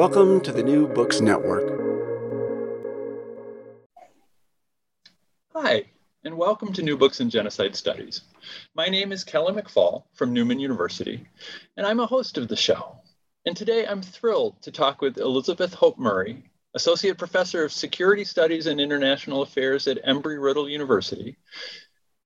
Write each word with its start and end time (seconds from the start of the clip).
Welcome 0.00 0.40
to 0.44 0.52
the 0.52 0.62
New 0.62 0.88
Books 0.88 1.20
Network. 1.20 1.78
Hi, 5.52 5.84
and 6.24 6.38
welcome 6.38 6.72
to 6.72 6.82
New 6.82 6.96
Books 6.96 7.20
in 7.20 7.28
Genocide 7.28 7.76
Studies. 7.76 8.22
My 8.74 8.86
name 8.86 9.12
is 9.12 9.24
Kelly 9.24 9.52
McFall 9.52 10.04
from 10.14 10.32
Newman 10.32 10.58
University, 10.58 11.28
and 11.76 11.86
I'm 11.86 12.00
a 12.00 12.06
host 12.06 12.38
of 12.38 12.48
the 12.48 12.56
show. 12.56 12.96
And 13.44 13.54
today 13.54 13.86
I'm 13.86 14.00
thrilled 14.00 14.62
to 14.62 14.72
talk 14.72 15.02
with 15.02 15.18
Elizabeth 15.18 15.74
Hope 15.74 15.98
Murray, 15.98 16.50
Associate 16.74 17.18
Professor 17.18 17.62
of 17.62 17.70
Security 17.70 18.24
Studies 18.24 18.68
and 18.68 18.80
International 18.80 19.42
Affairs 19.42 19.86
at 19.86 20.02
Embry-Riddle 20.02 20.70
University, 20.70 21.36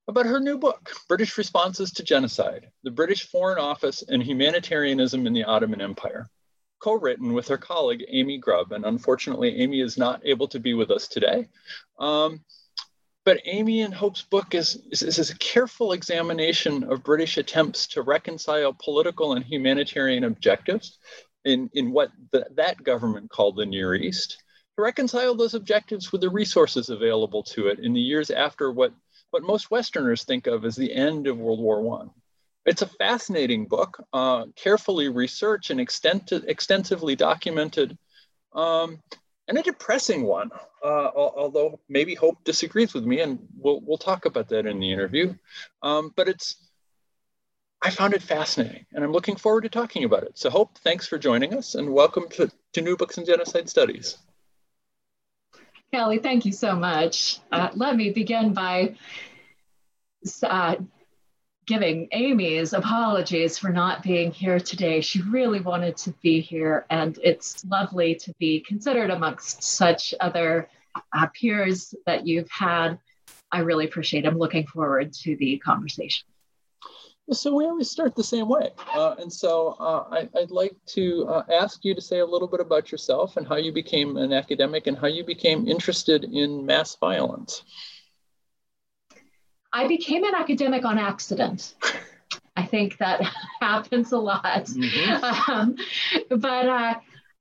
about 0.07 0.27
her 0.27 0.39
new 0.39 0.59
book, 0.59 0.93
British 1.09 1.37
Responses 1.37 1.91
to 1.95 2.05
Genocide, 2.05 2.71
the 2.85 2.93
British 2.93 3.27
Foreign 3.27 3.59
Office 3.59 4.05
and 4.07 4.23
Humanitarianism 4.23 5.27
in 5.27 5.33
the 5.33 5.43
Ottoman 5.43 5.81
Empire 5.81 6.31
co-written 6.85 7.33
with 7.33 7.49
her 7.49 7.57
colleague 7.57 8.05
Amy 8.09 8.37
Grubb, 8.37 8.73
and 8.73 8.85
unfortunately, 8.85 9.57
Amy 9.63 9.81
is 9.81 9.97
not 9.97 10.21
able 10.23 10.47
to 10.49 10.61
be 10.61 10.75
with 10.75 10.91
us 10.91 11.09
today. 11.09 11.49
Um, 11.99 12.45
but 13.25 13.41
Amy 13.47 13.81
and 13.81 13.95
Hope's 13.95 14.21
book 14.21 14.55
is, 14.55 14.83
is, 14.91 15.03
is, 15.03 15.31
a 15.31 15.39
careful 15.39 15.93
examination 15.93 16.85
of 16.85 17.03
British 17.03 17.39
attempts 17.39 17.87
to 17.87 18.03
reconcile 18.03 18.77
political 18.79 19.33
and 19.33 19.43
humanitarian 19.43 20.25
objectives 20.25 20.99
in, 21.47 21.71
in 21.73 21.91
what 21.91 22.11
the, 22.33 22.47
that 22.57 22.83
government 22.85 23.31
called 23.31 23.57
the 23.57 23.65
Near 23.65 23.95
East, 23.95 24.43
to 24.77 24.83
reconcile 24.83 25.35
those 25.35 25.55
objectives 25.55 26.13
with 26.13 26.21
the 26.21 26.29
resources 26.29 26.91
available 26.91 27.43
to 27.45 27.69
it 27.69 27.79
in 27.79 27.95
the 27.95 28.01
years 28.01 28.31
after 28.31 28.71
what, 28.71 28.93
what 29.31 29.43
most 29.43 29.71
Westerners 29.71 30.25
think 30.25 30.47
of 30.47 30.67
as 30.67 30.77
the 30.77 30.93
end 30.93 31.29
of 31.29 31.39
World 31.39 31.61
War 31.61 32.03
I. 32.03 32.09
It's 32.67 32.83
a 32.83 32.87
fascinating 32.87 33.67
book, 33.67 34.03
uh, 34.13 34.47
carefully 34.57 35.09
researched 35.09 35.71
and 35.71 35.81
extensively 35.81 37.15
documented, 37.17 37.99
um, 38.55 39.03
and 39.49 39.59
a 39.59 39.63
depressing 39.63 40.25
one. 40.25 40.51
Uh, 40.83 41.11
although 41.15 41.79
maybe 41.89 42.15
Hope 42.15 42.43
disagrees 42.45 42.95
with 42.95 43.05
me, 43.05 43.21
and 43.21 43.39
we'll 43.57 43.81
we'll 43.81 43.99
talk 43.99 44.25
about 44.25 44.49
that 44.49 44.67
in 44.67 44.79
the 44.81 44.93
interview. 44.93 45.35
Um, 45.83 46.13
but 46.17 46.29
it's 46.29 46.57
I 47.85 47.91
found 47.91 48.15
it 48.15 48.23
fascinating, 48.23 48.87
and 48.93 49.05
I'm 49.05 49.13
looking 49.13 49.37
forward 49.37 49.63
to 49.63 49.69
talking 49.69 50.05
about 50.05 50.23
it. 50.23 50.39
So, 50.39 50.49
Hope, 50.49 50.79
thanks 50.79 51.07
for 51.07 51.19
joining 51.19 51.53
us, 51.53 51.75
and 51.75 51.93
welcome 51.93 52.29
to, 52.31 52.51
to 52.73 52.81
New 52.81 52.97
Books 52.97 53.19
in 53.19 53.27
Genocide 53.27 53.69
Studies. 53.69 54.17
Kelly, 55.93 56.19
thank 56.19 56.47
you 56.47 56.53
so 56.53 56.75
much. 56.75 57.41
Uh, 57.53 57.69
let 57.75 57.95
me 57.95 58.11
begin 58.11 58.55
by 58.55 58.95
uh, 60.43 60.77
giving 61.67 62.09
Amy's 62.13 62.73
apologies 62.73 63.59
for 63.59 63.71
not 63.71 64.03
being 64.03 64.31
here 64.31 64.61
today. 64.61 65.01
She 65.01 65.23
really 65.23 65.61
wanted 65.61 65.97
to 65.99 66.11
be 66.23 66.41
here, 66.41 66.87
and 66.91 67.19
it's 67.23 67.65
lovely 67.65 68.15
to 68.17 68.35
be 68.39 68.61
considered 68.61 69.11
amongst 69.11 69.63
such 69.63 70.15
other 70.21 70.69
uh, 71.13 71.27
peers 71.29 71.95
that 72.07 72.27
you've 72.27 72.51
had. 72.51 72.99
I 73.51 73.61
really 73.61 73.87
appreciate 73.87 74.25
it. 74.25 74.29
I'm 74.29 74.39
looking 74.39 74.67
forward 74.67 75.13
to 75.13 75.37
the 75.37 75.59
conversation. 75.59 76.27
So 77.31 77.55
we 77.55 77.65
always 77.65 77.91
start 77.91 78.15
the 78.15 78.25
same 78.25 78.49
way. 78.49 78.71
Uh, 78.95 79.15
and 79.19 79.33
so 79.33 79.77
uh, 79.81 80.05
I, 80.11 80.29
would 80.35 80.51
like 80.51 80.77
to 80.89 81.27
uh, 81.27 81.43
ask 81.51 81.83
you 81.83 81.95
to 81.95 82.01
say 82.01 82.19
a 82.19 82.27
little 82.27 82.49
bit 82.49 82.61
about 82.61 82.93
yourself 82.93 83.39
and 83.39 83.49
how 83.49 83.57
you 83.57 83.73
became 83.73 84.19
an 84.19 84.33
academic 84.33 84.87
and 84.87 84.99
how 84.99 85.07
you 85.07 85.25
became 85.25 85.67
interested 85.67 86.25
in 86.25 86.67
mass 86.67 86.97
violence. 86.97 87.63
I 89.75 89.89
became 89.89 90.23
an 90.23 90.37
academic 90.37 90.85
on 90.85 90.99
accident. 90.99 91.75
I 92.57 92.65
think 92.65 92.97
that 92.99 93.23
happens 93.61 94.13
a 94.13 94.19
lot. 94.19 94.67
Mm-hmm. 94.67 95.51
Um, 95.51 95.77
but 96.31 96.69
uh, 96.69 96.95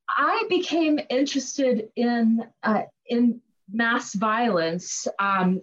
I 0.10 0.44
became 0.50 1.00
interested 1.12 1.90
in 1.96 2.44
uh, 2.64 2.82
in 3.08 3.40
mass 3.72 4.16
violence 4.16 5.08
um, 5.20 5.62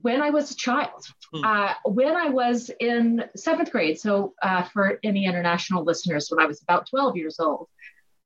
when 0.00 0.22
I 0.22 0.30
was 0.30 0.50
a 0.50 0.56
child. 0.56 1.04
Mm. 1.34 1.44
Uh, 1.44 1.74
when 1.84 2.16
I 2.16 2.30
was 2.30 2.70
in 2.80 3.24
seventh 3.36 3.70
grade, 3.70 4.00
so 4.00 4.32
uh, 4.42 4.62
for 4.62 4.98
any 5.04 5.26
international 5.26 5.84
listeners, 5.84 6.28
when 6.30 6.42
I 6.42 6.46
was 6.46 6.62
about 6.62 6.88
12 6.88 7.16
years 7.16 7.38
old, 7.38 7.68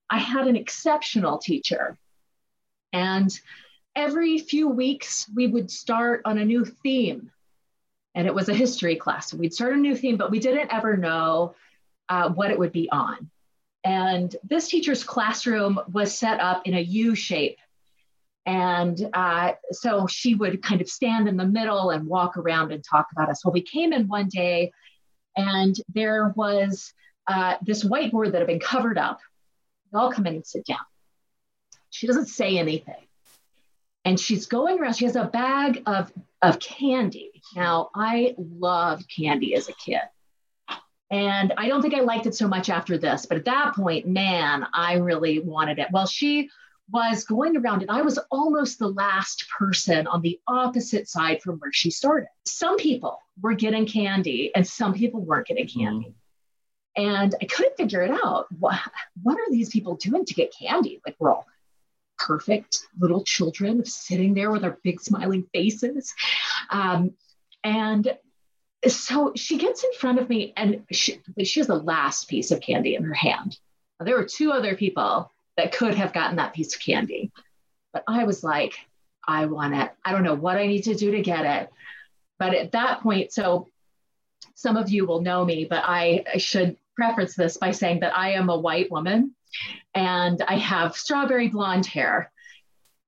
I 0.08 0.18
had 0.18 0.46
an 0.46 0.54
exceptional 0.54 1.38
teacher. 1.38 1.98
And 2.92 3.36
every 3.96 4.38
few 4.38 4.68
weeks, 4.68 5.28
we 5.34 5.48
would 5.48 5.70
start 5.72 6.22
on 6.24 6.38
a 6.38 6.44
new 6.44 6.64
theme 6.64 7.32
and 8.18 8.26
it 8.26 8.34
was 8.34 8.48
a 8.48 8.54
history 8.54 8.96
class. 8.96 9.32
We'd 9.32 9.54
start 9.54 9.74
a 9.74 9.76
new 9.76 9.94
theme, 9.94 10.16
but 10.16 10.32
we 10.32 10.40
didn't 10.40 10.72
ever 10.72 10.96
know 10.96 11.54
uh, 12.08 12.28
what 12.30 12.50
it 12.50 12.58
would 12.58 12.72
be 12.72 12.90
on. 12.90 13.30
And 13.84 14.34
this 14.42 14.66
teacher's 14.66 15.04
classroom 15.04 15.78
was 15.92 16.18
set 16.18 16.40
up 16.40 16.66
in 16.66 16.74
a 16.74 16.80
U 16.80 17.14
shape. 17.14 17.58
And 18.44 19.08
uh, 19.14 19.52
so 19.70 20.08
she 20.08 20.34
would 20.34 20.64
kind 20.64 20.80
of 20.80 20.88
stand 20.88 21.28
in 21.28 21.36
the 21.36 21.46
middle 21.46 21.90
and 21.90 22.08
walk 22.08 22.36
around 22.36 22.72
and 22.72 22.82
talk 22.82 23.06
about 23.12 23.28
us. 23.30 23.44
Well, 23.44 23.52
we 23.52 23.62
came 23.62 23.92
in 23.92 24.08
one 24.08 24.28
day 24.28 24.72
and 25.36 25.76
there 25.94 26.32
was 26.34 26.92
uh, 27.28 27.54
this 27.62 27.84
whiteboard 27.84 28.32
that 28.32 28.38
had 28.38 28.48
been 28.48 28.58
covered 28.58 28.98
up. 28.98 29.20
We 29.92 30.00
all 30.00 30.10
come 30.10 30.26
in 30.26 30.34
and 30.34 30.46
sit 30.46 30.66
down. 30.66 30.78
She 31.90 32.08
doesn't 32.08 32.26
say 32.26 32.58
anything 32.58 33.06
and 34.04 34.18
she's 34.18 34.46
going 34.46 34.80
around. 34.80 34.94
She 34.94 35.04
has 35.04 35.14
a 35.14 35.24
bag 35.24 35.82
of, 35.86 36.12
of 36.42 36.58
candy. 36.58 37.27
Now, 37.54 37.90
I 37.94 38.34
loved 38.36 39.10
candy 39.14 39.54
as 39.54 39.68
a 39.68 39.72
kid. 39.74 40.00
And 41.10 41.54
I 41.56 41.68
don't 41.68 41.80
think 41.80 41.94
I 41.94 42.00
liked 42.00 42.26
it 42.26 42.34
so 42.34 42.46
much 42.46 42.68
after 42.68 42.98
this, 42.98 43.24
but 43.24 43.38
at 43.38 43.46
that 43.46 43.74
point, 43.74 44.06
man, 44.06 44.66
I 44.74 44.94
really 44.94 45.38
wanted 45.40 45.78
it. 45.78 45.88
Well, 45.90 46.06
she 46.06 46.50
was 46.90 47.24
going 47.24 47.56
around, 47.56 47.82
and 47.82 47.90
I 47.90 48.02
was 48.02 48.18
almost 48.30 48.78
the 48.78 48.88
last 48.88 49.46
person 49.58 50.06
on 50.06 50.22
the 50.22 50.38
opposite 50.46 51.08
side 51.08 51.40
from 51.42 51.58
where 51.58 51.72
she 51.72 51.90
started. 51.90 52.28
Some 52.44 52.76
people 52.76 53.20
were 53.40 53.54
getting 53.54 53.86
candy, 53.86 54.50
and 54.54 54.66
some 54.66 54.92
people 54.92 55.20
weren't 55.20 55.46
getting 55.46 55.66
mm-hmm. 55.66 55.80
candy. 55.80 56.14
Mm-hmm. 56.98 57.08
And 57.08 57.34
I 57.40 57.44
couldn't 57.44 57.76
figure 57.76 58.02
it 58.02 58.10
out. 58.10 58.46
What, 58.58 58.78
what 59.22 59.38
are 59.38 59.50
these 59.50 59.70
people 59.70 59.96
doing 59.96 60.24
to 60.24 60.34
get 60.34 60.52
candy? 60.58 61.00
Like, 61.06 61.16
we're 61.18 61.32
all 61.32 61.46
perfect 62.18 62.80
little 62.98 63.22
children 63.22 63.84
sitting 63.84 64.34
there 64.34 64.50
with 64.50 64.64
our 64.64 64.78
big 64.82 65.00
smiling 65.00 65.46
faces. 65.54 66.12
Um, 66.70 67.12
and 67.64 68.16
so 68.86 69.32
she 69.34 69.58
gets 69.58 69.82
in 69.82 69.92
front 69.94 70.18
of 70.18 70.28
me 70.28 70.52
and 70.56 70.84
she, 70.92 71.20
she 71.42 71.60
has 71.60 71.66
the 71.66 71.74
last 71.74 72.28
piece 72.28 72.50
of 72.50 72.60
candy 72.60 72.94
in 72.94 73.04
her 73.04 73.14
hand. 73.14 73.58
Now, 73.98 74.06
there 74.06 74.16
were 74.16 74.24
two 74.24 74.52
other 74.52 74.76
people 74.76 75.30
that 75.56 75.72
could 75.72 75.94
have 75.94 76.12
gotten 76.12 76.36
that 76.36 76.54
piece 76.54 76.74
of 76.74 76.80
candy. 76.80 77.32
But 77.92 78.04
I 78.06 78.24
was 78.24 78.44
like, 78.44 78.74
I 79.26 79.46
want 79.46 79.74
it. 79.74 79.90
I 80.04 80.12
don't 80.12 80.22
know 80.22 80.34
what 80.34 80.56
I 80.56 80.66
need 80.66 80.82
to 80.82 80.94
do 80.94 81.10
to 81.10 81.20
get 81.20 81.44
it. 81.44 81.70
But 82.38 82.54
at 82.54 82.72
that 82.72 83.00
point, 83.00 83.32
so 83.32 83.68
some 84.54 84.76
of 84.76 84.90
you 84.90 85.06
will 85.06 85.20
know 85.20 85.44
me, 85.44 85.64
but 85.64 85.82
I, 85.84 86.24
I 86.32 86.38
should 86.38 86.76
preface 86.94 87.34
this 87.34 87.56
by 87.56 87.72
saying 87.72 88.00
that 88.00 88.16
I 88.16 88.32
am 88.32 88.48
a 88.48 88.58
white 88.58 88.90
woman 88.90 89.34
and 89.94 90.40
I 90.42 90.56
have 90.56 90.96
strawberry 90.96 91.48
blonde 91.48 91.86
hair. 91.86 92.30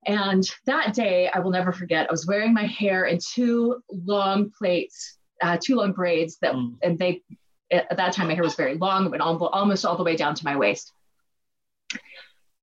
And 0.06 0.44
that 0.66 0.94
day, 0.94 1.28
I 1.28 1.40
will 1.40 1.50
never 1.50 1.72
forget, 1.72 2.08
I 2.08 2.12
was 2.12 2.26
wearing 2.26 2.54
my 2.54 2.64
hair 2.64 3.04
in 3.04 3.18
two 3.18 3.82
long 3.90 4.50
plaits, 4.56 5.18
uh, 5.42 5.58
two 5.62 5.76
long 5.76 5.92
braids 5.92 6.38
that, 6.40 6.54
mm. 6.54 6.76
and 6.82 6.98
they, 6.98 7.22
at 7.70 7.96
that 7.96 8.14
time, 8.14 8.28
my 8.28 8.34
hair 8.34 8.42
was 8.42 8.54
very 8.54 8.76
long, 8.76 9.06
it 9.06 9.10
went 9.10 9.22
almost 9.22 9.84
all 9.84 9.96
the 9.96 10.02
way 10.04 10.16
down 10.16 10.34
to 10.34 10.44
my 10.44 10.56
waist. 10.56 10.92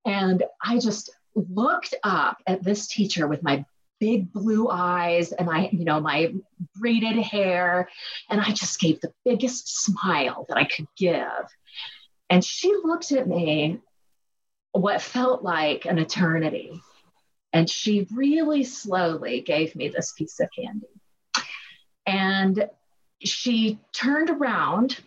And 0.06 0.44
I 0.63 0.80
just 0.80 1.12
looked 1.36 1.94
up 2.04 2.38
at 2.48 2.63
this 2.63 2.88
teacher 2.88 3.28
with 3.28 3.44
my 3.44 3.66
big 4.00 4.31
blue 4.31 4.69
eyes 4.69 5.31
and 5.31 5.50
I, 5.50 5.69
you 5.72 5.86
know, 5.86 6.00
my 6.00 6.33
braided 6.75 7.18
hair. 7.18 7.90
And 8.30 8.42
I 8.42 8.51
just 8.51 8.80
gave 8.80 9.01
the 9.01 9.13
biggest 9.25 9.83
smile 9.83 10.45
that 10.50 10.57
I 10.57 10.66
could 10.66 10.88
give. 10.98 11.24
And 12.30 12.44
she 12.44 12.74
looked 12.83 13.12
at 13.12 13.28
me 13.28 13.80
what 14.72 15.01
felt 15.01 15.44
like 15.44 15.86
an 15.86 15.98
eternity. 15.98 16.81
And 17.54 17.70
she 17.70 18.08
really 18.14 18.64
slowly 18.64 19.42
gave 19.42 19.76
me 19.76 19.90
this 19.90 20.12
piece 20.12 20.40
of 20.40 20.50
candy. 20.58 20.88
And 22.06 22.70
she 23.24 23.80
turned 23.94 24.30
around 24.30 25.00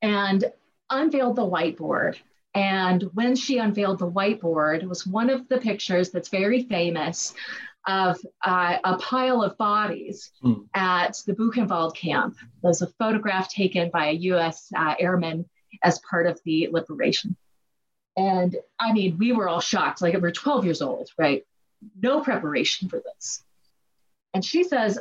and 0.00 0.44
unveiled 0.90 1.36
the 1.36 1.42
whiteboard 1.42 2.16
And 2.54 3.02
when 3.14 3.36
she 3.36 3.58
unveiled 3.58 3.98
the 3.98 4.10
whiteboard, 4.10 4.82
it 4.82 4.88
was 4.88 5.06
one 5.06 5.30
of 5.30 5.48
the 5.48 5.58
pictures 5.58 6.10
that's 6.10 6.28
very 6.28 6.64
famous 6.64 7.34
of 7.86 8.18
uh, 8.44 8.78
a 8.84 8.96
pile 8.98 9.42
of 9.42 9.56
bodies 9.56 10.32
hmm. 10.42 10.54
at 10.74 11.16
the 11.26 11.34
Buchenwald 11.34 11.94
camp. 11.94 12.36
There's 12.62 12.82
a 12.82 12.88
photograph 12.98 13.48
taken 13.48 13.90
by 13.90 14.08
a 14.08 14.12
US 14.32 14.70
uh, 14.76 14.94
airman 14.98 15.48
as 15.84 16.00
part 16.00 16.26
of 16.26 16.40
the 16.44 16.68
liberation. 16.70 17.36
And 18.18 18.56
I 18.80 18.92
mean, 18.92 19.16
we 19.16 19.32
were 19.32 19.48
all 19.48 19.60
shocked. 19.60 20.02
Like, 20.02 20.14
we're 20.20 20.32
12 20.32 20.64
years 20.64 20.82
old, 20.82 21.08
right? 21.16 21.46
No 22.02 22.20
preparation 22.20 22.88
for 22.88 23.00
this. 23.00 23.44
And 24.34 24.44
she 24.44 24.64
says, 24.64 24.98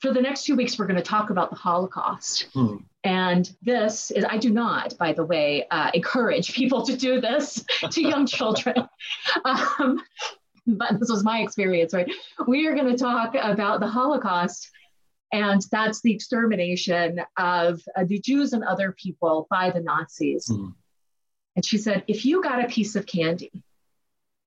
for 0.00 0.12
the 0.12 0.20
next 0.20 0.44
two 0.44 0.54
weeks, 0.54 0.78
we're 0.78 0.86
going 0.86 0.96
to 0.96 1.02
talk 1.02 1.30
about 1.30 1.48
the 1.48 1.56
Holocaust. 1.56 2.48
Hmm. 2.52 2.76
And 3.04 3.50
this 3.62 4.10
is, 4.10 4.26
I 4.28 4.36
do 4.36 4.50
not, 4.50 4.98
by 4.98 5.14
the 5.14 5.24
way, 5.24 5.66
uh, 5.70 5.90
encourage 5.94 6.52
people 6.52 6.84
to 6.84 6.94
do 6.94 7.22
this 7.22 7.64
to 7.90 8.02
young 8.02 8.26
children. 8.26 8.74
Um, 9.46 10.02
but 10.66 11.00
this 11.00 11.08
was 11.08 11.24
my 11.24 11.40
experience, 11.40 11.94
right? 11.94 12.10
We 12.46 12.66
are 12.66 12.74
going 12.74 12.94
to 12.94 12.98
talk 12.98 13.34
about 13.34 13.80
the 13.80 13.88
Holocaust, 13.88 14.70
and 15.32 15.64
that's 15.70 16.02
the 16.02 16.12
extermination 16.12 17.22
of 17.38 17.80
uh, 17.96 18.04
the 18.04 18.20
Jews 18.20 18.52
and 18.52 18.62
other 18.62 18.92
people 18.92 19.46
by 19.50 19.70
the 19.70 19.80
Nazis. 19.80 20.48
Mm. 20.48 20.74
And 21.56 21.64
she 21.64 21.78
said, 21.78 22.04
if 22.06 22.24
you 22.24 22.42
got 22.42 22.64
a 22.64 22.68
piece 22.68 22.96
of 22.96 23.06
candy, 23.06 23.52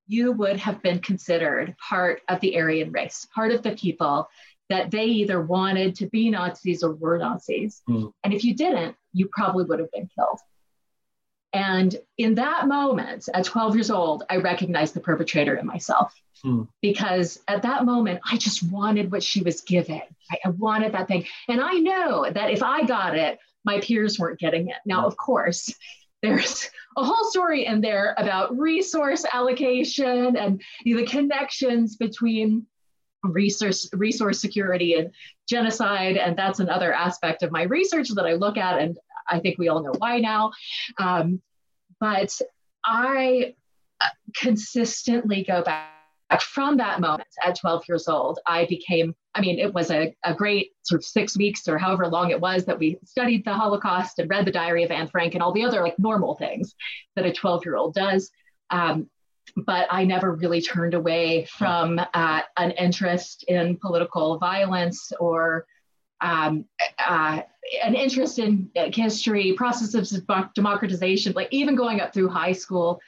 you 0.07 0.31
would 0.31 0.57
have 0.57 0.81
been 0.81 0.99
considered 0.99 1.75
part 1.77 2.21
of 2.27 2.39
the 2.39 2.57
Aryan 2.57 2.91
race, 2.91 3.27
part 3.33 3.51
of 3.51 3.63
the 3.63 3.75
people 3.75 4.29
that 4.69 4.91
they 4.91 5.05
either 5.05 5.41
wanted 5.41 5.95
to 5.95 6.07
be 6.07 6.29
Nazis 6.29 6.83
or 6.83 6.93
were 6.93 7.17
Nazis. 7.17 7.81
Mm. 7.87 8.11
And 8.23 8.33
if 8.33 8.43
you 8.43 8.55
didn't, 8.55 8.95
you 9.13 9.29
probably 9.31 9.63
would 9.65 9.79
have 9.79 9.91
been 9.91 10.09
killed. 10.15 10.39
And 11.55 11.95
in 12.17 12.35
that 12.35 12.67
moment, 12.67 13.29
at 13.33 13.45
12 13.45 13.75
years 13.75 13.89
old, 13.89 14.23
I 14.29 14.37
recognized 14.37 14.93
the 14.93 14.99
perpetrator 14.99 15.55
in 15.55 15.65
myself 15.65 16.13
hmm. 16.43 16.63
because 16.81 17.39
at 17.47 17.61
that 17.61 17.85
moment, 17.85 18.19
I 18.29 18.35
just 18.35 18.61
wanted 18.61 19.09
what 19.09 19.23
she 19.23 19.41
was 19.41 19.61
given. 19.61 20.01
I, 20.29 20.37
I 20.43 20.49
wanted 20.49 20.91
that 20.91 21.07
thing. 21.07 21.25
And 21.47 21.61
I 21.61 21.75
know 21.75 22.29
that 22.29 22.51
if 22.51 22.61
I 22.61 22.83
got 22.83 23.17
it, 23.17 23.39
my 23.63 23.79
peers 23.79 24.19
weren't 24.19 24.37
getting 24.37 24.67
it. 24.67 24.75
Now, 24.85 25.07
of 25.07 25.15
course, 25.15 25.73
there's 26.21 26.69
a 26.97 27.03
whole 27.03 27.29
story 27.29 27.65
in 27.65 27.81
there 27.81 28.15
about 28.17 28.57
resource 28.57 29.25
allocation 29.33 30.37
and 30.37 30.61
the 30.83 31.05
connections 31.05 31.95
between 31.95 32.65
resource 33.23 33.89
resource 33.93 34.39
security 34.39 34.93
and 34.93 35.09
genocide 35.49 36.15
and 36.15 36.37
that's 36.37 36.59
another 36.59 36.93
aspect 36.93 37.41
of 37.41 37.51
my 37.51 37.63
research 37.63 38.09
that 38.09 38.25
i 38.25 38.33
look 38.33 38.55
at 38.55 38.79
and 38.79 38.95
I 39.27 39.39
think 39.39 39.57
we 39.57 39.69
all 39.69 39.81
know 39.81 39.93
why 39.97 40.19
now. 40.19 40.51
Um, 40.97 41.41
but 41.99 42.39
I 42.85 43.55
consistently 44.35 45.43
go 45.43 45.63
back 45.63 45.94
from 46.41 46.77
that 46.77 46.99
moment 46.99 47.27
at 47.43 47.59
12 47.59 47.83
years 47.87 48.07
old. 48.07 48.39
I 48.47 48.65
became, 48.65 49.15
I 49.35 49.41
mean, 49.41 49.59
it 49.59 49.73
was 49.73 49.91
a, 49.91 50.15
a 50.23 50.33
great 50.33 50.71
sort 50.83 51.01
of 51.01 51.05
six 51.05 51.37
weeks 51.37 51.67
or 51.67 51.77
however 51.77 52.07
long 52.07 52.31
it 52.31 52.41
was 52.41 52.65
that 52.65 52.79
we 52.79 52.97
studied 53.05 53.45
the 53.45 53.53
Holocaust 53.53 54.19
and 54.19 54.29
read 54.29 54.45
the 54.45 54.51
diary 54.51 54.83
of 54.83 54.91
Anne 54.91 55.07
Frank 55.07 55.33
and 55.33 55.43
all 55.43 55.53
the 55.53 55.63
other 55.63 55.81
like 55.81 55.99
normal 55.99 56.35
things 56.35 56.73
that 57.15 57.25
a 57.25 57.31
12 57.31 57.65
year 57.65 57.75
old 57.75 57.93
does. 57.93 58.31
Um, 58.71 59.09
but 59.55 59.87
I 59.91 60.03
never 60.03 60.33
really 60.33 60.61
turned 60.61 60.95
away 60.95 61.45
from 61.45 61.99
uh, 62.13 62.41
an 62.57 62.71
interest 62.71 63.45
in 63.47 63.77
political 63.77 64.39
violence 64.39 65.11
or 65.19 65.65
um, 66.21 66.65
uh, 66.97 67.41
an 67.83 67.93
interest 67.93 68.39
in 68.39 68.69
history, 68.75 69.53
processes 69.53 70.13
of 70.13 70.53
democratization, 70.55 71.33
like 71.33 71.49
even 71.51 71.75
going 71.75 72.01
up 72.01 72.13
through 72.13 72.29
high 72.29 72.51
school, 72.51 72.99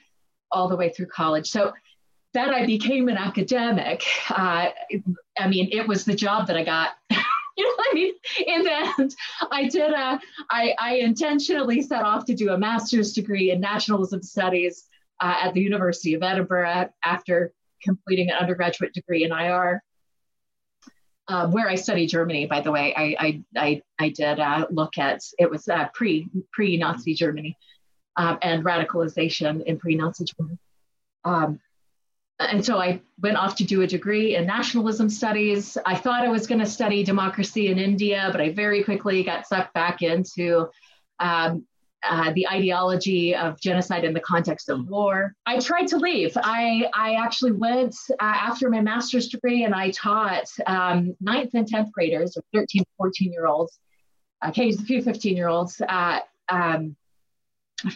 all 0.51 0.67
the 0.67 0.75
way 0.75 0.89
through 0.89 1.07
college. 1.07 1.49
So 1.49 1.73
that 2.33 2.49
I 2.49 2.65
became 2.65 3.07
an 3.09 3.17
academic. 3.17 4.03
Uh, 4.29 4.67
I 5.37 5.47
mean, 5.47 5.69
it 5.71 5.87
was 5.87 6.05
the 6.05 6.15
job 6.15 6.47
that 6.47 6.57
I 6.57 6.63
got. 6.63 6.91
you 7.09 7.63
know 7.63 7.73
what 7.75 7.87
I 7.91 7.93
mean? 7.93 8.13
In 8.45 8.63
the 8.63 8.93
end, 8.99 9.15
I 9.51 9.67
did 9.67 9.91
a, 9.91 10.19
I, 10.51 10.75
I 10.79 10.95
intentionally 10.95 11.81
set 11.81 12.03
off 12.03 12.25
to 12.25 12.35
do 12.35 12.51
a 12.51 12.57
master's 12.57 13.13
degree 13.13 13.51
in 13.51 13.59
nationalism 13.59 14.21
studies 14.21 14.85
uh, 15.19 15.37
at 15.43 15.53
the 15.53 15.61
University 15.61 16.13
of 16.13 16.23
Edinburgh 16.23 16.89
after 17.03 17.53
completing 17.81 18.29
an 18.29 18.37
undergraduate 18.37 18.93
degree 18.93 19.23
in 19.23 19.31
IR 19.31 19.81
um, 21.27 21.51
where 21.51 21.67
I 21.67 21.75
studied 21.75 22.07
Germany, 22.07 22.45
by 22.45 22.61
the 22.61 22.71
way, 22.71 22.93
I 22.95 23.15
I 23.19 23.43
I, 23.55 23.81
I 23.99 24.09
did 24.09 24.39
uh, 24.39 24.67
look 24.69 24.97
at 24.97 25.21
it 25.37 25.49
was 25.49 25.67
uh, 25.67 25.87
pre 25.93 26.29
pre 26.53 26.77
Nazi 26.77 27.13
Germany 27.13 27.57
um, 28.15 28.37
and 28.41 28.63
radicalization 28.63 29.63
in 29.63 29.77
pre 29.77 29.95
Nazi 29.95 30.25
Germany. 30.25 30.57
Um, 31.25 31.59
and 32.39 32.63
so 32.63 32.79
I 32.79 33.01
went 33.19 33.37
off 33.37 33.55
to 33.55 33.63
do 33.63 33.81
a 33.81 33.87
degree 33.87 34.35
in 34.35 34.45
nationalism 34.45 35.09
studies. 35.09 35.77
I 35.85 35.95
thought 35.95 36.23
I 36.23 36.27
was 36.27 36.45
going 36.45 36.59
to 36.59 36.67
study 36.67 37.03
democracy 37.03 37.69
in 37.69 37.79
India, 37.79 38.29
but 38.31 38.39
I 38.39 38.51
very 38.51 38.83
quickly 38.83 39.23
got 39.23 39.47
sucked 39.47 39.73
back 39.73 40.03
into 40.03 40.69
um, 41.19 41.65
uh, 42.03 42.31
the 42.33 42.47
ideology 42.47 43.35
of 43.35 43.59
genocide 43.59 44.03
in 44.03 44.13
the 44.13 44.19
context 44.19 44.69
of 44.69 44.87
war. 44.87 45.33
I 45.47 45.59
tried 45.59 45.87
to 45.87 45.97
leave. 45.97 46.31
I, 46.37 46.87
I 46.93 47.15
actually 47.15 47.53
went 47.53 47.95
uh, 48.11 48.15
after 48.19 48.69
my 48.69 48.81
master's 48.81 49.29
degree 49.29 49.63
and 49.63 49.73
I 49.73 49.89
taught 49.89 50.47
um, 50.67 51.15
ninth 51.19 51.55
and 51.55 51.67
10th 51.67 51.91
graders, 51.91 52.37
or 52.37 52.43
13, 52.53 52.83
14 52.97 53.33
year 53.33 53.47
olds, 53.47 53.79
uh, 54.43 54.51
a 54.55 54.71
few 54.73 55.01
15 55.01 55.35
year 55.35 55.47
olds 55.47 55.81
um, 56.49 56.95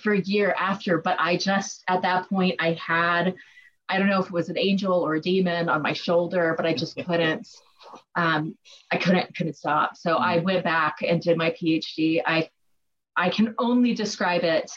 for 0.02 0.14
a 0.14 0.22
year 0.22 0.56
after. 0.60 0.98
But 0.98 1.18
I 1.20 1.38
just, 1.38 1.84
at 1.88 2.02
that 2.02 2.28
point, 2.28 2.56
I 2.60 2.74
had, 2.74 3.36
I 3.92 4.00
don't 4.00 4.10
know 4.10 4.22
if 4.22 4.28
it 4.28 4.32
was 4.32 4.50
an 4.50 4.58
angel 4.58 4.94
or 4.94 5.16
a 5.16 5.22
demon 5.22 5.70
on 5.70 5.82
my 5.82 5.94
shoulder, 5.94 6.54
but 6.56 6.66
I 6.66 6.74
just 6.74 6.96
couldn't. 7.06 7.48
Um, 8.16 8.58
I 8.92 8.98
couldn't 8.98 9.36
couldn't 9.36 9.56
stop. 9.56 9.98
So 9.98 10.18
I 10.18 10.38
mm. 10.38 10.44
went 10.44 10.64
back 10.64 10.98
and 11.08 11.22
did 11.22 11.38
my 11.38 11.52
PhD. 11.52 12.22
I 12.26 12.50
I 13.16 13.30
can 13.30 13.54
only 13.60 13.94
describe 13.94 14.44
it 14.44 14.72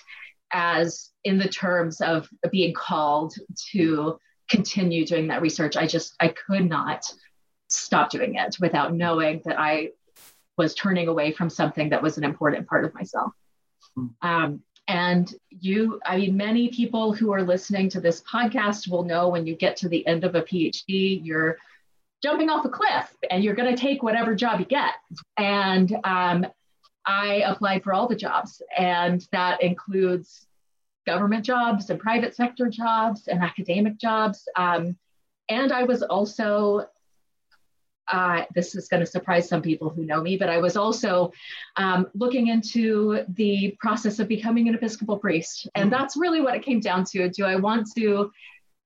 as 0.52 1.10
in 1.24 1.38
the 1.38 1.48
terms 1.48 2.00
of 2.00 2.28
being 2.50 2.74
called 2.74 3.34
to 3.72 4.18
continue 4.48 5.06
doing 5.06 5.28
that 5.28 5.42
research. 5.42 5.76
I 5.76 5.86
just, 5.86 6.14
I 6.20 6.28
could 6.28 6.68
not 6.68 7.04
stop 7.68 8.10
doing 8.10 8.36
it 8.36 8.56
without 8.60 8.94
knowing 8.94 9.42
that 9.46 9.58
I 9.58 9.90
was 10.56 10.74
turning 10.74 11.08
away 11.08 11.32
from 11.32 11.50
something 11.50 11.90
that 11.90 12.02
was 12.02 12.18
an 12.18 12.24
important 12.24 12.68
part 12.68 12.84
of 12.84 12.94
myself. 12.94 13.32
Hmm. 13.96 14.06
Um, 14.22 14.62
and 14.86 15.32
you, 15.50 16.00
I 16.04 16.18
mean, 16.18 16.36
many 16.36 16.68
people 16.68 17.12
who 17.12 17.32
are 17.32 17.42
listening 17.42 17.88
to 17.90 18.00
this 18.00 18.22
podcast 18.22 18.88
will 18.88 19.04
know 19.04 19.28
when 19.28 19.46
you 19.46 19.56
get 19.56 19.76
to 19.78 19.88
the 19.88 20.06
end 20.06 20.24
of 20.24 20.34
a 20.34 20.42
PhD, 20.42 21.20
you're 21.24 21.56
jumping 22.22 22.50
off 22.50 22.64
a 22.64 22.68
cliff 22.68 23.14
and 23.30 23.42
you're 23.42 23.54
going 23.54 23.74
to 23.74 23.80
take 23.80 24.02
whatever 24.02 24.34
job 24.34 24.60
you 24.60 24.66
get. 24.66 24.94
And 25.36 25.96
um, 26.04 26.46
I 27.06 27.42
applied 27.46 27.82
for 27.82 27.92
all 27.92 28.08
the 28.08 28.16
jobs, 28.16 28.62
and 28.76 29.26
that 29.32 29.62
includes 29.62 30.46
government 31.06 31.44
jobs 31.44 31.90
and 31.90 32.00
private 32.00 32.34
sector 32.34 32.68
jobs 32.68 33.28
and 33.28 33.42
academic 33.42 33.98
jobs. 33.98 34.48
Um, 34.56 34.96
and 35.48 35.72
I 35.72 35.84
was 35.84 36.02
also, 36.02 36.88
uh, 38.08 38.44
this 38.54 38.74
is 38.74 38.88
going 38.88 39.00
to 39.00 39.06
surprise 39.06 39.48
some 39.48 39.62
people 39.62 39.88
who 39.88 40.04
know 40.04 40.20
me, 40.20 40.36
but 40.36 40.48
I 40.48 40.58
was 40.58 40.76
also 40.76 41.32
um, 41.76 42.06
looking 42.14 42.48
into 42.48 43.24
the 43.28 43.76
process 43.80 44.18
of 44.18 44.28
becoming 44.28 44.68
an 44.68 44.74
Episcopal 44.74 45.18
priest. 45.18 45.68
And 45.74 45.90
mm-hmm. 45.90 46.00
that's 46.00 46.16
really 46.16 46.40
what 46.40 46.54
it 46.54 46.62
came 46.62 46.80
down 46.80 47.04
to. 47.12 47.28
Do 47.28 47.44
I 47.44 47.56
want 47.56 47.88
to 47.96 48.30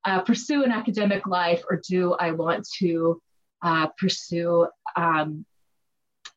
uh, 0.05 0.21
pursue 0.21 0.65
an 0.65 0.71
academic 0.71 1.27
life 1.27 1.63
or 1.69 1.81
do 1.89 2.15
I 2.15 2.31
want 2.31 2.67
to 2.79 3.21
uh, 3.63 3.89
pursue 3.99 4.69
um, 4.97 5.45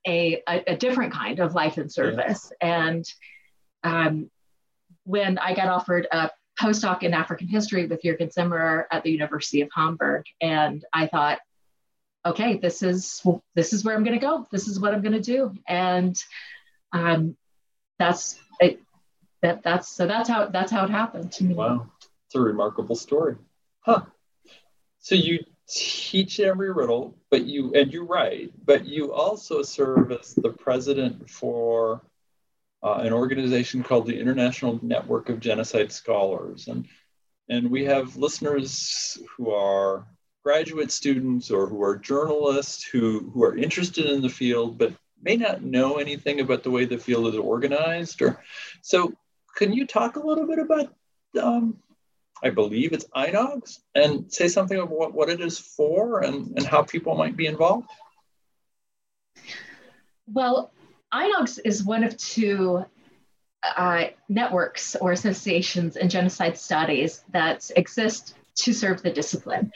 a, 0.08 0.42
a, 0.48 0.64
a 0.74 0.78
different 0.78 1.14
kind 1.14 1.40
of 1.40 1.54
life 1.54 1.78
and 1.78 1.92
service. 1.92 2.52
Yeah. 2.62 2.88
And 2.88 3.06
um, 3.84 4.32
when 5.04 5.38
I 5.38 5.54
got 5.54 5.68
offered 5.68 6.08
a 6.12 6.30
postdoc 6.60 7.04
in 7.04 7.14
African 7.14 7.48
history 7.48 7.88
with 7.88 8.02
Jürgen 8.04 8.34
Zimmerer 8.34 8.86
at 8.92 9.04
the 9.04 9.12
University 9.12 9.62
of 9.62 9.70
Hamburg, 9.74 10.26
and 10.42 10.84
I 10.94 11.08
thought, 11.08 11.40
okay, 12.26 12.58
this 12.58 12.84
is 12.84 13.22
this 13.56 13.74
is 13.74 13.84
where 13.84 13.96
I'm 13.96 14.04
going 14.04 14.20
to 14.20 14.26
go. 14.26 14.48
This 14.52 14.68
is 14.68 14.80
what 14.80 14.94
I'm 14.94 15.02
going 15.02 15.14
to 15.14 15.22
do, 15.22 15.54
and 15.68 16.22
um, 16.92 17.36
that's 18.00 18.40
it. 18.60 18.80
That 19.42 19.64
that's 19.64 19.88
so 19.90 20.08
that's 20.08 20.30
how 20.30 20.48
that's 20.48 20.72
how 20.72 20.86
it 20.86 20.92
happened 20.92 21.32
to 21.34 21.44
me. 21.44 21.56
Wow, 21.56 21.88
it's 22.28 22.36
a 22.36 22.42
remarkable 22.42 22.96
story, 22.96 23.36
huh? 23.82 24.04
So 25.00 25.16
you 25.16 25.40
teach 25.68 26.38
Embry-Riddle, 26.38 27.18
but 27.32 27.46
you 27.46 27.74
and 27.74 27.92
you 27.92 28.04
write, 28.04 28.52
but 28.64 28.86
you 28.86 29.14
also 29.14 29.64
serve 29.64 30.12
as 30.12 30.36
the 30.36 30.50
president 30.50 31.30
for 31.30 32.02
uh, 32.84 33.00
an 33.02 33.14
organization 33.14 33.84
called 33.84 34.06
the 34.06 34.20
International 34.20 34.80
Network 34.84 35.30
of 35.30 35.40
Genocide 35.40 35.92
Scholars, 35.92 36.68
and 36.68 36.88
and 37.50 37.72
we 37.72 37.86
have 37.86 38.16
listeners 38.16 39.18
who 39.36 39.52
are 39.52 40.06
graduate 40.44 40.92
students 40.92 41.52
or 41.52 41.68
who 41.68 41.82
are 41.84 41.96
journalists 41.98 42.84
who 42.84 43.32
who 43.34 43.44
are 43.44 43.56
interested 43.56 44.06
in 44.06 44.22
the 44.22 44.30
field 44.30 44.78
but 44.78 44.94
may 45.22 45.38
not 45.38 45.62
know 45.62 45.98
anything 45.98 46.40
about 46.40 46.64
the 46.64 46.72
way 46.72 46.86
the 46.86 46.98
field 46.98 47.28
is 47.28 47.36
organized 47.36 48.22
or 48.22 48.42
so 48.82 49.14
can 49.56 49.72
you 49.72 49.86
talk 49.86 50.16
a 50.16 50.26
little 50.26 50.48
bit 50.48 50.60
about 50.60 50.94
um, 51.42 51.78
I 52.44 52.50
believe 52.50 52.92
it's 52.92 53.06
INOGS, 53.16 53.80
and 53.94 54.32
say 54.32 54.48
something 54.48 54.80
of 54.80 54.90
what, 54.90 55.14
what 55.14 55.30
it 55.30 55.42
is 55.42 55.60
for 55.60 56.24
and, 56.24 56.58
and 56.58 56.66
how 56.66 56.82
people 56.82 57.16
might 57.16 57.38
be 57.38 57.46
involved? 57.46 57.88
Well, 60.28 60.72
INOGS 61.14 61.60
is 61.64 61.84
one 61.84 62.04
of 62.04 62.18
two 62.18 62.84
uh, 63.64 64.06
networks 64.28 64.96
or 64.96 65.12
associations 65.12 65.98
in 65.98 66.10
genocide 66.10 66.58
studies 66.58 67.24
that 67.32 67.70
exist 67.76 68.36
to 68.62 68.74
serve 68.74 69.02
the 69.02 69.12
discipline. 69.12 69.72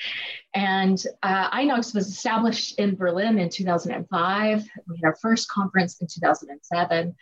And 0.53 1.01
uh, 1.23 1.49
INOGS 1.51 1.93
was 1.95 2.07
established 2.07 2.79
in 2.79 2.95
Berlin 2.95 3.39
in 3.39 3.49
2005. 3.49 4.69
We 4.87 4.97
had 4.97 5.05
our 5.05 5.15
first 5.15 5.49
conference 5.49 5.99
in 6.01 6.07
2007. 6.07 7.15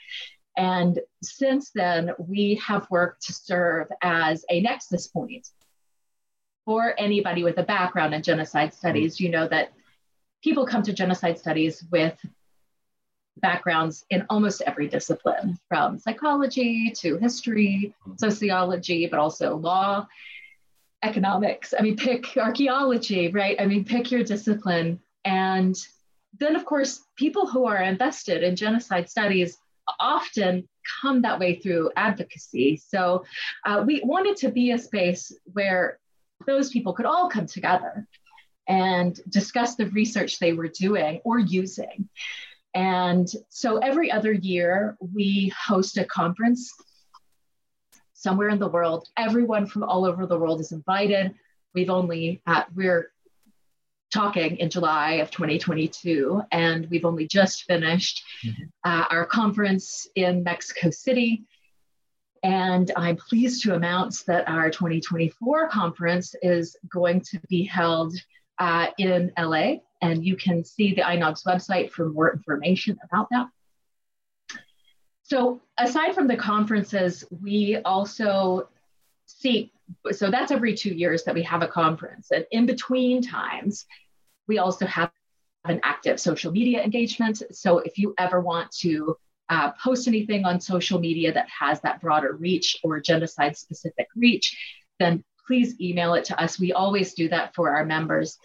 And 0.55 0.99
since 1.23 1.71
then, 1.71 2.11
we 2.19 2.61
have 2.65 2.87
worked 2.91 3.23
to 3.25 3.33
serve 3.33 3.87
as 4.01 4.45
a 4.49 4.61
nexus 4.61 5.07
point 5.07 5.47
for 6.65 6.93
anybody 6.97 7.43
with 7.43 7.57
a 7.57 7.63
background 7.63 8.13
in 8.13 8.21
genocide 8.21 8.73
studies. 8.73 9.19
You 9.19 9.29
know 9.29 9.47
that 9.47 9.73
people 10.43 10.65
come 10.65 10.83
to 10.83 10.93
genocide 10.93 11.39
studies 11.39 11.83
with 11.91 12.17
backgrounds 13.37 14.05
in 14.09 14.25
almost 14.29 14.61
every 14.65 14.87
discipline, 14.87 15.57
from 15.67 15.97
psychology 15.97 16.91
to 16.97 17.17
history, 17.17 17.95
sociology, 18.17 19.07
but 19.07 19.19
also 19.19 19.55
law, 19.55 20.07
economics. 21.03 21.73
I 21.77 21.81
mean, 21.81 21.97
pick 21.97 22.37
archaeology, 22.37 23.29
right? 23.29 23.59
I 23.59 23.65
mean, 23.65 23.85
pick 23.85 24.11
your 24.11 24.23
discipline. 24.23 24.99
And 25.25 25.75
then, 26.39 26.55
of 26.55 26.65
course, 26.65 27.01
people 27.15 27.45
who 27.45 27.65
are 27.65 27.81
invested 27.81 28.41
in 28.43 28.55
genocide 28.55 29.09
studies 29.09 29.57
often 29.99 30.67
come 31.01 31.21
that 31.21 31.39
way 31.39 31.59
through 31.59 31.91
advocacy. 31.95 32.77
So 32.77 33.25
uh, 33.65 33.83
we 33.85 34.01
wanted 34.03 34.37
to 34.37 34.49
be 34.49 34.71
a 34.71 34.77
space 34.77 35.31
where 35.45 35.99
those 36.47 36.69
people 36.69 36.93
could 36.93 37.05
all 37.05 37.29
come 37.29 37.45
together 37.45 38.07
and 38.67 39.19
discuss 39.29 39.75
the 39.75 39.87
research 39.87 40.39
they 40.39 40.53
were 40.53 40.69
doing 40.69 41.21
or 41.23 41.39
using. 41.39 42.09
And 42.73 43.27
so 43.49 43.77
every 43.77 44.11
other 44.11 44.31
year, 44.31 44.97
we 44.99 45.53
host 45.55 45.97
a 45.97 46.05
conference 46.05 46.73
somewhere 48.23 48.49
in 48.49 48.57
the 48.57 48.69
world. 48.69 49.09
Everyone 49.17 49.65
from 49.67 49.83
all 49.83 50.05
over 50.05 50.25
the 50.25 50.39
world 50.39 50.61
is 50.61 50.71
invited. 50.71 51.35
We've 51.75 51.89
only, 51.89 52.41
uh, 52.47 52.63
we're 52.73 53.11
talking 54.13 54.57
in 54.57 54.69
July 54.69 55.13
of 55.15 55.29
2022, 55.29 56.41
and 56.51 56.87
we've 56.89 57.03
only 57.03 57.27
just 57.27 57.63
finished 57.63 58.23
mm-hmm. 58.45 58.63
uh, 58.85 59.05
our 59.09 59.25
conference 59.25 60.07
in 60.15 60.43
Mexico 60.43 60.89
City. 60.89 61.43
And 62.43 62.91
I'm 62.95 63.17
pleased 63.17 63.63
to 63.63 63.75
announce 63.75 64.23
that 64.23 64.47
our 64.47 64.69
2024 64.69 65.69
conference 65.69 66.33
is 66.41 66.77
going 66.89 67.21
to 67.21 67.39
be 67.49 67.63
held 67.63 68.15
uh, 68.57 68.87
in 68.97 69.33
LA, 69.37 69.75
and 70.01 70.23
you 70.23 70.37
can 70.37 70.63
see 70.63 70.93
the 70.93 71.01
INOGS 71.01 71.45
website 71.45 71.91
for 71.91 72.09
more 72.09 72.31
information 72.31 72.97
about 73.03 73.27
that. 73.31 73.47
So, 75.23 75.61
aside 75.79 76.13
from 76.13 76.27
the 76.27 76.35
conferences, 76.35 77.23
we 77.41 77.77
also 77.85 78.69
seek 79.25 79.73
so 80.11 80.29
that's 80.29 80.51
every 80.51 80.73
two 80.73 80.93
years 80.93 81.23
that 81.23 81.35
we 81.35 81.43
have 81.43 81.61
a 81.61 81.67
conference. 81.67 82.31
And 82.31 82.45
in 82.51 82.65
between 82.65 83.21
times, 83.21 83.85
we 84.47 84.57
also 84.57 84.85
have 84.85 85.11
an 85.65 85.79
active 85.83 86.19
social 86.19 86.51
media 86.51 86.81
engagement. 86.83 87.41
So 87.51 87.79
if 87.79 87.97
you 87.97 88.13
ever 88.17 88.41
want 88.41 88.71
to 88.79 89.15
uh, 89.49 89.71
post 89.71 90.07
anything 90.07 90.45
on 90.45 90.59
social 90.59 90.99
media 90.99 91.33
that 91.33 91.47
has 91.49 91.79
that 91.81 92.01
broader 92.01 92.33
reach 92.33 92.77
or 92.83 92.99
genocide 92.99 93.55
specific 93.57 94.07
reach, 94.15 94.57
then 94.99 95.23
please 95.45 95.79
email 95.79 96.13
it 96.13 96.25
to 96.25 96.41
us. 96.41 96.59
We 96.59 96.73
always 96.73 97.13
do 97.13 97.29
that 97.29 97.53
for 97.55 97.75
our 97.75 97.85
members. 97.85 98.37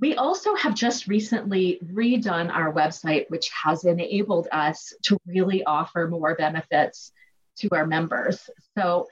We 0.00 0.14
also 0.14 0.54
have 0.54 0.74
just 0.74 1.08
recently 1.08 1.80
redone 1.92 2.52
our 2.52 2.72
website, 2.72 3.28
which 3.30 3.50
has 3.50 3.84
enabled 3.84 4.48
us 4.52 4.92
to 5.04 5.18
really 5.26 5.64
offer 5.64 6.06
more 6.06 6.36
benefits 6.36 7.12
to 7.58 7.68
our 7.72 7.86
members. 7.86 8.48
So 8.76 9.08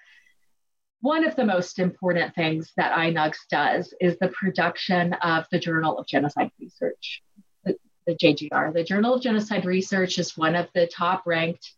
one 1.00 1.26
of 1.26 1.36
the 1.36 1.44
most 1.44 1.78
important 1.78 2.34
things 2.34 2.72
that 2.76 2.96
INOGS 2.96 3.48
does 3.50 3.94
is 4.00 4.16
the 4.18 4.28
production 4.28 5.12
of 5.14 5.46
the 5.50 5.58
Journal 5.58 5.98
of 5.98 6.06
Genocide 6.06 6.50
Research, 6.60 7.22
the, 7.64 7.76
the 8.06 8.14
JGR. 8.14 8.72
The 8.72 8.84
Journal 8.84 9.14
of 9.14 9.22
Genocide 9.22 9.64
Research 9.64 10.18
is 10.18 10.36
one 10.36 10.54
of 10.54 10.68
the 10.74 10.86
top 10.86 11.24
ranked 11.26 11.72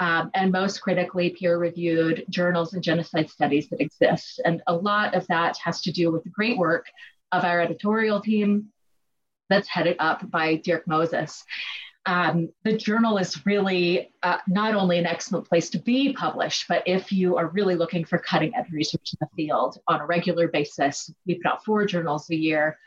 um, 0.00 0.30
and 0.34 0.52
most 0.52 0.80
critically 0.80 1.30
peer 1.30 1.58
reviewed 1.58 2.24
journals 2.30 2.74
in 2.74 2.82
genocide 2.82 3.30
studies 3.30 3.68
that 3.70 3.80
exist. 3.80 4.40
And 4.44 4.62
a 4.66 4.74
lot 4.74 5.14
of 5.14 5.26
that 5.28 5.56
has 5.58 5.80
to 5.82 5.92
do 5.92 6.12
with 6.12 6.24
the 6.24 6.30
great 6.30 6.56
work 6.56 6.86
of 7.32 7.44
our 7.44 7.60
editorial 7.60 8.20
team 8.20 8.68
that's 9.48 9.68
headed 9.68 9.96
up 9.98 10.28
by 10.30 10.56
Dirk 10.56 10.86
Moses. 10.86 11.44
Um, 12.06 12.48
the 12.64 12.76
journal 12.76 13.18
is 13.18 13.44
really 13.44 14.10
uh, 14.22 14.38
not 14.46 14.74
only 14.74 14.98
an 14.98 15.06
excellent 15.06 15.46
place 15.46 15.68
to 15.70 15.78
be 15.78 16.12
published, 16.14 16.64
but 16.68 16.82
if 16.86 17.12
you 17.12 17.36
are 17.36 17.48
really 17.48 17.74
looking 17.74 18.04
for 18.04 18.18
cutting 18.18 18.54
edge 18.54 18.70
research 18.72 19.12
in 19.12 19.18
the 19.20 19.28
field 19.36 19.78
on 19.86 20.00
a 20.00 20.06
regular 20.06 20.48
basis, 20.48 21.10
we 21.26 21.34
put 21.34 21.46
out 21.46 21.64
four 21.64 21.84
journals 21.84 22.30
a 22.30 22.36
year. 22.36 22.78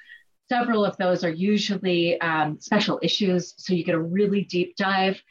Several 0.50 0.84
of 0.84 0.98
those 0.98 1.24
are 1.24 1.30
usually 1.30 2.20
um, 2.20 2.60
special 2.60 3.00
issues, 3.04 3.54
so 3.58 3.74
you 3.74 3.84
get 3.84 3.96
a 3.96 4.02
really 4.02 4.44
deep 4.44 4.76
dive. 4.76 5.22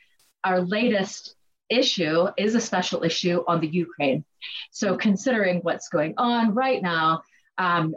Our 0.45 0.61
latest 0.61 1.35
issue 1.69 2.29
is 2.38 2.55
a 2.55 2.61
special 2.61 3.02
issue 3.02 3.43
on 3.49 3.61
the 3.61 3.69
Ukraine. 3.69 4.25
So, 4.71 4.97
considering 4.97 5.61
what's 5.61 5.88
going 5.88 6.14
on 6.17 6.55
right 6.55 6.81
now, 6.81 7.23
um, 7.59 7.95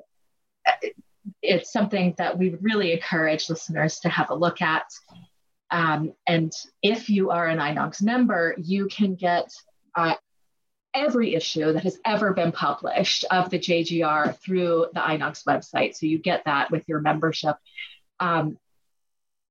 it's 1.42 1.72
something 1.72 2.16
that 2.18 2.38
we 2.38 2.56
really 2.62 2.94
encourage 2.94 3.50
listeners 3.50 4.00
to 4.00 4.10
have 4.10 4.30
a 4.30 4.36
look 4.36 4.62
at. 4.62 4.86
Um, 5.72 6.14
and 6.28 6.52
if 6.82 7.10
you 7.10 7.32
are 7.32 7.48
an 7.48 7.60
INOGS 7.60 8.02
member, 8.04 8.56
you 8.58 8.88
can 8.88 9.16
get 9.16 9.52
uh, 9.96 10.16
every 10.94 11.34
issue 11.34 11.74
that 11.74 11.84
has 11.84 11.98
ever 12.06 12.34
been 12.34 12.52
published 12.52 13.26
of 13.32 13.50
the 13.50 13.60
JGR 13.60 14.38
through 14.40 14.88
the 14.94 15.00
INOGS 15.00 15.44
website. 15.46 15.96
So 15.96 16.06
you 16.06 16.20
get 16.20 16.46
that 16.46 16.72
with 16.72 16.84
your 16.88 17.00
membership. 17.00 17.56
Um, 18.20 18.58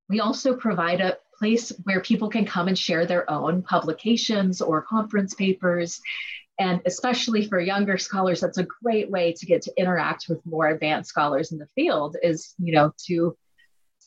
we 0.09 0.19
also 0.19 0.55
provide 0.55 1.01
a 1.01 1.17
place 1.37 1.71
where 1.83 1.99
people 1.99 2.29
can 2.29 2.45
come 2.45 2.67
and 2.67 2.77
share 2.77 3.05
their 3.05 3.29
own 3.29 3.63
publications 3.63 4.61
or 4.61 4.81
conference 4.81 5.33
papers. 5.33 5.99
And 6.59 6.81
especially 6.85 7.47
for 7.47 7.59
younger 7.59 7.97
scholars, 7.97 8.41
that's 8.41 8.59
a 8.59 8.67
great 8.83 9.09
way 9.09 9.33
to 9.33 9.45
get 9.45 9.63
to 9.63 9.73
interact 9.75 10.25
with 10.29 10.45
more 10.45 10.67
advanced 10.67 11.09
scholars 11.09 11.51
in 11.51 11.57
the 11.57 11.67
field 11.75 12.15
is, 12.21 12.53
you 12.59 12.73
know, 12.73 12.93
to 13.07 13.35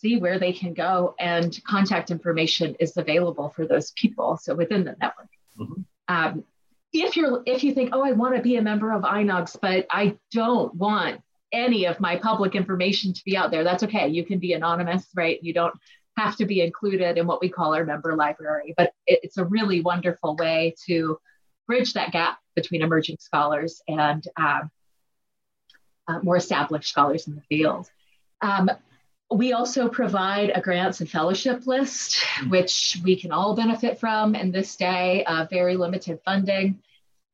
see 0.00 0.18
where 0.18 0.38
they 0.38 0.52
can 0.52 0.74
go 0.74 1.14
and 1.18 1.58
contact 1.64 2.10
information 2.10 2.76
is 2.80 2.96
available 2.96 3.50
for 3.50 3.66
those 3.66 3.92
people 3.92 4.36
so 4.36 4.54
within 4.54 4.84
the 4.84 4.94
network 5.00 5.28
mm-hmm. 5.58 5.82
um, 6.08 6.44
if 6.92 7.16
you're 7.16 7.42
if 7.46 7.64
you 7.64 7.74
think 7.74 7.90
oh 7.92 8.04
i 8.04 8.12
want 8.12 8.34
to 8.34 8.42
be 8.42 8.56
a 8.56 8.62
member 8.62 8.92
of 8.92 9.02
inogs 9.02 9.56
but 9.60 9.86
i 9.90 10.16
don't 10.32 10.74
want 10.74 11.20
any 11.52 11.86
of 11.86 12.00
my 12.00 12.16
public 12.16 12.54
information 12.54 13.12
to 13.12 13.22
be 13.24 13.36
out 13.36 13.50
there 13.50 13.64
that's 13.64 13.82
okay 13.82 14.08
you 14.08 14.24
can 14.24 14.38
be 14.38 14.52
anonymous 14.52 15.06
right 15.14 15.42
you 15.42 15.52
don't 15.52 15.74
have 16.16 16.36
to 16.36 16.46
be 16.46 16.60
included 16.62 17.18
in 17.18 17.26
what 17.26 17.40
we 17.40 17.48
call 17.48 17.74
our 17.74 17.84
member 17.84 18.16
library 18.16 18.74
but 18.76 18.92
it, 19.06 19.20
it's 19.22 19.38
a 19.38 19.44
really 19.44 19.80
wonderful 19.80 20.36
way 20.36 20.74
to 20.86 21.18
bridge 21.66 21.94
that 21.94 22.12
gap 22.12 22.38
between 22.54 22.82
emerging 22.82 23.16
scholars 23.20 23.82
and 23.88 24.26
um, 24.37 24.70
uh, 26.08 26.20
more 26.23 26.37
established 26.37 26.88
scholars 26.88 27.26
in 27.26 27.35
the 27.35 27.42
field 27.42 27.88
um, 28.40 28.70
we 29.30 29.52
also 29.52 29.88
provide 29.88 30.52
a 30.54 30.61
grants 30.61 31.00
and 31.00 31.11
fellowship 31.11 31.66
list, 31.66 32.16
mm-hmm. 32.16 32.50
which 32.50 32.99
we 33.02 33.16
can 33.20 33.32
all 33.32 33.56
benefit 33.56 33.99
from 33.99 34.35
in 34.35 34.52
this 34.52 34.76
day 34.76 35.25
of 35.25 35.50
very 35.50 35.76
limited 35.76 36.20
funding. 36.25 36.80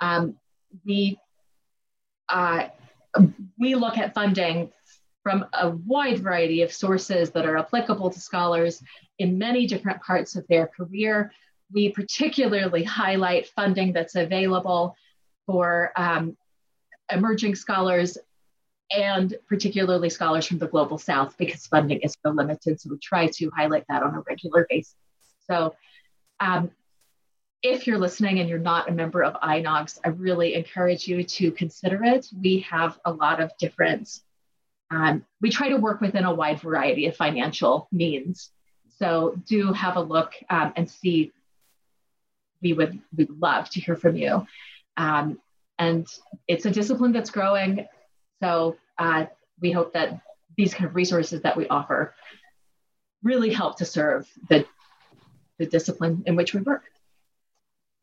Um, 0.00 0.36
we 0.84 1.18
uh, 2.28 2.68
we 3.58 3.74
look 3.74 3.98
at 3.98 4.14
funding 4.14 4.72
from 5.22 5.44
a 5.52 5.70
wide 5.70 6.20
variety 6.20 6.62
of 6.62 6.72
sources 6.72 7.30
that 7.30 7.44
are 7.44 7.58
applicable 7.58 8.10
to 8.10 8.18
scholars 8.18 8.82
in 9.18 9.38
many 9.38 9.66
different 9.66 10.00
parts 10.02 10.34
of 10.34 10.46
their 10.48 10.66
career. 10.66 11.30
We 11.72 11.90
particularly 11.90 12.84
highlight 12.84 13.48
funding 13.48 13.92
that's 13.92 14.14
available 14.14 14.96
for 15.46 15.92
um, 15.96 16.36
emerging 17.10 17.54
scholars 17.54 18.18
and 18.90 19.34
particularly 19.48 20.10
scholars 20.10 20.46
from 20.46 20.58
the 20.58 20.68
global 20.68 20.98
south 20.98 21.36
because 21.38 21.66
funding 21.66 22.00
is 22.00 22.14
so 22.24 22.30
limited. 22.30 22.80
So 22.80 22.90
we 22.90 22.98
try 22.98 23.26
to 23.28 23.50
highlight 23.56 23.84
that 23.88 24.02
on 24.02 24.14
a 24.14 24.20
regular 24.20 24.66
basis. 24.68 24.94
So 25.46 25.74
um, 26.40 26.70
if 27.62 27.86
you're 27.86 27.98
listening 27.98 28.40
and 28.40 28.48
you're 28.48 28.58
not 28.58 28.88
a 28.88 28.92
member 28.92 29.22
of 29.22 29.34
INOGS, 29.34 30.00
I 30.04 30.08
really 30.08 30.54
encourage 30.54 31.06
you 31.06 31.22
to 31.22 31.52
consider 31.52 32.02
it. 32.04 32.26
We 32.42 32.60
have 32.60 32.98
a 33.04 33.12
lot 33.12 33.40
of 33.40 33.52
different, 33.58 34.20
um, 34.90 35.24
we 35.40 35.50
try 35.50 35.68
to 35.68 35.76
work 35.76 36.00
within 36.00 36.24
a 36.24 36.34
wide 36.34 36.60
variety 36.60 37.06
of 37.06 37.16
financial 37.16 37.88
means. 37.92 38.50
So 38.98 39.40
do 39.46 39.72
have 39.72 39.96
a 39.96 40.00
look 40.00 40.34
um, 40.50 40.72
and 40.76 40.90
see. 40.90 41.32
We 42.62 42.72
would, 42.72 42.98
we 43.16 43.24
would 43.24 43.40
love 43.40 43.68
to 43.70 43.80
hear 43.80 43.96
from 43.96 44.16
you. 44.16 44.46
Um, 44.96 45.38
and 45.78 46.06
it's 46.46 46.66
a 46.66 46.70
discipline 46.70 47.12
that's 47.12 47.30
growing. 47.30 47.86
So 48.40 48.76
uh, 48.98 49.26
we 49.60 49.72
hope 49.72 49.92
that 49.94 50.20
these 50.56 50.74
kind 50.74 50.88
of 50.88 50.94
resources 50.94 51.42
that 51.42 51.56
we 51.56 51.66
offer 51.68 52.14
really 53.22 53.52
help 53.52 53.78
to 53.78 53.84
serve 53.84 54.28
the, 54.48 54.66
the 55.58 55.66
discipline 55.66 56.22
in 56.26 56.36
which 56.36 56.54
we 56.54 56.60
work. 56.60 56.84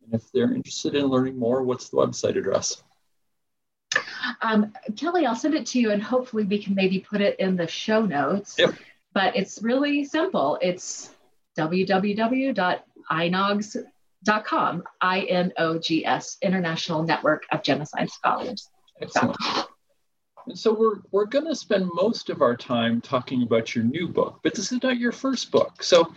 And 0.04 0.14
if 0.14 0.32
they're 0.32 0.54
interested 0.54 0.96
in 0.96 1.06
learning 1.06 1.38
more, 1.38 1.64
what's 1.64 1.90
the 1.90 1.98
website 1.98 2.38
address? 2.38 2.82
Um, 4.42 4.74
Kelly, 4.96 5.26
I'll 5.26 5.36
send 5.36 5.56
it 5.56 5.66
to 5.68 5.80
you 5.80 5.92
and 5.92 6.02
hopefully 6.02 6.44
we 6.44 6.62
can 6.62 6.76
maybe 6.76 7.00
put 7.00 7.22
it 7.22 7.40
in 7.40 7.56
the 7.56 7.68
show 7.68 8.06
notes. 8.06 8.56
Yep. 8.58 8.76
But 9.14 9.36
it's 9.36 9.62
really 9.62 10.06
simple. 10.06 10.58
It's 10.62 11.12
www.inogs.com, 11.58 13.86
I 14.28 15.22
N 15.30 15.54
O 15.58 15.78
G 15.80 16.06
S, 16.06 16.38
International 16.42 17.04
Network 17.04 17.44
of 17.52 17.64
Genocide 17.64 18.10
Scholars. 18.10 18.70
Excellent. 19.02 19.38
So 20.54 20.74
we're 20.74 21.02
we're 21.12 21.26
going 21.26 21.46
to 21.46 21.56
spend 21.56 21.90
most 21.94 22.30
of 22.30 22.42
our 22.42 22.56
time 22.56 23.02
talking 23.02 23.44
about 23.44 23.76
your 23.76 23.84
new 23.84 24.08
book, 24.08 24.40
but 24.44 24.56
this 24.56 24.72
is 24.72 24.82
not 24.84 24.98
your 24.98 25.12
first 25.12 25.52
book. 25.52 25.84
So 25.84 26.14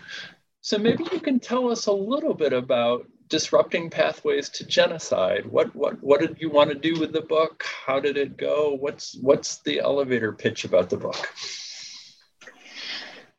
so 0.60 0.78
maybe 0.78 1.04
you 1.12 1.20
can 1.20 1.40
tell 1.40 1.70
us 1.70 1.86
a 1.86 1.92
little 1.92 2.34
bit 2.34 2.52
about 2.52 3.06
disrupting 3.28 3.90
pathways 3.90 4.48
to 4.50 4.66
genocide. 4.66 5.46
What 5.46 5.74
what 5.74 6.02
what 6.02 6.20
did 6.20 6.36
you 6.40 6.50
want 6.50 6.70
to 6.70 6.76
do 6.76 6.98
with 7.00 7.12
the 7.12 7.22
book? 7.22 7.64
How 7.86 7.98
did 7.98 8.16
it 8.16 8.36
go? 8.36 8.76
What's 8.78 9.16
what's 9.20 9.58
the 9.62 9.80
elevator 9.80 10.32
pitch 10.32 10.64
about 10.64 10.90
the 10.90 10.98
book? 10.98 11.28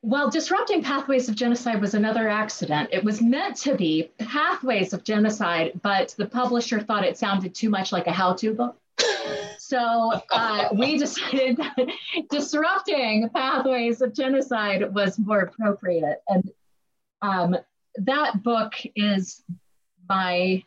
Well, 0.05 0.29
disrupting 0.29 0.83
pathways 0.83 1.29
of 1.29 1.35
genocide 1.35 1.79
was 1.79 1.93
another 1.93 2.27
accident. 2.27 2.89
It 2.91 3.05
was 3.05 3.21
meant 3.21 3.55
to 3.59 3.73
be 3.73 4.11
pathways 4.17 4.91
of 4.91 5.05
genocide, 5.05 5.79
but 5.81 6.13
the 6.17 6.25
publisher 6.25 6.81
thought 6.81 7.05
it 7.05 7.17
sounded 7.17 7.55
too 7.55 7.69
much 7.69 7.93
like 7.93 8.05
a 8.07 8.11
how-to 8.11 8.53
book. 8.53 8.77
So 9.57 10.11
uh, 10.29 10.67
we 10.73 10.97
decided 10.99 11.55
that 11.55 11.87
disrupting 12.29 13.29
pathways 13.29 14.01
of 14.01 14.13
genocide 14.13 14.93
was 14.93 15.17
more 15.17 15.39
appropriate. 15.39 16.21
And 16.27 16.51
um, 17.21 17.55
that 17.95 18.43
book 18.43 18.73
is 18.97 19.41
my, 20.09 20.65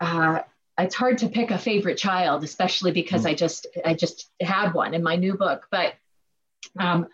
uh, 0.00 0.40
it's 0.76 0.96
hard 0.96 1.18
to 1.18 1.28
pick 1.28 1.52
a 1.52 1.58
favorite 1.58 1.96
child, 1.96 2.42
especially 2.42 2.90
because 2.90 3.22
mm. 3.22 3.28
I 3.28 3.34
just, 3.34 3.68
I 3.84 3.94
just 3.94 4.28
had 4.40 4.74
one 4.74 4.94
in 4.94 5.04
my 5.04 5.14
new 5.14 5.34
book. 5.34 5.68
But 5.70 5.94
um, 6.76 7.06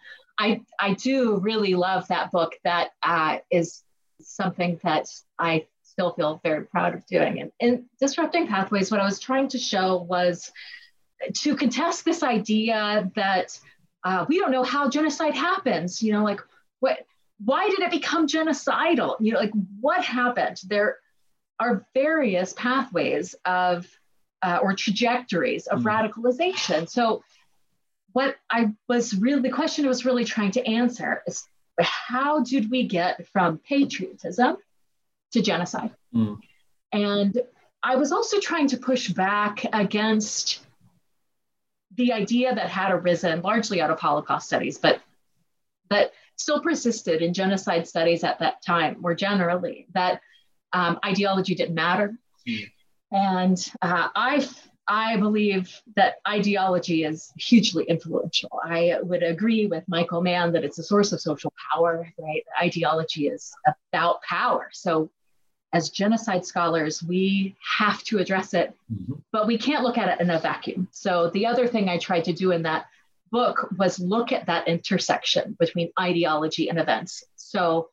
I, 0.43 0.61
I 0.81 0.95
do 0.95 1.39
really 1.39 1.75
love 1.75 2.09
that 2.09 2.33
book. 2.33 2.55
That 2.65 2.91
uh, 3.03 3.39
is 3.51 3.83
something 4.21 4.81
that 4.83 5.07
I 5.39 5.67
still 5.83 6.13
feel 6.15 6.41
very 6.43 6.65
proud 6.65 6.95
of 6.95 7.07
doing. 7.07 7.41
And 7.41 7.53
in 7.61 7.85
Disrupting 8.01 8.49
Pathways, 8.49 8.91
what 8.91 9.01
I 9.01 9.05
was 9.05 9.21
trying 9.21 9.49
to 9.49 9.59
show 9.59 10.03
was 10.03 10.51
to 11.33 11.55
contest 11.55 12.05
this 12.05 12.25
idea 12.25 13.11
that 13.15 13.59
uh, 14.03 14.25
we 14.29 14.41
don't 14.41 14.51
know 14.51 14.65
how 14.65 14.89
genocide 14.89 15.35
happens. 15.35 16.03
You 16.03 16.13
know, 16.13 16.25
like 16.25 16.41
what, 16.81 16.99
why 17.45 17.69
did 17.69 17.79
it 17.79 17.93
become 17.93 18.27
genocidal? 18.27 19.17
You 19.21 19.35
know, 19.35 19.39
like 19.39 19.53
what 19.81 20.05
happened? 20.05 20.61
There 20.67 20.97
are 21.61 21.87
various 21.95 22.53
pathways 22.55 23.37
of 23.45 23.87
uh, 24.43 24.59
or 24.61 24.75
trajectories 24.75 25.69
of 25.69 25.83
mm. 25.83 25.85
radicalization. 25.85 26.89
So 26.89 27.23
what 28.13 28.37
I 28.51 28.73
was 28.89 29.15
really, 29.15 29.43
the 29.43 29.51
question 29.51 29.85
I 29.85 29.89
was 29.89 30.05
really 30.05 30.25
trying 30.25 30.53
to 30.53 30.67
answer 30.67 31.23
is 31.27 31.45
how 31.81 32.43
did 32.43 32.71
we 32.71 32.87
get 32.87 33.27
from 33.29 33.59
patriotism 33.59 34.57
to 35.33 35.43
genocide? 35.43 35.91
Mm. 36.15 36.39
And 36.93 37.39
I 37.83 37.97
was 37.97 38.13
also 38.13 38.39
trying 38.39 38.69
to 38.69 38.77
push 38.77 39.09
back 39.09 39.65
against 39.73 40.61
the 41.97 42.13
idea 42.13 42.55
that 42.55 42.69
had 42.69 42.93
arisen 42.93 43.43
largely 43.43 43.81
out 43.81 43.91
of 43.91 43.99
Holocaust 43.99 44.47
studies, 44.47 44.79
but 44.79 45.01
that 45.91 46.13
still 46.37 46.61
persisted 46.61 47.23
in 47.23 47.35
genocide 47.35 47.87
studies 47.87 48.25
at 48.25 48.39
that 48.39 48.63
time 48.63 48.97
more 49.01 49.15
generally, 49.15 49.87
that 49.95 50.21
um, 50.73 50.99
ideology 51.05 51.55
didn't 51.55 51.75
matter. 51.75 52.15
Mm. 52.49 52.71
And 53.11 53.73
uh, 53.83 54.09
I 54.15 54.49
I 54.93 55.17
believe 55.17 55.81
that 55.97 56.17
ideology 56.29 57.05
is 57.05 57.33
hugely 57.39 57.85
influential. 57.85 58.51
I 58.63 58.99
would 59.03 59.23
agree 59.23 59.67
with 59.67 59.89
Michael 59.89 60.21
Mann 60.21 60.53
that 60.53 60.65
it's 60.65 60.79
a 60.79 60.83
source 60.83 61.13
of 61.13 61.21
social 61.23 61.51
power, 61.73 62.13
right? 62.19 62.45
Ideology 62.61 63.29
is 63.29 63.55
about 63.91 64.21
power. 64.21 64.69
So, 64.75 65.11
as 65.73 65.89
genocide 65.89 66.45
scholars, 66.45 67.03
we 67.03 67.57
have 67.79 68.03
to 68.05 68.19
address 68.19 68.53
it, 68.53 68.77
mm-hmm. 68.93 69.15
but 69.33 69.47
we 69.47 69.57
can't 69.57 69.83
look 69.83 69.97
at 69.97 70.11
it 70.11 70.21
in 70.21 70.29
a 70.29 70.39
vacuum. 70.39 70.89
So, 70.91 71.31
the 71.31 71.47
other 71.47 71.67
thing 71.67 71.89
I 71.89 71.97
tried 71.97 72.25
to 72.25 72.35
do 72.35 72.51
in 72.51 72.65
that 72.65 72.85
book 73.31 73.71
was 73.79 73.99
look 73.99 74.31
at 74.31 74.45
that 74.45 74.69
intersection 74.69 75.57
between 75.59 75.91
ideology 75.99 76.69
and 76.69 76.79
events. 76.79 77.25
So, 77.37 77.89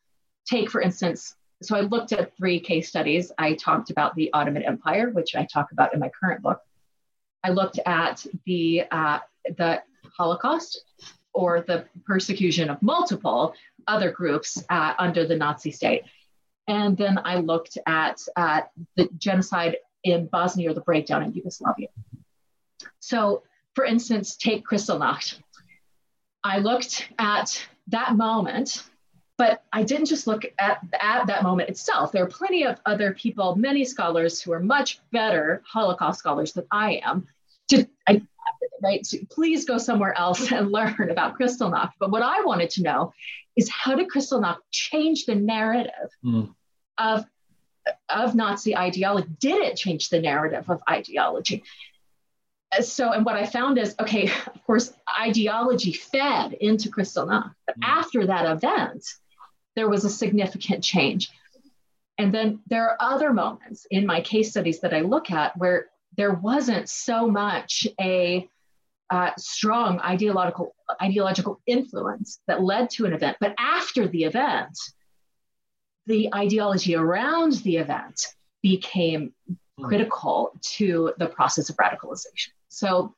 take 0.46 0.70
for 0.70 0.82
instance, 0.82 1.34
so 1.62 1.78
I 1.78 1.82
looked 1.82 2.12
at 2.12 2.36
three 2.36 2.60
case 2.60 2.90
studies. 2.90 3.32
I 3.38 3.54
talked 3.54 3.90
about 3.90 4.16
the 4.16 4.34
Ottoman 4.34 4.64
Empire, 4.64 5.12
which 5.12 5.34
I 5.34 5.46
talk 5.46 5.72
about 5.72 5.94
in 5.94 6.02
my 6.02 6.10
current 6.10 6.42
book. 6.42 6.60
I 7.44 7.50
looked 7.50 7.80
at 7.86 8.26
the 8.46 8.84
uh, 8.92 9.20
the 9.58 9.82
Holocaust 10.18 10.84
or 11.34 11.62
the 11.62 11.86
persecution 12.06 12.70
of 12.70 12.82
multiple 12.82 13.54
other 13.88 14.12
groups 14.12 14.64
uh, 14.70 14.94
under 15.00 15.26
the 15.26 15.36
Nazi 15.36 15.72
state. 15.72 16.04
And 16.68 16.98
then 16.98 17.20
I 17.24 17.38
looked 17.38 17.78
at 17.86 18.22
uh, 18.36 18.62
the 18.96 19.10
genocide 19.18 19.78
in 20.04 20.28
Bosnia 20.28 20.70
or 20.70 20.74
the 20.74 20.82
breakdown 20.82 21.24
in 21.24 21.34
Yugoslavia. 21.34 21.88
So, 23.00 23.44
for 23.74 23.86
instance, 23.86 24.36
take 24.36 24.66
Kristallnacht. 24.66 25.40
I 26.44 26.60
looked 26.60 27.10
at 27.18 27.68
that 27.88 28.16
moment 28.16 28.89
but 29.40 29.64
I 29.72 29.84
didn't 29.84 30.08
just 30.08 30.28
look 30.28 30.44
at, 30.60 30.86
at 31.00 31.28
that 31.28 31.44
moment 31.44 31.70
itself. 31.70 32.12
There 32.12 32.22
are 32.22 32.28
plenty 32.28 32.66
of 32.66 32.78
other 32.86 33.14
people, 33.14 33.56
many 33.56 33.86
scholars 33.86 34.42
who 34.42 34.52
are 34.52 34.60
much 34.60 35.00
better 35.14 35.64
Holocaust 35.66 36.20
scholars 36.20 36.52
than 36.52 36.66
I 36.70 37.02
am. 37.06 37.26
To, 37.70 37.88
I, 38.06 38.22
right, 38.84 39.06
so 39.06 39.18
please 39.32 39.64
go 39.64 39.78
somewhere 39.78 40.16
else 40.18 40.52
and 40.52 40.72
learn 40.74 41.10
about 41.10 41.40
Kristallnacht. 41.40 41.94
But 42.02 42.12
what 42.12 42.22
I 42.22 42.42
wanted 42.42 42.70
to 42.72 42.84
know 42.84 43.14
is 43.56 43.70
how 43.70 43.96
did 43.96 44.10
Kristallnacht 44.10 44.58
change 44.72 45.26
the 45.26 45.36
narrative 45.36 46.10
mm. 46.24 46.54
of, 46.98 47.24
of 48.10 48.36
Nazi 48.36 48.76
ideology? 48.76 49.30
Did 49.40 49.62
it 49.64 49.78
change 49.78 50.10
the 50.10 50.20
narrative 50.20 50.70
of 50.70 50.82
ideology? 50.90 51.64
so 52.82 53.12
and 53.14 53.26
what 53.26 53.36
i 53.36 53.48
found 53.48 53.80
is 53.80 53.96
okay 54.00 54.30
of 54.54 54.64
course 54.68 54.94
ideology 55.20 55.92
fed 55.92 56.54
into 56.54 56.88
kristallnacht 56.88 57.52
but 57.66 57.76
mm. 57.80 57.84
after 57.84 58.28
that 58.28 58.46
event 58.46 59.04
there 59.80 59.88
was 59.88 60.04
a 60.04 60.10
significant 60.10 60.84
change. 60.84 61.32
And 62.18 62.34
then 62.34 62.60
there 62.68 62.84
are 62.90 62.98
other 63.00 63.32
moments 63.32 63.88
in 63.90 64.06
my 64.06 64.20
case 64.20 64.50
studies 64.52 64.82
that 64.82 64.94
I 64.94 65.00
look 65.00 65.32
at 65.32 65.56
where 65.56 65.86
there 66.18 66.34
wasn't 66.34 66.90
so 66.90 67.30
much 67.30 67.88
a 67.98 68.50
uh, 69.10 69.32
strong 69.38 70.02
ideological 70.02 70.76
ideological 71.02 71.62
influence 71.66 72.42
that 72.48 72.62
led 72.62 72.90
to 72.90 73.06
an 73.06 73.14
event, 73.14 73.38
but 73.40 73.56
after 73.58 74.06
the 74.06 74.26
event, 74.26 74.78
the 76.08 76.30
ideology 76.36 76.94
around 76.94 77.54
the 77.64 77.78
event 77.78 78.36
became 78.62 79.34
hmm. 79.48 79.86
critical 79.86 80.52
to 80.62 81.14
the 81.20 81.28
process 81.28 81.70
of 81.70 81.78
radicalization. 81.78 82.50
So 82.68 83.16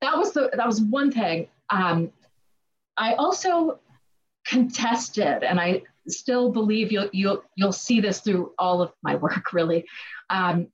that 0.00 0.16
was 0.16 0.32
the 0.32 0.50
that 0.56 0.66
was 0.66 0.80
one 0.80 1.12
thing. 1.12 1.48
Um, 1.68 2.12
I 2.96 3.12
also 3.12 3.78
contested, 4.46 5.42
and 5.42 5.60
I 5.60 5.82
still 6.08 6.52
believe 6.52 6.92
you'll 6.92 7.08
you'll 7.12 7.42
you'll 7.56 7.72
see 7.72 8.00
this 8.00 8.20
through 8.20 8.52
all 8.58 8.82
of 8.82 8.92
my 9.02 9.16
work. 9.16 9.52
Really, 9.52 9.86
um, 10.30 10.68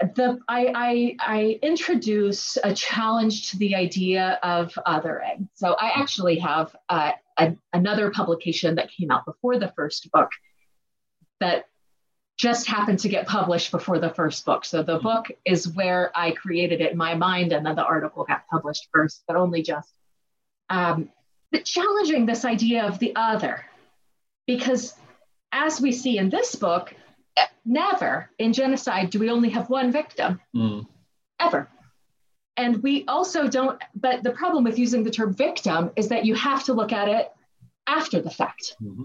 the 0.00 0.38
I, 0.48 0.72
I 0.74 1.16
I 1.20 1.58
introduce 1.62 2.58
a 2.62 2.74
challenge 2.74 3.50
to 3.50 3.58
the 3.58 3.74
idea 3.74 4.38
of 4.42 4.76
othering. 4.86 5.48
So 5.54 5.74
I 5.78 5.90
actually 6.00 6.38
have 6.38 6.74
uh, 6.88 7.12
a, 7.38 7.56
another 7.72 8.10
publication 8.10 8.76
that 8.76 8.90
came 8.90 9.10
out 9.10 9.24
before 9.24 9.58
the 9.58 9.72
first 9.76 10.10
book 10.10 10.30
that 11.40 11.66
just 12.38 12.66
happened 12.66 12.98
to 13.00 13.08
get 13.08 13.26
published 13.26 13.70
before 13.70 13.98
the 13.98 14.10
first 14.10 14.44
book. 14.44 14.64
So 14.64 14.82
the 14.82 14.98
book 14.98 15.26
is 15.44 15.68
where 15.68 16.10
I 16.14 16.32
created 16.32 16.80
it 16.80 16.92
in 16.92 16.98
my 16.98 17.14
mind, 17.14 17.52
and 17.52 17.64
then 17.64 17.76
the 17.76 17.84
article 17.84 18.24
got 18.24 18.46
published 18.50 18.88
first, 18.92 19.22
but 19.26 19.36
only 19.36 19.62
just. 19.62 19.92
Um, 20.70 21.10
but 21.52 21.64
challenging 21.64 22.26
this 22.26 22.44
idea 22.44 22.84
of 22.84 22.98
the 22.98 23.14
other. 23.14 23.64
Because 24.46 24.94
as 25.52 25.80
we 25.80 25.92
see 25.92 26.18
in 26.18 26.30
this 26.30 26.54
book, 26.56 26.94
never 27.64 28.30
in 28.38 28.52
genocide 28.52 29.10
do 29.10 29.20
we 29.20 29.30
only 29.30 29.50
have 29.50 29.70
one 29.70 29.92
victim, 29.92 30.40
mm. 30.56 30.86
ever. 31.38 31.68
And 32.56 32.82
we 32.82 33.04
also 33.06 33.48
don't, 33.48 33.80
but 33.94 34.22
the 34.22 34.32
problem 34.32 34.64
with 34.64 34.78
using 34.78 35.04
the 35.04 35.10
term 35.10 35.34
victim 35.34 35.90
is 35.96 36.08
that 36.08 36.24
you 36.24 36.34
have 36.34 36.64
to 36.64 36.72
look 36.72 36.92
at 36.92 37.08
it 37.08 37.30
after 37.86 38.20
the 38.20 38.30
fact. 38.30 38.76
Mm-hmm. 38.82 39.04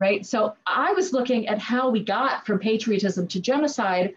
Right. 0.00 0.24
So 0.24 0.54
I 0.66 0.92
was 0.92 1.12
looking 1.12 1.48
at 1.48 1.58
how 1.58 1.90
we 1.90 2.02
got 2.02 2.46
from 2.46 2.58
patriotism 2.58 3.28
to 3.28 3.40
genocide 3.40 4.14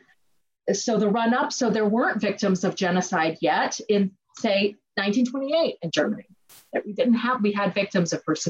so 0.72 0.98
the 0.98 1.10
run 1.10 1.34
up, 1.34 1.52
so 1.52 1.70
there 1.70 1.88
weren't 1.88 2.22
victims 2.22 2.64
of 2.64 2.76
genocide 2.76 3.38
yet 3.42 3.80
in, 3.90 4.12
say, 4.38 4.76
1928 4.96 5.76
in 5.82 5.92
Germany. 5.92 6.26
That 6.74 6.86
we 6.86 6.94
didn't 6.94 7.16
have, 7.16 7.42
we 7.42 7.52
had 7.52 7.74
victims 7.74 8.14
of 8.14 8.24
perse- 8.26 8.50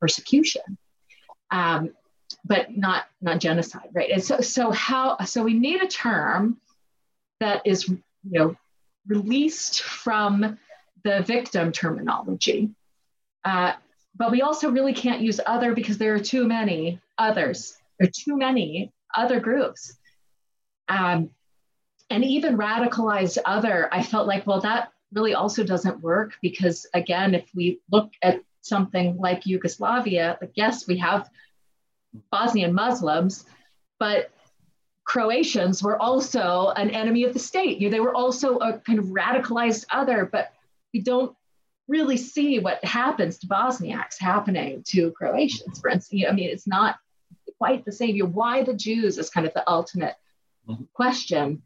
persecution, 0.00 0.78
um, 1.50 1.90
but 2.44 2.76
not 2.76 3.06
not 3.20 3.40
genocide, 3.40 3.88
right? 3.92 4.10
And 4.10 4.22
so 4.22 4.40
so 4.40 4.70
how 4.70 5.18
so 5.24 5.42
we 5.42 5.54
need 5.54 5.82
a 5.82 5.88
term 5.88 6.60
that 7.40 7.62
is 7.64 7.88
you 7.88 7.98
know 8.24 8.56
released 9.06 9.82
from 9.82 10.58
the 11.04 11.22
victim 11.22 11.72
terminology. 11.72 12.70
Uh, 13.44 13.72
but 14.16 14.30
we 14.30 14.42
also 14.42 14.70
really 14.70 14.92
can't 14.92 15.20
use 15.20 15.40
other 15.46 15.74
because 15.74 15.96
there 15.96 16.14
are 16.14 16.18
too 16.18 16.46
many 16.46 17.00
others. 17.16 17.78
There 17.98 18.08
are 18.08 18.10
too 18.10 18.36
many 18.36 18.92
other 19.14 19.40
groups. 19.40 19.96
Um, 20.88 21.30
and 22.10 22.24
even 22.24 22.56
radicalized 22.56 23.38
other, 23.44 23.88
I 23.92 24.02
felt 24.02 24.26
like, 24.26 24.46
well, 24.46 24.60
that 24.62 24.92
really 25.12 25.34
also 25.34 25.64
doesn't 25.64 26.00
work 26.00 26.34
because, 26.42 26.86
again, 26.94 27.34
if 27.34 27.48
we 27.54 27.80
look 27.90 28.12
at 28.22 28.40
something 28.60 29.16
like 29.16 29.46
Yugoslavia, 29.46 30.38
like, 30.40 30.52
yes, 30.54 30.86
we 30.86 30.98
have 30.98 31.28
Bosnian 32.30 32.74
Muslims, 32.74 33.44
but 33.98 34.30
Croatians 35.04 35.82
were 35.82 36.00
also 36.00 36.68
an 36.76 36.90
enemy 36.90 37.24
of 37.24 37.32
the 37.32 37.38
state. 37.38 37.78
You 37.78 37.88
know, 37.88 37.92
they 37.92 38.00
were 38.00 38.14
also 38.14 38.58
a 38.58 38.78
kind 38.78 38.98
of 38.98 39.06
radicalized 39.06 39.86
other, 39.90 40.28
but 40.30 40.52
we 40.92 41.00
don't 41.00 41.34
really 41.88 42.18
see 42.18 42.58
what 42.58 42.84
happens 42.84 43.38
to 43.38 43.46
Bosniaks 43.46 44.20
happening 44.20 44.82
to 44.88 45.10
Croatians, 45.12 45.80
for 45.80 45.88
instance. 45.88 46.12
You 46.12 46.26
know, 46.26 46.32
I 46.32 46.34
mean, 46.34 46.50
it's 46.50 46.66
not 46.66 46.96
quite 47.56 47.84
the 47.84 47.92
same. 47.92 48.14
You 48.14 48.24
know, 48.24 48.30
why 48.30 48.62
the 48.62 48.74
Jews 48.74 49.16
is 49.16 49.30
kind 49.30 49.46
of 49.46 49.54
the 49.54 49.68
ultimate 49.68 50.14
mm-hmm. 50.68 50.84
question. 50.92 51.62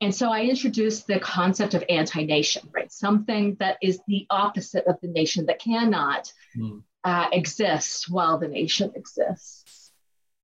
And 0.00 0.14
so 0.14 0.30
I 0.30 0.42
introduced 0.42 1.06
the 1.06 1.20
concept 1.20 1.74
of 1.74 1.84
anti 1.88 2.24
nation, 2.24 2.68
right? 2.72 2.90
Something 2.92 3.56
that 3.60 3.78
is 3.80 4.00
the 4.06 4.26
opposite 4.28 4.86
of 4.86 5.00
the 5.00 5.08
nation 5.08 5.46
that 5.46 5.60
cannot 5.60 6.32
mm. 6.56 6.82
uh, 7.04 7.28
exist 7.32 8.10
while 8.10 8.38
the 8.38 8.48
nation 8.48 8.92
exists. 8.96 9.92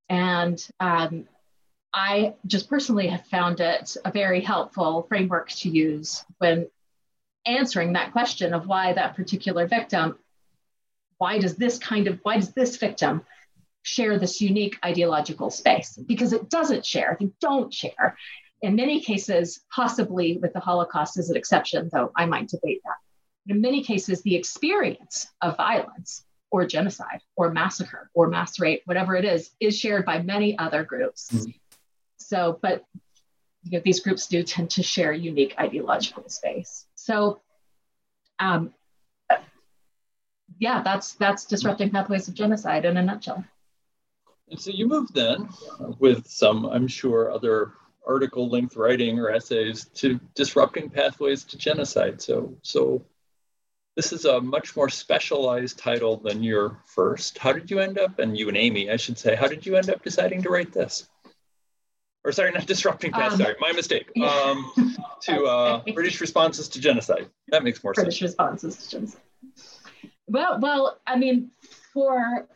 And 0.09 0.65
um, 0.79 1.27
I 1.93 2.35
just 2.47 2.69
personally 2.69 3.09
have 3.09 3.27
found 3.27 3.61
it 3.61 3.97
a 4.05 4.13
very 4.13 4.41
helpful 4.41 5.05
framework 5.09 5.51
to 5.51 5.69
use 5.69 6.25
when 6.39 6.69
answering 7.47 7.95
that 7.95 8.13
question 8.13 8.55
of 8.55 8.67
why 8.67 8.93
that 8.93 9.17
particular 9.17 9.67
victim, 9.67 10.19
why 11.19 11.39
does 11.39 11.57
this 11.57 11.79
kind 11.79 12.07
of, 12.07 12.21
why 12.23 12.37
does 12.37 12.53
this 12.53 12.77
victim 12.77 13.23
share 13.83 14.19
this 14.19 14.41
unique 14.41 14.79
ideological 14.85 15.51
space? 15.51 15.97
Because 15.97 16.33
it 16.33 16.49
doesn't 16.49 16.87
share, 16.87 17.17
they 17.19 17.31
don't 17.41 17.73
share. 17.73 18.17
In 18.63 18.77
many 18.77 19.01
cases, 19.01 19.61
possibly 19.75 20.37
with 20.37 20.53
the 20.53 20.61
Holocaust 20.61 21.17
as 21.17 21.31
an 21.31 21.37
exception, 21.37 21.89
though 21.93 22.13
I 22.17 22.27
might 22.27 22.49
debate 22.49 22.83
that. 22.85 22.97
In 23.53 23.61
many 23.61 23.83
cases, 23.83 24.23
the 24.23 24.37
experience 24.37 25.29
of 25.41 25.57
violence 25.57 26.25
or 26.51 26.67
genocide 26.67 27.23
or 27.37 27.51
massacre 27.53 28.11
or 28.13 28.29
mass 28.29 28.61
rape, 28.61 28.83
whatever 28.85 29.17
it 29.17 29.25
is, 29.25 29.51
is 29.61 29.79
shared 29.79 30.05
by 30.05 30.21
many 30.21 30.59
other 30.59 30.85
groups. 30.85 31.31
Mm-hmm. 31.33 31.51
So, 32.19 32.59
but 32.61 32.85
you 33.65 33.79
know, 33.79 33.83
these 33.85 34.01
groups 34.01 34.27
do 34.27 34.43
tend 34.43 34.71
to 34.71 34.83
share 34.83 35.13
unique 35.13 35.55
ideological 35.59 36.29
space. 36.29 36.87
So, 36.95 37.41
um, 38.39 38.75
yeah, 40.59 40.83
that's 40.83 41.15
that's 41.15 41.45
disrupting 41.47 41.91
pathways 41.91 42.29
of 42.29 42.35
genocide 42.35 42.85
in 42.85 42.97
a 42.97 43.03
nutshell. 43.03 43.45
And 44.51 44.61
so 44.61 44.71
you 44.71 44.89
moved 44.89 45.15
then 45.15 45.49
with 45.99 46.27
some, 46.27 46.67
I'm 46.67 46.89
sure, 46.89 47.31
other 47.31 47.73
article 48.07 48.49
length 48.49 48.77
writing 48.77 49.19
or 49.19 49.31
essays 49.31 49.87
to 49.95 50.19
disrupting 50.35 50.91
pathways 50.91 51.45
to 51.45 51.59
genocide. 51.59 52.21
So, 52.21 52.57
so 52.63 53.05
this 53.97 54.13
is 54.13 54.25
a 54.25 54.41
much 54.41 54.77
more 54.77 54.89
specialized 54.89 55.79
title 55.79 56.17
than 56.17 56.43
your 56.43 56.79
first. 56.87 57.39
How 57.39 57.53
did 57.53 57.71
you 57.71 57.81
end 57.81 57.99
up, 57.99 58.19
and 58.19 58.37
you 58.37 58.49
and 58.49 58.57
Amy, 58.57 58.91
I 58.91 58.97
should 58.97 59.19
say, 59.19 59.35
how 59.35 59.47
did 59.47 59.67
you 59.67 59.77
end 59.77 59.91
up 59.91 60.03
deciding 60.03 60.43
to 60.43 60.51
write 60.51 60.73
this? 60.73 61.09
or 62.25 62.33
sorry, 62.33 62.53
not 62.53 62.67
disrupting 62.67 63.13
past, 63.13 63.35
um, 63.35 63.41
sorry, 63.41 63.57
my 63.61 63.73
mistake. 63.73 64.11
Um, 64.23 64.71
to 65.23 65.45
uh, 65.45 65.83
British 65.95 66.21
responses 66.21 66.69
to 66.71 66.81
genocide. 66.81 67.29
That 67.49 67.65
makes 67.65 67.83
more 67.83 67.93
British 67.93 68.21
sense. 68.21 68.35
British 68.35 68.59
responses 68.61 68.77
to 68.77 68.91
genocide. 68.91 69.21
Well, 70.27 70.61
well, 70.61 70.99
I 71.07 71.17
mean, 71.17 71.51
for 71.93 72.47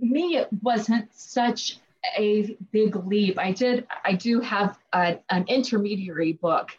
me, 0.00 0.36
it 0.36 0.48
wasn't 0.62 1.12
such 1.14 1.78
a 2.16 2.56
big 2.72 2.96
leap. 2.96 3.38
I 3.38 3.52
did, 3.52 3.86
I 4.04 4.14
do 4.14 4.40
have 4.40 4.78
a, 4.92 5.18
an 5.30 5.44
intermediary 5.48 6.32
book 6.32 6.70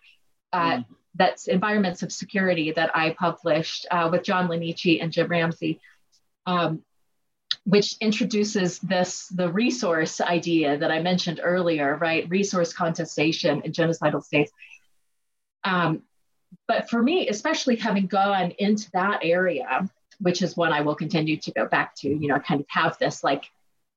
uh, 0.53 0.77
mm. 0.77 0.85
that's 1.15 1.47
Environments 1.47 2.03
of 2.03 2.11
Security 2.11 2.71
that 2.71 2.95
I 2.95 3.11
published 3.11 3.85
uh, 3.91 4.09
with 4.11 4.23
John 4.23 4.47
Lanici 4.47 5.01
and 5.01 5.11
Jim 5.11 5.27
Ramsey. 5.27 5.79
Um, 6.45 6.83
which 7.65 7.95
introduces 7.99 8.79
this 8.79 9.27
the 9.27 9.51
resource 9.51 10.21
idea 10.21 10.77
that 10.77 10.91
I 10.91 11.01
mentioned 11.01 11.39
earlier, 11.43 11.97
right? 11.97 12.27
Resource 12.29 12.73
contestation 12.73 13.61
in 13.61 13.71
genocidal 13.71 14.23
states. 14.23 14.51
Um, 15.63 16.03
but 16.67 16.89
for 16.89 17.01
me, 17.01 17.27
especially 17.27 17.75
having 17.75 18.07
gone 18.07 18.51
into 18.57 18.89
that 18.91 19.19
area, 19.23 19.87
which 20.19 20.41
is 20.41 20.57
one 20.57 20.71
I 20.71 20.81
will 20.81 20.95
continue 20.95 21.37
to 21.37 21.51
go 21.51 21.67
back 21.67 21.95
to, 21.97 22.09
you 22.09 22.27
know, 22.27 22.39
kind 22.39 22.61
of 22.61 22.67
have 22.69 22.97
this 22.97 23.23
like, 23.23 23.45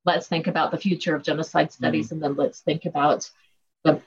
let's 0.05 0.27
think 0.27 0.47
about 0.47 0.71
the 0.71 0.77
future 0.77 1.15
of 1.15 1.23
genocide 1.23 1.71
studies, 1.71 2.07
mm-hmm. 2.07 2.15
and 2.15 2.23
then 2.23 2.35
let's 2.35 2.61
think 2.61 2.85
about 2.85 3.29
the 3.83 4.01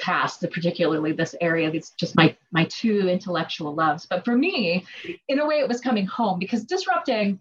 past, 0.00 0.44
particularly 0.52 1.12
this 1.12 1.34
area. 1.40 1.70
It's 1.72 1.90
just 1.90 2.16
my 2.16 2.36
my 2.52 2.64
two 2.64 3.08
intellectual 3.08 3.74
loves. 3.74 4.06
But 4.06 4.24
for 4.24 4.36
me, 4.36 4.84
in 5.28 5.40
a 5.40 5.46
way, 5.46 5.56
it 5.56 5.68
was 5.68 5.80
coming 5.80 6.06
home 6.06 6.38
because 6.38 6.64
disrupting 6.64 7.40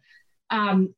um, 0.50 0.94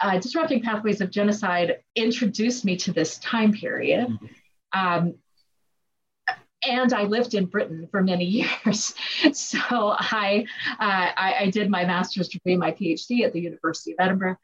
uh, 0.00 0.18
Disrupting 0.18 0.62
Pathways 0.62 1.00
of 1.00 1.10
Genocide 1.10 1.78
introduced 1.94 2.64
me 2.64 2.76
to 2.76 2.92
this 2.92 3.18
time 3.18 3.52
period. 3.52 4.08
Mm-hmm. 4.08 4.78
Um, 4.78 5.14
and 6.68 6.92
I 6.92 7.04
lived 7.04 7.34
in 7.34 7.46
Britain 7.46 7.88
for 7.90 8.02
many 8.02 8.24
years. 8.64 8.94
So 9.32 9.58
I, 9.60 10.46
uh, 10.78 11.10
I, 11.16 11.34
I, 11.40 11.50
did 11.50 11.70
my 11.70 11.84
master's 11.84 12.28
degree, 12.28 12.56
my 12.56 12.72
PhD 12.72 13.24
at 13.24 13.32
the 13.32 13.40
University 13.40 13.92
of 13.92 13.96
Edinburgh. 14.00 14.36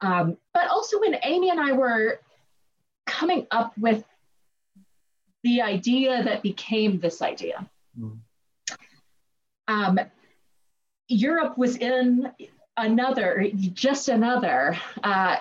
Um, 0.00 0.36
but 0.52 0.68
also 0.70 1.00
when 1.00 1.16
Amy 1.22 1.50
and 1.50 1.60
I 1.60 1.72
were 1.72 2.20
coming 3.06 3.46
up 3.50 3.72
with 3.78 4.04
the 5.42 5.62
idea 5.62 6.24
that 6.24 6.42
became 6.42 6.98
this 6.98 7.22
idea. 7.22 7.68
Mm. 7.98 8.18
Um, 9.68 10.00
Europe 11.08 11.56
was 11.56 11.76
in 11.76 12.30
another, 12.76 13.46
just 13.72 14.08
another 14.08 14.76
uh, 15.02 15.36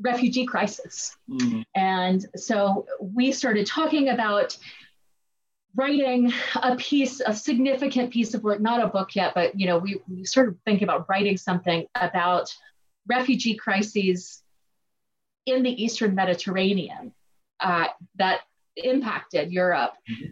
refugee 0.00 0.46
crisis. 0.46 1.16
Mm. 1.28 1.64
And 1.74 2.26
so 2.36 2.86
we 3.00 3.32
started 3.32 3.66
talking 3.66 4.08
about 4.08 4.56
writing 5.74 6.32
a 6.62 6.76
piece, 6.76 7.20
a 7.24 7.34
significant 7.34 8.10
piece 8.10 8.34
of 8.34 8.42
work, 8.42 8.60
not 8.60 8.82
a 8.82 8.88
book 8.88 9.14
yet, 9.14 9.34
but 9.34 9.58
you 9.58 9.66
know, 9.66 9.78
we, 9.78 10.00
we 10.08 10.24
started 10.24 10.56
thinking 10.64 10.84
about 10.84 11.08
writing 11.08 11.36
something 11.36 11.86
about 11.94 12.54
refugee 13.06 13.54
crises 13.54 14.42
in 15.46 15.62
the 15.62 15.82
Eastern 15.82 16.14
Mediterranean 16.14 17.12
uh, 17.60 17.86
that 18.16 18.40
impacted 18.76 19.52
Europe. 19.52 19.94
Mm-hmm. 20.10 20.28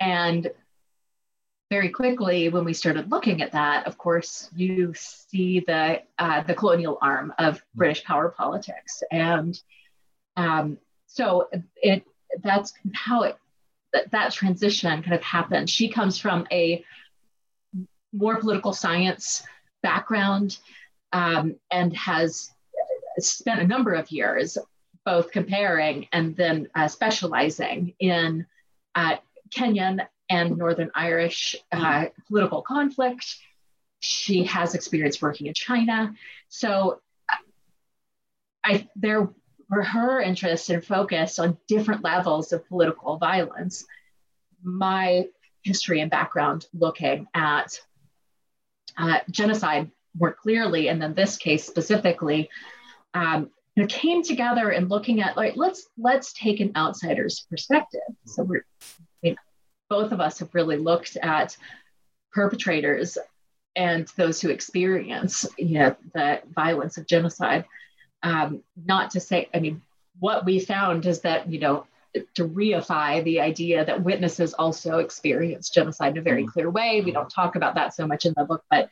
And 0.00 0.50
very 1.70 1.90
quickly, 1.90 2.48
when 2.48 2.64
we 2.64 2.72
started 2.72 3.10
looking 3.10 3.42
at 3.42 3.52
that, 3.52 3.86
of 3.86 3.96
course, 3.96 4.50
you 4.54 4.92
see 4.94 5.60
the 5.60 6.02
uh, 6.18 6.42
the 6.42 6.54
colonial 6.54 6.98
arm 7.00 7.32
of 7.38 7.62
British 7.74 8.02
power 8.02 8.30
politics, 8.30 9.02
and 9.12 9.60
um, 10.36 10.78
so 11.06 11.48
it 11.76 12.04
that's 12.42 12.72
how 12.92 13.22
it 13.22 13.36
that, 13.92 14.10
that 14.10 14.32
transition 14.32 15.02
kind 15.02 15.14
of 15.14 15.22
happened. 15.22 15.70
She 15.70 15.88
comes 15.88 16.18
from 16.18 16.46
a 16.50 16.84
more 18.12 18.36
political 18.36 18.72
science 18.72 19.44
background 19.82 20.58
um, 21.12 21.56
and 21.70 21.96
has 21.96 22.50
spent 23.18 23.60
a 23.60 23.66
number 23.66 23.94
of 23.94 24.10
years 24.10 24.56
both 25.04 25.30
comparing 25.30 26.06
and 26.12 26.36
then 26.36 26.68
uh, 26.74 26.88
specializing 26.88 27.94
in 27.98 28.46
uh, 28.94 29.16
Kenyan 29.54 30.06
and 30.28 30.56
Northern 30.56 30.90
Irish 30.94 31.56
uh, 31.72 32.06
political 32.28 32.62
conflict. 32.62 33.36
She 33.98 34.44
has 34.44 34.74
experience 34.74 35.20
working 35.20 35.46
in 35.46 35.54
China. 35.54 36.14
So 36.48 37.00
I, 38.64 38.88
there 38.94 39.28
were 39.68 39.82
her 39.82 40.20
interests 40.20 40.70
and 40.70 40.84
focus 40.84 41.38
on 41.38 41.58
different 41.66 42.04
levels 42.04 42.52
of 42.52 42.66
political 42.68 43.16
violence. 43.16 43.84
My 44.62 45.26
history 45.62 46.00
and 46.00 46.10
background 46.10 46.66
looking 46.72 47.26
at 47.34 47.78
uh, 48.96 49.18
genocide 49.30 49.90
more 50.18 50.32
clearly, 50.32 50.88
and 50.88 51.00
then 51.00 51.14
this 51.14 51.36
case 51.36 51.64
specifically, 51.64 52.48
um, 53.14 53.50
you 53.74 53.82
know, 53.82 53.86
came 53.86 54.22
together 54.22 54.70
and 54.70 54.90
looking 54.90 55.20
at 55.20 55.36
like 55.36 55.56
let's 55.56 55.86
let's 55.96 56.32
take 56.32 56.60
an 56.60 56.72
outsider's 56.76 57.46
perspective. 57.48 58.00
So 58.26 58.42
we're 58.42 58.64
you 59.22 59.32
know, 59.32 59.36
both 59.88 60.12
of 60.12 60.20
us 60.20 60.38
have 60.40 60.54
really 60.54 60.76
looked 60.76 61.16
at 61.16 61.56
perpetrators 62.32 63.18
and 63.76 64.08
those 64.16 64.40
who 64.40 64.50
experience 64.50 65.46
you 65.56 65.78
know 65.78 65.96
the 66.14 66.40
violence 66.54 66.98
of 66.98 67.06
genocide. 67.06 67.64
Um, 68.22 68.62
not 68.84 69.12
to 69.12 69.20
say, 69.20 69.48
I 69.54 69.60
mean, 69.60 69.80
what 70.18 70.44
we 70.44 70.60
found 70.60 71.06
is 71.06 71.20
that 71.20 71.50
you 71.50 71.60
know 71.60 71.86
to 72.34 72.48
reify 72.48 73.22
the 73.22 73.40
idea 73.40 73.84
that 73.84 74.02
witnesses 74.02 74.52
also 74.54 74.98
experience 74.98 75.70
genocide 75.70 76.12
in 76.12 76.18
a 76.18 76.22
very 76.22 76.42
mm-hmm. 76.42 76.50
clear 76.50 76.70
way. 76.70 77.02
We 77.04 77.12
don't 77.12 77.30
talk 77.30 77.56
about 77.56 77.76
that 77.76 77.94
so 77.94 78.06
much 78.06 78.26
in 78.26 78.34
the 78.36 78.44
book, 78.44 78.64
but 78.70 78.88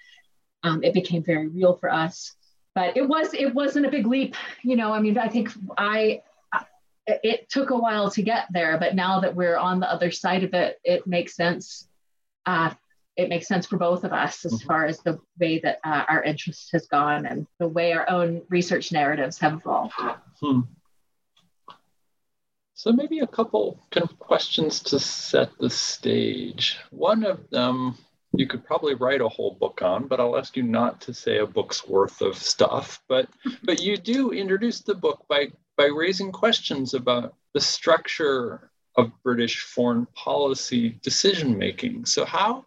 um, 0.63 0.83
it 0.83 0.95
became 0.95 1.23
very 1.23 1.49
real 1.49 1.75
for 1.75 1.93
us. 1.93 2.35
But 2.75 2.97
it 2.97 3.09
was 3.09 3.35
it 3.35 3.55
wasn't 3.55 3.87
a 3.87 3.91
big 3.91 4.07
leap, 4.07 4.37
you 4.63 4.77
know. 4.77 4.93
I 4.93 5.01
mean, 5.01 5.19
I 5.19 5.29
think 5.29 5.51
I 5.77 6.23
it 7.07 7.49
took 7.49 7.71
a 7.71 7.77
while 7.77 8.11
to 8.11 8.23
get 8.23 8.47
there, 8.51 8.79
but 8.79 8.95
now 8.95 9.21
that 9.21 9.35
we're 9.35 9.57
on 9.57 9.81
the 9.81 9.91
other 9.91 10.11
side 10.11 10.45
of 10.45 10.55
it, 10.55 10.79
it 10.85 11.07
makes 11.07 11.35
sense. 11.35 11.89
Uh, 12.47 12.73
it 13.17 13.29
makes 13.29 13.49
sense 13.49 13.67
for 13.67 13.79
both 13.79 14.05
of 14.05 14.13
us 14.13 14.45
as 14.45 14.53
mm-hmm. 14.55 14.67
far 14.69 14.87
as 14.87 15.01
the 15.01 15.19
way 15.41 15.59
that 15.59 15.81
uh, 15.85 16.05
our 16.09 16.23
interest 16.23 16.71
has 16.73 16.87
gone 16.87 17.27
and 17.27 17.47
the 17.59 17.67
way 17.67 17.93
our 17.93 18.09
own 18.09 18.43
research 18.49 18.93
narratives 18.93 19.39
have 19.39 19.55
evolved. 19.55 19.95
Hmm. 20.41 20.61
So 22.75 22.93
maybe 22.93 23.19
a 23.19 23.27
couple 23.27 23.85
kind 23.91 24.09
of 24.09 24.17
questions 24.21 24.79
to 24.85 25.01
set 25.01 25.51
the 25.59 25.69
stage. 25.69 26.79
One 26.91 27.25
of 27.25 27.51
them 27.51 27.99
you 28.33 28.47
could 28.47 28.65
probably 28.65 28.95
write 28.95 29.21
a 29.21 29.29
whole 29.29 29.53
book 29.53 29.81
on, 29.83 30.07
but 30.07 30.21
I'll 30.21 30.37
ask 30.37 30.57
you 30.57 30.63
not 30.63 31.01
to 31.03 31.15
say 31.15 31.39
a 31.39 31.47
book's 31.47 31.87
worth 31.87 32.21
of 32.21 32.37
stuff. 32.37 33.03
But 33.09 33.29
but 33.63 33.81
you 33.81 33.97
do 33.97 34.33
introduce 34.33 34.81
the 34.81 34.95
book 34.95 35.25
by 35.29 35.49
by 35.77 35.87
raising 35.87 36.33
questions 36.33 36.95
about 36.95 37.35
the 37.55 37.61
structure 37.61 38.71
of 38.97 39.13
British 39.23 39.61
foreign 39.61 40.07
policy 40.15 40.99
decision 41.03 41.57
making. 41.57 42.05
So 42.05 42.25
how 42.25 42.67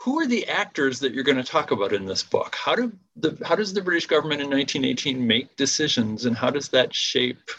who 0.00 0.20
are 0.20 0.26
the 0.26 0.46
actors 0.46 1.00
that 1.00 1.14
you're 1.14 1.24
going 1.24 1.36
to 1.38 1.44
talk 1.44 1.70
about 1.70 1.92
in 1.92 2.04
this 2.04 2.22
book? 2.22 2.56
How 2.56 2.74
do 2.74 2.92
the 3.16 3.38
how 3.44 3.54
does 3.54 3.72
the 3.72 3.82
British 3.82 4.06
government 4.06 4.42
in 4.42 4.50
1918 4.50 5.26
make 5.26 5.56
decisions 5.56 6.26
and 6.26 6.36
how 6.36 6.50
does 6.50 6.68
that 6.70 6.94
shape 6.94 7.50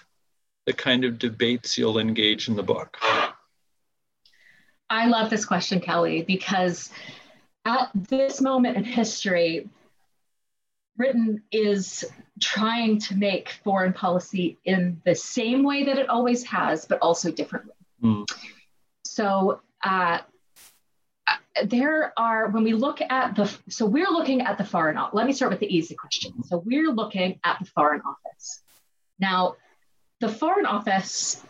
the 0.65 0.73
kind 0.73 1.05
of 1.05 1.17
debates 1.17 1.77
you'll 1.77 1.97
engage 1.97 2.47
in 2.47 2.55
the 2.55 2.63
book? 2.63 2.97
I 4.89 5.07
love 5.07 5.29
this 5.29 5.45
question, 5.45 5.79
Kelly, 5.79 6.21
because 6.21 6.89
at 7.65 7.89
this 7.93 8.41
moment 8.41 8.77
in 8.77 8.83
history, 8.83 9.69
Britain 10.95 11.43
is 11.51 12.05
trying 12.41 12.99
to 12.99 13.15
make 13.15 13.49
foreign 13.63 13.93
policy 13.93 14.57
in 14.63 15.01
the 15.05 15.13
same 15.13 15.63
way 15.63 15.83
that 15.83 15.97
it 15.97 16.09
always 16.09 16.43
has, 16.45 16.85
but 16.85 16.99
also 16.99 17.31
differently. 17.31 17.73
Mm. 18.01 18.25
So, 19.05 19.61
uh, 19.83 20.19
there 21.65 22.13
are 22.17 22.49
when 22.49 22.63
we 22.63 22.73
look 22.73 23.01
at 23.01 23.35
the 23.35 23.51
so 23.67 23.85
we're 23.85 24.11
looking 24.11 24.41
at 24.41 24.59
the 24.59 24.63
foreign 24.63 24.95
let 25.11 25.25
me 25.25 25.33
start 25.33 25.49
with 25.49 25.59
the 25.59 25.75
easy 25.75 25.95
question 25.95 26.43
so 26.43 26.59
we're 26.63 26.91
looking 26.91 27.39
at 27.43 27.57
the 27.59 27.65
foreign 27.65 27.99
office 28.01 28.61
now 29.19 29.55
the 30.19 30.29
Foreign 30.29 30.65
Office 30.65 31.43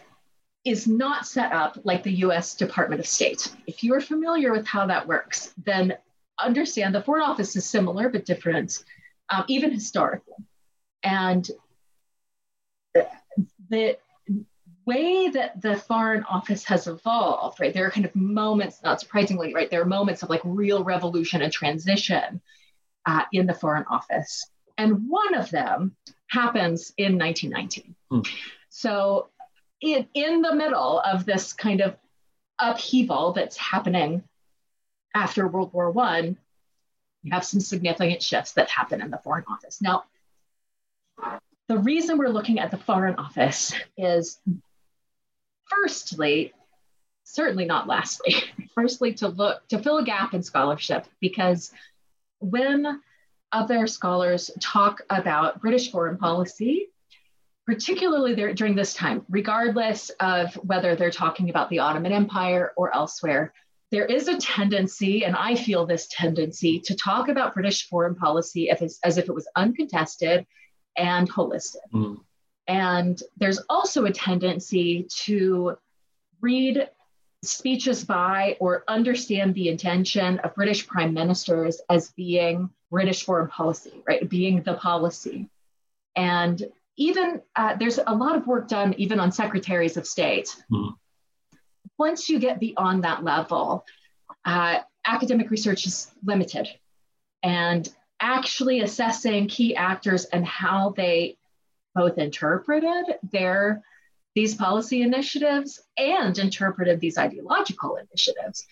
is 0.67 0.87
not 0.87 1.25
set 1.25 1.51
up 1.51 1.77
like 1.83 2.03
the 2.03 2.11
US 2.25 2.55
Department 2.55 2.99
of 2.99 3.07
State. 3.07 3.55
If 3.67 3.83
you 3.83 3.93
are 3.93 4.01
familiar 4.01 4.51
with 4.51 4.67
how 4.67 4.85
that 4.87 5.07
works, 5.07 5.53
then 5.63 5.97
understand 6.39 6.93
the 6.93 7.01
Foreign 7.01 7.23
Office 7.23 7.55
is 7.55 7.65
similar 7.65 8.09
but 8.09 8.25
different, 8.25 8.83
um, 9.29 9.45
even 9.47 9.71
historically. 9.71 10.33
And 11.03 11.49
the 13.69 13.97
way 14.85 15.29
that 15.29 15.61
the 15.61 15.75
Foreign 15.75 16.23
Office 16.23 16.63
has 16.65 16.87
evolved, 16.87 17.59
right, 17.59 17.73
there 17.73 17.85
are 17.85 17.91
kind 17.91 18.05
of 18.05 18.15
moments, 18.15 18.81
not 18.83 18.99
surprisingly, 18.99 19.53
right, 19.53 19.69
there 19.69 19.81
are 19.81 19.85
moments 19.85 20.23
of 20.23 20.29
like 20.29 20.41
real 20.43 20.83
revolution 20.83 21.41
and 21.41 21.51
transition 21.51 22.41
uh, 23.05 23.23
in 23.31 23.45
the 23.45 23.53
Foreign 23.53 23.85
Office. 23.89 24.49
And 24.77 25.09
one 25.09 25.33
of 25.33 25.49
them 25.49 25.95
happens 26.27 26.93
in 26.97 27.17
1919. 27.17 27.95
Hmm. 28.11 28.21
So, 28.69 29.29
in, 29.81 30.07
in 30.13 30.41
the 30.41 30.55
middle 30.55 30.99
of 30.99 31.25
this 31.25 31.53
kind 31.53 31.81
of 31.81 31.95
upheaval 32.59 33.33
that's 33.33 33.57
happening 33.57 34.23
after 35.13 35.47
World 35.47 35.73
War 35.73 35.91
One, 35.91 36.37
you 37.23 37.31
have 37.31 37.45
some 37.45 37.59
significant 37.59 38.21
shifts 38.21 38.53
that 38.53 38.69
happen 38.69 39.01
in 39.01 39.11
the 39.11 39.17
Foreign 39.17 39.45
Office. 39.49 39.81
Now, 39.81 40.03
the 41.67 41.77
reason 41.77 42.17
we're 42.17 42.29
looking 42.29 42.59
at 42.59 42.71
the 42.71 42.77
Foreign 42.77 43.15
Office 43.15 43.73
is 43.97 44.39
firstly, 45.65 46.53
certainly 47.23 47.65
not 47.65 47.87
lastly, 47.87 48.35
firstly, 48.75 49.13
to 49.15 49.27
look 49.27 49.67
to 49.69 49.79
fill 49.79 49.97
a 49.97 50.05
gap 50.05 50.33
in 50.33 50.43
scholarship 50.43 51.07
because 51.19 51.71
when 52.39 53.01
other 53.51 53.87
scholars 53.87 54.51
talk 54.59 55.01
about 55.09 55.61
British 55.61 55.91
foreign 55.91 56.17
policy, 56.17 56.89
particularly 57.67 58.33
there, 58.33 58.53
during 58.53 58.75
this 58.75 58.93
time, 58.93 59.25
regardless 59.29 60.09
of 60.21 60.55
whether 60.55 60.95
they're 60.95 61.11
talking 61.11 61.49
about 61.49 61.69
the 61.69 61.79
Ottoman 61.79 62.13
Empire 62.13 62.71
or 62.77 62.95
elsewhere, 62.95 63.53
there 63.91 64.05
is 64.05 64.29
a 64.29 64.37
tendency, 64.37 65.25
and 65.25 65.35
I 65.35 65.55
feel 65.55 65.85
this 65.85 66.07
tendency, 66.09 66.79
to 66.79 66.95
talk 66.95 67.27
about 67.27 67.53
British 67.53 67.87
foreign 67.89 68.15
policy 68.15 68.69
as, 68.69 68.99
as 69.03 69.17
if 69.17 69.27
it 69.27 69.35
was 69.35 69.49
uncontested 69.55 70.47
and 70.97 71.29
holistic. 71.29 71.75
Mm. 71.93 72.21
And 72.69 73.21
there's 73.35 73.59
also 73.69 74.05
a 74.05 74.11
tendency 74.11 75.05
to 75.25 75.77
read 76.39 76.89
speeches 77.43 78.03
by 78.03 78.57
or 78.59 78.83
understand 78.87 79.53
the 79.53 79.69
intention 79.69 80.39
of 80.39 80.55
British 80.55 80.87
prime 80.87 81.13
ministers 81.13 81.81
as 81.89 82.11
being 82.11 82.69
British 82.89 83.23
foreign 83.23 83.49
policy, 83.49 84.01
right? 84.07 84.27
Being 84.27 84.63
the 84.63 84.73
policy. 84.73 85.49
And 86.15 86.61
even 86.97 87.41
uh, 87.55 87.75
there's 87.75 87.99
a 88.05 88.13
lot 88.13 88.35
of 88.35 88.47
work 88.47 88.67
done 88.67 88.93
even 88.97 89.19
on 89.19 89.31
secretaries 89.31 89.97
of 89.97 90.07
state. 90.07 90.55
Mm. 90.71 90.93
Once 91.97 92.27
you 92.29 92.39
get 92.39 92.59
beyond 92.59 93.03
that 93.03 93.23
level, 93.23 93.85
uh, 94.45 94.79
academic 95.05 95.49
research 95.49 95.85
is 95.85 96.11
limited. 96.23 96.67
And 97.43 97.87
actually 98.19 98.81
assessing 98.81 99.47
key 99.47 99.75
actors 99.75 100.25
and 100.25 100.45
how 100.45 100.93
they 100.97 101.37
both 101.93 102.17
interpreted 102.17 103.05
their 103.31 103.83
these 104.35 104.53
policy 104.53 105.01
initiatives 105.01 105.81
and 105.97 106.37
interpreted 106.37 106.99
these 106.99 107.17
ideological 107.17 107.95
initiatives. 107.95 108.67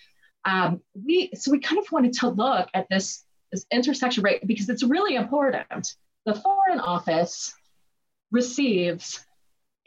Um, 0.45 0.81
we 0.93 1.31
so 1.33 1.51
we 1.51 1.59
kind 1.59 1.79
of 1.79 1.91
wanted 1.91 2.13
to 2.13 2.29
look 2.29 2.69
at 2.73 2.87
this 2.89 3.23
this 3.51 3.65
intersection 3.71 4.23
right 4.23 4.45
because 4.45 4.69
it's 4.69 4.83
really 4.83 5.15
important. 5.15 5.95
The 6.25 6.35
Foreign 6.35 6.79
Office 6.79 7.53
receives 8.35 9.25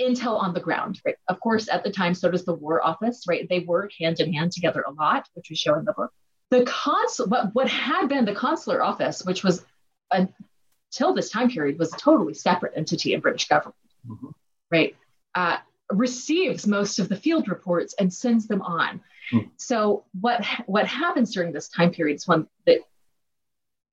intel 0.01 0.41
on 0.41 0.55
the 0.55 0.61
ground, 0.61 1.01
right? 1.05 1.17
Of 1.29 1.39
course, 1.41 1.69
at 1.69 1.85
the 1.85 1.91
time, 1.91 2.15
so 2.15 2.31
does 2.31 2.45
the 2.45 2.55
War 2.55 2.85
Office, 2.85 3.25
right? 3.29 3.47
They 3.49 3.61
work 3.61 3.93
hand 4.01 4.21
in 4.21 4.33
hand 4.33 4.53
together 4.53 4.83
a 4.87 4.93
lot, 4.93 5.29
which 5.35 5.51
we 5.51 5.57
show 5.57 5.75
in 5.75 5.85
the 5.85 5.93
book. 5.93 6.11
The 6.51 6.65
consul, 6.65 7.27
what, 7.27 7.55
what 7.55 7.69
had 7.69 8.09
been 8.09 8.25
the 8.25 8.35
consular 8.35 8.83
office, 8.83 9.23
which 9.25 9.45
was 9.45 9.67
until 10.11 11.13
this 11.15 11.31
time 11.31 11.51
period, 11.51 11.79
was 11.79 11.93
a 11.93 11.99
totally 11.99 12.33
separate 12.33 12.73
entity 12.75 13.13
in 13.13 13.21
British 13.21 13.49
government, 13.49 13.77
mm-hmm. 14.09 14.29
right? 14.71 14.97
Uh, 15.35 15.59
receives 15.93 16.67
most 16.67 16.99
of 16.99 17.09
the 17.09 17.17
field 17.17 17.49
reports 17.49 17.95
and 17.99 18.13
sends 18.13 18.47
them 18.47 18.63
on. 18.63 19.01
Mm. 19.33 19.51
So 19.57 20.05
what 20.19 20.45
what 20.67 20.87
happens 20.87 21.35
during 21.35 21.53
this 21.53 21.69
time 21.69 21.91
period 21.91 22.17
is 22.17 22.27
when 22.27 22.47
the, 22.67 22.81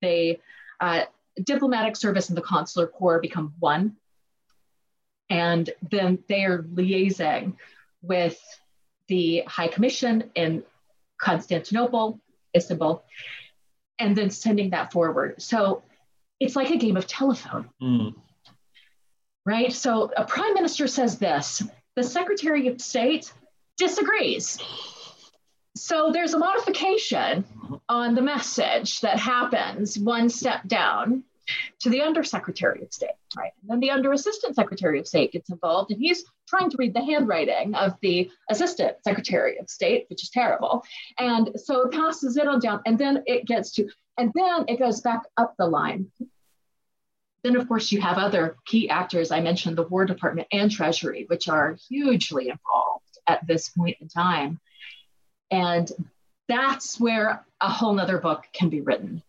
they 0.00 0.40
uh, 0.80 1.02
diplomatic 1.42 1.96
service 1.96 2.28
and 2.28 2.38
the 2.38 2.42
consular 2.42 2.86
corps 2.86 3.20
become 3.20 3.52
one 3.58 3.96
and 5.28 5.68
then 5.90 6.18
they 6.28 6.44
are 6.44 6.62
liaising 6.62 7.54
with 8.02 8.38
the 9.08 9.42
High 9.46 9.68
Commission 9.68 10.30
in 10.34 10.62
Constantinople, 11.18 12.20
Istanbul, 12.56 13.04
and 13.98 14.16
then 14.16 14.30
sending 14.30 14.70
that 14.70 14.92
forward. 14.92 15.40
So 15.40 15.82
it's 16.38 16.56
like 16.56 16.70
a 16.70 16.76
game 16.76 16.96
of 16.96 17.06
telephone. 17.06 17.70
Mm. 17.82 18.14
Right? 19.44 19.72
So 19.72 20.10
a 20.16 20.24
prime 20.24 20.54
minister 20.54 20.86
says 20.86 21.18
this, 21.18 21.62
the 21.94 22.02
Secretary 22.02 22.68
of 22.68 22.80
State 22.80 23.32
disagrees. 23.78 24.58
So 25.76 26.10
there's 26.12 26.34
a 26.34 26.38
modification 26.38 27.44
on 27.88 28.14
the 28.14 28.22
message 28.22 29.00
that 29.00 29.18
happens 29.18 29.98
one 29.98 30.28
step 30.28 30.66
down 30.66 31.22
to 31.80 31.90
the 31.90 32.02
Under 32.02 32.24
Secretary 32.24 32.82
of 32.82 32.92
State, 32.92 33.10
right? 33.36 33.52
And 33.60 33.70
then 33.70 33.80
the 33.80 33.90
Under 33.90 34.12
Assistant 34.12 34.54
Secretary 34.56 34.98
of 34.98 35.06
State 35.06 35.32
gets 35.32 35.50
involved, 35.50 35.90
and 35.90 36.00
he's 36.00 36.24
trying 36.48 36.70
to 36.70 36.76
read 36.78 36.94
the 36.94 37.04
handwriting 37.04 37.74
of 37.74 37.94
the 38.02 38.30
Assistant 38.50 38.96
Secretary 39.04 39.58
of 39.58 39.68
State, 39.68 40.06
which 40.08 40.22
is 40.22 40.30
terrible. 40.30 40.84
And 41.18 41.50
so 41.56 41.82
it 41.82 41.92
passes 41.92 42.36
it 42.36 42.48
on 42.48 42.60
down, 42.60 42.80
and 42.86 42.98
then 42.98 43.22
it 43.26 43.46
gets 43.46 43.72
to, 43.72 43.88
and 44.18 44.32
then 44.34 44.64
it 44.68 44.78
goes 44.78 45.00
back 45.00 45.22
up 45.36 45.54
the 45.58 45.66
line. 45.66 46.10
then, 47.42 47.56
of 47.56 47.68
course, 47.68 47.92
you 47.92 48.00
have 48.00 48.18
other 48.18 48.56
key 48.66 48.88
actors. 48.90 49.30
I 49.30 49.40
mentioned 49.40 49.76
the 49.76 49.86
War 49.86 50.04
Department 50.04 50.48
and 50.50 50.70
Treasury, 50.70 51.26
which 51.28 51.48
are 51.48 51.76
hugely 51.88 52.48
involved 52.48 53.18
at 53.28 53.46
this 53.46 53.68
point 53.68 53.96
in 54.00 54.08
time. 54.08 54.58
And 55.50 55.90
that's 56.48 56.98
where 56.98 57.44
a 57.60 57.68
whole 57.68 57.94
nother 57.94 58.18
book 58.18 58.44
can 58.52 58.68
be 58.68 58.80
written. 58.80 59.22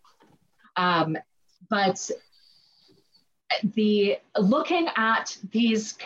Um, 0.75 1.17
but 1.69 2.12
the 3.75 4.17
looking 4.38 4.88
at 4.95 5.38
these, 5.51 5.97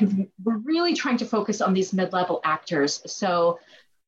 we're 0.43 0.57
really 0.57 0.93
trying 0.93 1.17
to 1.17 1.25
focus 1.25 1.61
on 1.61 1.73
these 1.73 1.93
mid-level 1.93 2.39
actors. 2.43 3.01
So 3.05 3.59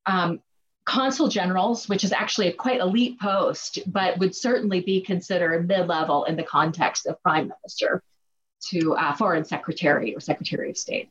um, 0.06 0.42
consul 0.86 1.28
generals, 1.28 1.90
which 1.90 2.04
is 2.04 2.12
actually 2.12 2.48
a 2.50 2.54
quite 2.54 2.80
elite 2.80 3.20
post, 3.20 3.80
but 3.88 4.20
would 4.20 4.36
certainly 4.36 4.82
be 4.82 5.02
considered 5.02 5.68
mid-level 5.68 6.26
in 6.26 6.36
the 6.36 6.44
context 6.44 7.06
of 7.06 7.22
prime 7.24 7.48
minister 7.50 8.04
to 8.70 8.96
uh, 8.96 9.16
foreign 9.16 9.46
secretary 9.46 10.16
or 10.16 10.20
secretary 10.20 10.70
of 10.70 10.78
state. 10.78 11.10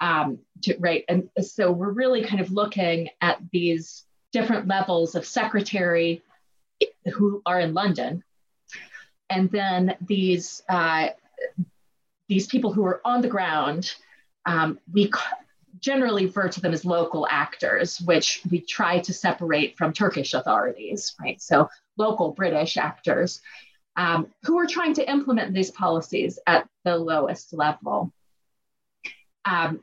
Um, 0.00 0.38
to, 0.62 0.76
right, 0.78 1.04
and 1.08 1.28
so 1.40 1.70
we're 1.70 1.92
really 1.92 2.24
kind 2.24 2.40
of 2.40 2.50
looking 2.50 3.08
at 3.20 3.38
these 3.52 4.04
different 4.32 4.66
levels 4.66 5.14
of 5.14 5.24
secretary 5.24 6.22
who 7.12 7.42
are 7.46 7.60
in 7.60 7.74
London, 7.74 8.24
and 9.32 9.50
then 9.50 9.96
these 10.06 10.62
uh, 10.68 11.08
these 12.28 12.46
people 12.46 12.72
who 12.72 12.84
are 12.84 13.00
on 13.04 13.22
the 13.22 13.28
ground. 13.28 13.94
Um, 14.44 14.78
we 14.92 15.10
generally 15.80 16.26
refer 16.26 16.48
to 16.48 16.60
them 16.60 16.72
as 16.72 16.84
local 16.84 17.26
actors, 17.30 18.00
which 18.00 18.42
we 18.50 18.60
try 18.60 18.98
to 19.00 19.12
separate 19.12 19.76
from 19.76 19.92
Turkish 19.92 20.34
authorities, 20.34 21.14
right? 21.20 21.40
So 21.40 21.68
local 21.96 22.32
British 22.32 22.76
actors 22.76 23.40
um, 23.96 24.28
who 24.44 24.58
are 24.58 24.66
trying 24.66 24.94
to 24.94 25.10
implement 25.10 25.54
these 25.54 25.70
policies 25.70 26.38
at 26.46 26.68
the 26.84 26.96
lowest 26.96 27.52
level. 27.52 28.12
Um, 29.44 29.80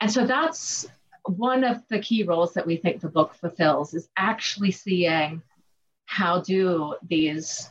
and 0.00 0.10
so 0.10 0.26
that's 0.26 0.86
one 1.24 1.64
of 1.64 1.82
the 1.88 2.00
key 2.00 2.22
roles 2.22 2.54
that 2.54 2.66
we 2.66 2.76
think 2.76 3.00
the 3.00 3.08
book 3.08 3.34
fulfills 3.34 3.94
is 3.94 4.08
actually 4.16 4.72
seeing 4.72 5.42
how 6.06 6.40
do 6.40 6.94
these 7.08 7.68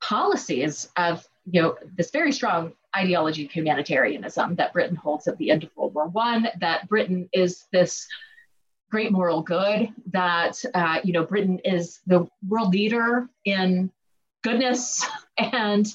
policies 0.00 0.88
of 0.96 1.26
you 1.50 1.62
know 1.62 1.76
this 1.96 2.10
very 2.10 2.32
strong 2.32 2.72
ideology 2.96 3.44
of 3.44 3.50
humanitarianism 3.50 4.56
that 4.56 4.72
Britain 4.72 4.96
holds 4.96 5.28
at 5.28 5.36
the 5.38 5.50
end 5.50 5.64
of 5.64 5.70
World 5.76 5.94
War 5.94 6.08
One, 6.08 6.48
that 6.60 6.88
Britain 6.88 7.28
is 7.32 7.66
this 7.72 8.06
great 8.90 9.12
moral 9.12 9.42
good, 9.42 9.88
that 10.12 10.62
uh, 10.74 11.00
you 11.04 11.12
know 11.12 11.24
Britain 11.24 11.60
is 11.64 12.00
the 12.06 12.26
world 12.48 12.72
leader 12.72 13.28
in 13.44 13.90
goodness 14.42 15.06
and 15.38 15.86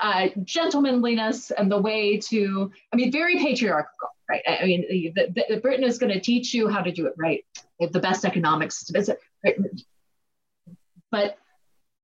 uh, 0.00 0.28
gentlemanliness 0.44 1.50
and 1.50 1.70
the 1.70 1.80
way 1.80 2.18
to, 2.18 2.70
I 2.92 2.96
mean, 2.96 3.12
very 3.12 3.38
patriarchal, 3.38 3.90
right? 4.28 4.42
I 4.46 4.64
mean, 4.64 5.12
the, 5.14 5.44
the, 5.48 5.60
Britain 5.60 5.84
is 5.84 5.98
going 5.98 6.12
to 6.12 6.20
teach 6.20 6.54
you 6.54 6.68
how 6.68 6.80
to 6.80 6.92
do 6.92 7.06
it 7.06 7.14
right. 7.16 7.44
The 7.80 8.00
best 8.00 8.24
economics, 8.24 8.90
but 11.10 11.38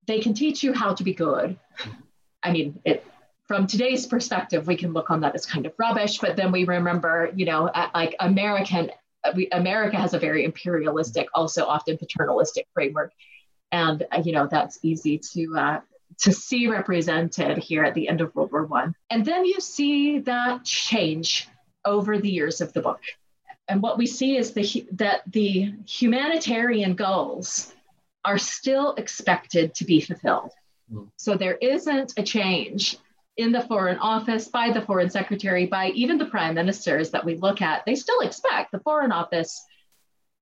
they 0.07 0.19
can 0.19 0.33
teach 0.33 0.63
you 0.63 0.73
how 0.73 0.93
to 0.93 1.03
be 1.03 1.13
good. 1.13 1.57
I 2.43 2.51
mean, 2.51 2.79
it, 2.85 3.05
from 3.47 3.67
today's 3.67 4.05
perspective, 4.05 4.65
we 4.65 4.75
can 4.77 4.93
look 4.93 5.11
on 5.11 5.21
that 5.21 5.35
as 5.35 5.45
kind 5.45 5.65
of 5.65 5.73
rubbish, 5.77 6.19
but 6.19 6.35
then 6.35 6.51
we 6.51 6.63
remember, 6.63 7.31
you 7.35 7.45
know, 7.45 7.69
like 7.93 8.15
American, 8.19 8.91
we, 9.35 9.49
America 9.51 9.97
has 9.97 10.13
a 10.13 10.19
very 10.19 10.45
imperialistic, 10.45 11.27
also 11.35 11.65
often 11.65 11.97
paternalistic 11.97 12.67
framework, 12.73 13.11
and 13.71 14.03
uh, 14.11 14.21
you 14.23 14.31
know 14.31 14.47
that's 14.49 14.79
easy 14.83 15.17
to 15.33 15.57
uh, 15.57 15.79
to 16.19 16.31
see 16.31 16.67
represented 16.67 17.57
here 17.57 17.83
at 17.83 17.93
the 17.93 18.07
end 18.07 18.21
of 18.21 18.33
World 18.35 18.51
War 18.51 18.65
One. 18.65 18.95
And 19.09 19.25
then 19.25 19.45
you 19.45 19.59
see 19.59 20.19
that 20.19 20.63
change 20.63 21.47
over 21.83 22.17
the 22.17 22.29
years 22.29 22.61
of 22.61 22.73
the 22.73 22.81
book, 22.81 23.01
and 23.67 23.81
what 23.81 23.97
we 23.97 24.07
see 24.07 24.37
is 24.37 24.53
the 24.53 24.87
that 24.93 25.23
the 25.31 25.73
humanitarian 25.85 26.95
goals 26.95 27.73
are 28.23 28.37
still 28.37 28.93
expected 28.95 29.75
to 29.75 29.85
be 29.85 30.01
fulfilled. 30.01 30.51
Mm. 30.91 31.09
So 31.17 31.35
there 31.35 31.55
isn't 31.55 32.13
a 32.17 32.23
change 32.23 32.97
in 33.37 33.51
the 33.51 33.61
Foreign 33.61 33.97
Office, 33.97 34.47
by 34.47 34.71
the 34.71 34.81
Foreign 34.81 35.09
Secretary, 35.09 35.65
by 35.65 35.89
even 35.89 36.17
the 36.17 36.25
prime 36.25 36.53
ministers 36.53 37.11
that 37.11 37.25
we 37.25 37.35
look 37.35 37.61
at, 37.61 37.85
they 37.85 37.95
still 37.95 38.19
expect 38.21 38.71
the 38.71 38.79
Foreign 38.79 39.11
Office 39.11 39.65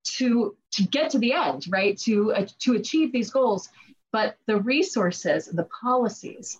to, 0.03 0.55
to 0.71 0.83
get 0.83 1.11
to 1.11 1.19
the 1.19 1.33
end, 1.33 1.65
right? 1.69 1.97
To, 1.99 2.33
uh, 2.33 2.47
to 2.59 2.75
achieve 2.75 3.11
these 3.11 3.29
goals. 3.29 3.69
But 4.11 4.37
the 4.47 4.57
resources 4.57 5.45
the 5.45 5.67
policies 5.81 6.59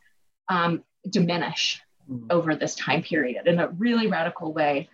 um, 0.49 0.83
diminish 1.09 1.81
mm-hmm. 2.09 2.27
over 2.29 2.55
this 2.55 2.75
time 2.75 3.01
period 3.01 3.47
in 3.47 3.59
a 3.59 3.69
really 3.69 4.07
radical 4.07 4.53
way. 4.53 4.89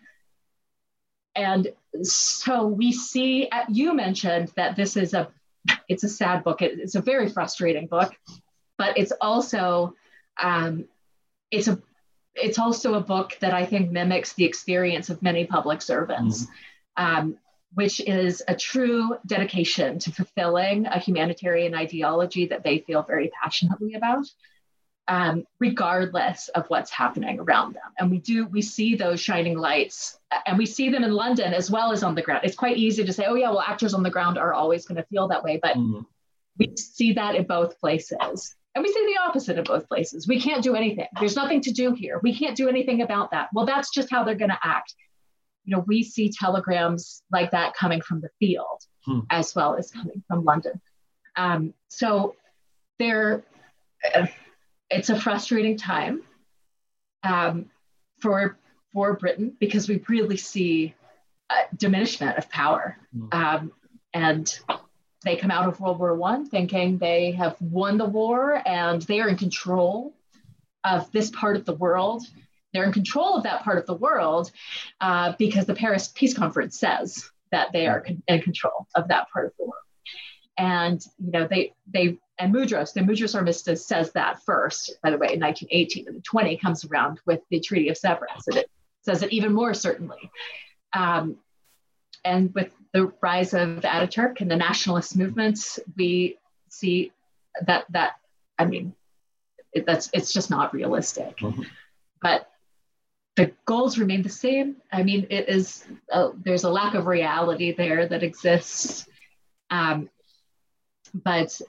And 1.35 1.67
so 2.01 2.65
we 2.65 2.93
see, 2.93 3.49
uh, 3.51 3.65
you 3.67 3.93
mentioned 3.93 4.53
that 4.55 4.77
this 4.77 4.95
is 4.95 5.13
a, 5.13 5.27
it's 5.87 6.03
a 6.03 6.09
sad 6.09 6.43
book. 6.43 6.61
it's 6.61 6.95
a 6.95 7.01
very 7.01 7.29
frustrating 7.29 7.87
book, 7.87 8.13
but 8.77 8.97
it's 8.97 9.13
also 9.21 9.95
um, 10.41 10.85
it's 11.51 11.67
a 11.67 11.81
it's 12.35 12.59
also 12.59 12.95
a 12.95 13.01
book 13.01 13.37
that 13.39 13.53
I 13.53 13.65
think 13.65 13.91
mimics 13.91 14.33
the 14.33 14.43
experience 14.43 15.09
of 15.09 15.21
many 15.21 15.45
public 15.45 15.81
servants, 15.81 16.43
mm-hmm. 16.43 17.05
um, 17.05 17.37
which 17.73 18.01
is 18.01 18.43
a 18.47 18.55
true 18.55 19.15
dedication 19.25 19.99
to 19.99 20.11
fulfilling 20.11 20.85
a 20.85 20.99
humanitarian 20.99 21.73
ideology 21.73 22.47
that 22.47 22.63
they 22.63 22.79
feel 22.79 23.03
very 23.03 23.31
passionately 23.41 23.93
about, 23.93 24.25
um, 25.07 25.45
regardless 25.59 26.49
of 26.49 26.65
what's 26.67 26.89
happening 26.89 27.39
around 27.39 27.73
them. 27.73 27.83
And 27.99 28.09
we 28.09 28.17
do 28.19 28.47
we 28.47 28.61
see 28.61 28.95
those 28.95 29.19
shining 29.19 29.57
lights, 29.57 30.19
and 30.45 30.57
we 30.57 30.65
see 30.65 30.89
them 30.89 31.03
in 31.03 31.11
London 31.11 31.53
as 31.53 31.69
well 31.69 31.91
as 31.91 32.03
on 32.03 32.15
the 32.15 32.21
ground. 32.21 32.41
It's 32.43 32.55
quite 32.55 32.77
easy 32.77 33.03
to 33.03 33.13
say, 33.13 33.25
oh 33.25 33.35
yeah, 33.35 33.49
well 33.49 33.61
actors 33.61 33.93
on 33.93 34.03
the 34.03 34.09
ground 34.09 34.37
are 34.37 34.53
always 34.53 34.85
going 34.85 34.97
to 34.97 35.07
feel 35.07 35.27
that 35.27 35.43
way, 35.43 35.59
but 35.61 35.77
mm-hmm. 35.77 36.01
we 36.57 36.75
see 36.77 37.13
that 37.13 37.35
in 37.35 37.45
both 37.45 37.79
places. 37.79 38.55
And 38.73 38.83
we 38.83 38.91
say 38.91 39.05
the 39.05 39.21
opposite 39.21 39.57
in 39.57 39.63
both 39.63 39.87
places. 39.87 40.27
We 40.27 40.41
can't 40.41 40.61
do 40.61 40.75
anything. 40.75 41.07
There's 41.17 41.37
nothing 41.37 41.61
to 41.61 41.71
do 41.71 41.93
here. 41.93 42.19
We 42.21 42.37
can't 42.37 42.57
do 42.57 42.67
anything 42.67 43.01
about 43.01 43.31
that. 43.31 43.47
Well, 43.53 43.65
that's 43.65 43.89
just 43.89 44.11
how 44.11 44.25
they're 44.25 44.35
going 44.35 44.51
to 44.51 44.59
act. 44.61 44.93
You 45.63 45.77
know, 45.77 45.83
we 45.87 46.03
see 46.03 46.29
telegrams 46.29 47.23
like 47.31 47.51
that 47.51 47.73
coming 47.73 48.01
from 48.01 48.19
the 48.19 48.29
field 48.37 48.81
hmm. 49.05 49.21
as 49.29 49.55
well 49.55 49.77
as 49.77 49.91
coming 49.91 50.21
from 50.27 50.43
London. 50.43 50.81
Um, 51.37 51.73
so 51.87 52.35
there, 52.99 53.43
it's 54.95 55.09
a 55.09 55.19
frustrating 55.19 55.77
time 55.77 56.23
um, 57.23 57.65
for 58.19 58.57
for 58.93 59.17
Britain 59.17 59.55
because 59.59 59.89
we 59.89 60.01
really 60.07 60.37
see 60.37 60.95
a 61.51 61.75
diminishment 61.75 62.37
of 62.37 62.49
power. 62.49 62.97
Hmm. 63.13 63.27
Um, 63.31 63.71
and 64.13 64.59
they 65.25 65.35
come 65.35 65.51
out 65.51 65.67
of 65.67 65.79
World 65.81 65.99
War 65.99 66.15
One 66.15 66.47
thinking 66.47 66.97
they 66.97 67.31
have 67.31 67.57
won 67.59 67.97
the 67.97 68.05
war 68.05 68.61
and 68.65 69.01
they 69.01 69.19
are 69.19 69.27
in 69.27 69.37
control 69.37 70.13
of 70.85 71.11
this 71.11 71.29
part 71.29 71.57
of 71.57 71.65
the 71.65 71.73
world. 71.73 72.23
They're 72.71 72.85
in 72.85 72.93
control 72.93 73.35
of 73.35 73.43
that 73.43 73.63
part 73.63 73.77
of 73.77 73.85
the 73.85 73.95
world 73.95 74.51
uh, 75.01 75.33
because 75.37 75.65
the 75.65 75.75
Paris 75.75 76.11
Peace 76.13 76.33
Conference 76.33 76.79
says 76.79 77.29
that 77.51 77.73
they 77.73 77.87
are 77.87 78.05
in 78.27 78.41
control 78.41 78.87
of 78.95 79.09
that 79.09 79.29
part 79.31 79.47
of 79.47 79.53
the 79.57 79.65
world. 79.65 79.73
And 80.57 81.01
you 81.17 81.31
know 81.31 81.47
they 81.49 81.73
they 81.91 82.17
and 82.37 82.53
Mudros, 82.53 82.93
the 82.93 83.01
Mudros 83.01 83.35
Armistice 83.35 83.85
says 83.85 84.11
that 84.11 84.43
first, 84.43 84.97
by 85.01 85.09
the 85.09 85.17
way, 85.17 85.33
in 85.33 85.39
1918, 85.39 86.07
and 86.07 86.17
the 86.17 86.21
20 86.21 86.57
comes 86.57 86.83
around 86.85 87.19
with 87.25 87.41
the 87.49 87.59
Treaty 87.59 87.89
of 87.89 87.97
Sevres, 87.97 88.47
and 88.47 88.57
it 88.57 88.69
says 89.03 89.23
it 89.23 89.31
even 89.31 89.53
more 89.53 89.73
certainly. 89.73 90.29
Um, 90.93 91.37
and 92.25 92.53
with 92.53 92.71
the 92.93 93.13
rise 93.21 93.53
of 93.53 93.81
Ataturk 93.81 94.41
and 94.41 94.49
the 94.49 94.55
nationalist 94.55 95.15
movements, 95.15 95.79
we 95.95 96.37
see 96.69 97.11
that 97.65 97.85
that 97.91 98.15
I 98.57 98.65
mean, 98.65 98.95
it, 99.71 99.85
that's 99.85 100.09
it's 100.11 100.33
just 100.33 100.49
not 100.49 100.73
realistic. 100.73 101.37
Mm-hmm. 101.37 101.63
But 102.21 102.49
the 103.35 103.51
goals 103.65 103.97
remain 103.97 104.23
the 104.23 104.29
same. 104.29 104.77
I 104.91 105.03
mean, 105.03 105.27
it 105.29 105.49
is 105.49 105.85
a, 106.09 106.29
there's 106.43 106.63
a 106.63 106.69
lack 106.69 106.95
of 106.95 107.05
reality 107.05 107.73
there 107.73 108.07
that 108.07 108.23
exists, 108.23 109.07
um, 109.69 110.09
but 111.13 111.61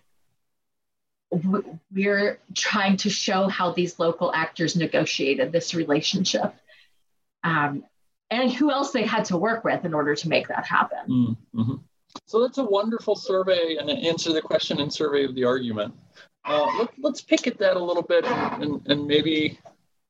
we're 1.31 2.39
trying 2.55 2.97
to 2.99 3.11
show 3.11 3.49
how 3.49 3.73
these 3.73 3.99
local 3.99 4.33
actors 4.33 4.77
negotiated 4.77 5.53
this 5.53 5.75
relationship. 5.75 6.55
Um, 7.43 7.85
and 8.31 8.53
who 8.53 8.71
else 8.71 8.91
they 8.91 9.05
had 9.05 9.25
to 9.27 9.37
work 9.37 9.65
with 9.65 9.85
in 9.85 9.95
order 9.95 10.15
to 10.15 10.29
make 10.29 10.49
that 10.49 10.67
happen. 10.67 11.39
Mm-hmm. 11.55 11.75
So 12.27 12.43
that's 12.43 12.59
a 12.59 12.65
wonderful 12.65 13.15
survey 13.15 13.77
and 13.79 13.91
answer 13.91 14.31
to 14.31 14.35
the 14.35 14.43
question 14.43 14.81
and 14.81 14.93
survey 14.93 15.25
of 15.25 15.35
the 15.35 15.45
argument. 15.45 15.95
Uh, 16.45 16.87
let, 16.99 17.13
us 17.13 17.21
pick 17.21 17.47
at 17.47 17.59
that 17.59 17.77
a 17.77 17.83
little 17.83 18.03
bit 18.03 18.25
and, 18.25 18.87
and 18.87 19.07
maybe 19.07 19.59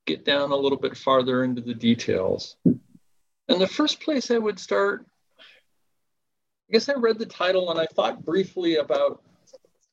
get 0.07 0.25
down 0.25 0.51
a 0.53 0.57
little 0.57 0.79
bit 0.79 0.97
farther 0.97 1.45
into 1.45 1.61
the 1.61 1.75
details. 1.75 2.57
And 2.65 3.61
the 3.61 3.67
first 3.67 4.01
place 4.01 4.31
I 4.31 4.39
would 4.39 4.59
start, 4.59 5.07
I 5.41 6.73
guess 6.73 6.89
I 6.89 6.95
read 6.95 7.19
the 7.19 7.27
title 7.27 7.71
and 7.71 7.81
I 7.81 7.87
thought 7.87 8.25
briefly 8.25 8.77
about 8.77 9.23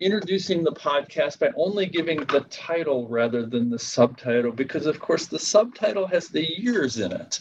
introducing 0.03 0.63
the 0.63 0.71
podcast 0.71 1.39
by 1.39 1.49
only 1.55 1.85
giving 1.85 2.17
the 2.25 2.45
title 2.49 3.07
rather 3.07 3.45
than 3.45 3.69
the 3.69 3.79
subtitle 3.79 4.51
because 4.51 4.85
of 4.85 4.99
course 4.99 5.27
the 5.27 5.39
subtitle 5.39 6.05
has 6.05 6.27
the 6.27 6.45
years 6.59 6.99
in 6.99 7.11
it. 7.11 7.39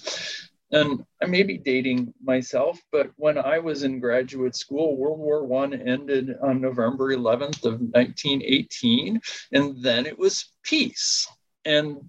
And 0.70 1.04
i 1.22 1.26
may 1.26 1.42
be 1.42 1.58
dating 1.58 2.14
myself 2.22 2.80
but 2.90 3.10
when 3.16 3.36
i 3.36 3.58
was 3.58 3.82
in 3.82 4.00
graduate 4.00 4.56
school 4.56 4.96
world 4.96 5.18
war 5.18 5.44
one 5.44 5.74
ended 5.74 6.34
on 6.40 6.62
november 6.62 7.14
11th 7.14 7.64
of 7.64 7.80
1918 7.80 9.20
and 9.52 9.82
then 9.82 10.06
it 10.06 10.18
was 10.18 10.52
peace. 10.62 11.28
And 11.64 12.08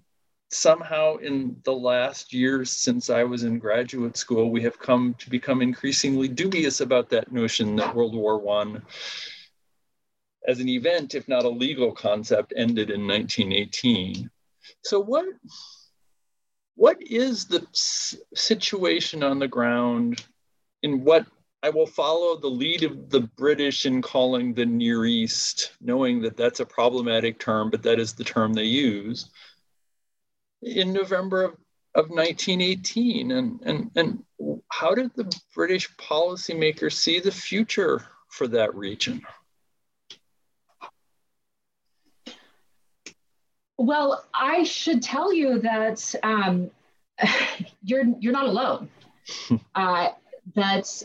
somehow 0.50 1.16
in 1.16 1.56
the 1.64 1.72
last 1.72 2.32
years 2.32 2.70
since 2.70 3.10
I 3.10 3.24
was 3.24 3.42
in 3.42 3.58
graduate 3.58 4.16
school, 4.16 4.50
we 4.50 4.62
have 4.62 4.78
come 4.78 5.14
to 5.18 5.28
become 5.28 5.60
increasingly 5.60 6.28
dubious 6.28 6.80
about 6.80 7.10
that 7.10 7.32
notion 7.32 7.76
that 7.76 7.94
World 7.94 8.14
War 8.14 8.38
One 8.38 8.82
as 10.46 10.60
an 10.60 10.68
event, 10.68 11.14
if 11.14 11.28
not 11.28 11.44
a 11.44 11.48
legal 11.48 11.92
concept, 11.92 12.52
ended 12.56 12.90
in 12.90 13.06
1918. 13.06 14.30
So 14.82 15.00
what 15.00 15.26
what 16.76 17.00
is 17.00 17.46
the 17.46 17.64
situation 18.34 19.22
on 19.22 19.38
the 19.38 19.48
ground 19.48 20.24
in 20.82 21.04
what 21.04 21.26
I 21.62 21.70
will 21.70 21.86
follow 21.86 22.36
the 22.36 22.48
lead 22.48 22.82
of 22.82 23.08
the 23.08 23.20
British 23.20 23.86
in 23.86 24.02
calling 24.02 24.52
the 24.52 24.66
Near 24.66 25.06
East, 25.06 25.72
knowing 25.80 26.20
that 26.22 26.36
that's 26.36 26.60
a 26.60 26.66
problematic 26.66 27.38
term, 27.38 27.70
but 27.70 27.82
that 27.84 27.98
is 27.98 28.12
the 28.12 28.24
term 28.24 28.52
they 28.52 28.64
use 28.64 29.30
in 30.60 30.92
November 30.92 31.44
of, 31.44 31.52
of 31.94 32.10
1918. 32.10 33.30
And, 33.30 33.60
and, 33.62 33.90
and 33.96 34.24
how 34.70 34.94
did 34.94 35.14
the 35.14 35.34
British 35.54 35.94
policymakers 35.96 36.92
see 36.92 37.20
the 37.20 37.32
future 37.32 38.04
for 38.28 38.46
that 38.48 38.74
region? 38.74 39.22
Well, 43.76 44.24
I 44.32 44.62
should 44.62 45.02
tell 45.02 45.32
you 45.32 45.60
that 45.60 46.14
um, 46.22 46.70
you're 47.82 48.04
you're 48.20 48.32
not 48.32 48.46
alone. 48.46 48.88
uh, 49.74 50.10
that 50.54 51.02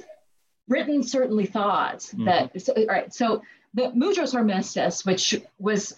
Britain 0.67 1.03
certainly 1.03 1.45
thought 1.45 1.99
mm-hmm. 1.99 2.25
that. 2.25 2.61
So, 2.61 2.73
all 2.73 2.85
right, 2.85 3.13
so 3.13 3.41
the 3.73 3.91
Mudros 3.95 4.35
Armistice, 4.35 5.05
which 5.05 5.35
was 5.57 5.95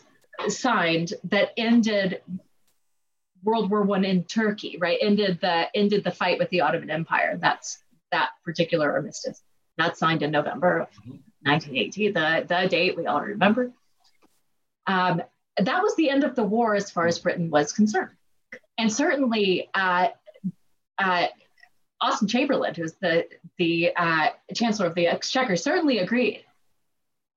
signed, 0.47 1.13
that 1.25 1.51
ended 1.57 2.21
World 3.43 3.69
War 3.69 3.83
One 3.83 4.05
in 4.05 4.23
Turkey, 4.23 4.77
right? 4.79 4.97
Ended 5.01 5.39
the 5.41 5.67
ended 5.75 6.03
the 6.03 6.11
fight 6.11 6.37
with 6.37 6.49
the 6.49 6.61
Ottoman 6.61 6.89
Empire. 6.89 7.37
That's 7.41 7.83
that 8.11 8.29
particular 8.43 8.91
armistice. 8.91 9.41
Not 9.77 9.97
signed 9.97 10.21
in 10.21 10.31
November 10.31 10.81
of 10.81 10.87
1980, 11.43 12.11
the, 12.11 12.45
the 12.47 12.67
date 12.69 12.97
we 12.97 13.07
all 13.07 13.21
remember. 13.21 13.71
Um, 14.85 15.21
that 15.57 15.83
was 15.83 15.95
the 15.95 16.09
end 16.09 16.23
of 16.23 16.35
the 16.35 16.43
war 16.43 16.75
as 16.75 16.89
far 16.89 17.07
as 17.07 17.19
Britain 17.19 17.49
was 17.49 17.73
concerned. 17.73 18.11
And 18.77 18.91
certainly, 18.91 19.69
uh, 19.73 20.07
uh, 20.97 21.27
Austen 21.99 22.27
Chamberlain, 22.27 22.73
who's 22.73 22.93
the, 22.93 23.27
the 23.57 23.91
uh, 23.95 24.29
Chancellor 24.55 24.87
of 24.87 24.95
the 24.95 25.07
Exchequer, 25.07 25.55
certainly 25.55 25.99
agreed. 25.99 26.43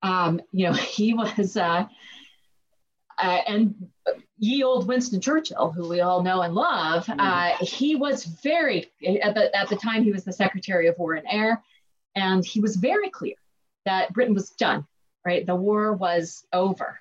Um, 0.02 0.40
you 0.52 0.66
know, 0.66 0.72
he 0.74 1.14
was, 1.14 1.56
uh, 1.56 1.86
uh, 3.18 3.38
and 3.46 3.90
ye 4.38 4.62
old 4.64 4.88
Winston 4.88 5.20
Churchill, 5.20 5.70
who 5.70 5.88
we 5.88 6.00
all 6.00 6.22
know 6.22 6.42
and 6.42 6.54
love, 6.54 7.08
uh, 7.08 7.56
he 7.60 7.94
was 7.94 8.24
very, 8.24 8.90
at 9.22 9.34
the, 9.34 9.54
at 9.56 9.68
the 9.68 9.76
time, 9.76 10.02
he 10.02 10.12
was 10.12 10.24
the 10.24 10.32
Secretary 10.32 10.88
of 10.88 10.98
War 10.98 11.14
and 11.14 11.26
Air, 11.30 11.62
and 12.16 12.44
he 12.44 12.60
was 12.60 12.76
very 12.76 13.10
clear 13.10 13.34
that 13.84 14.12
Britain 14.12 14.34
was 14.34 14.50
done, 14.50 14.86
right? 15.24 15.46
The 15.46 15.54
war 15.54 15.92
was 15.92 16.44
over. 16.52 16.98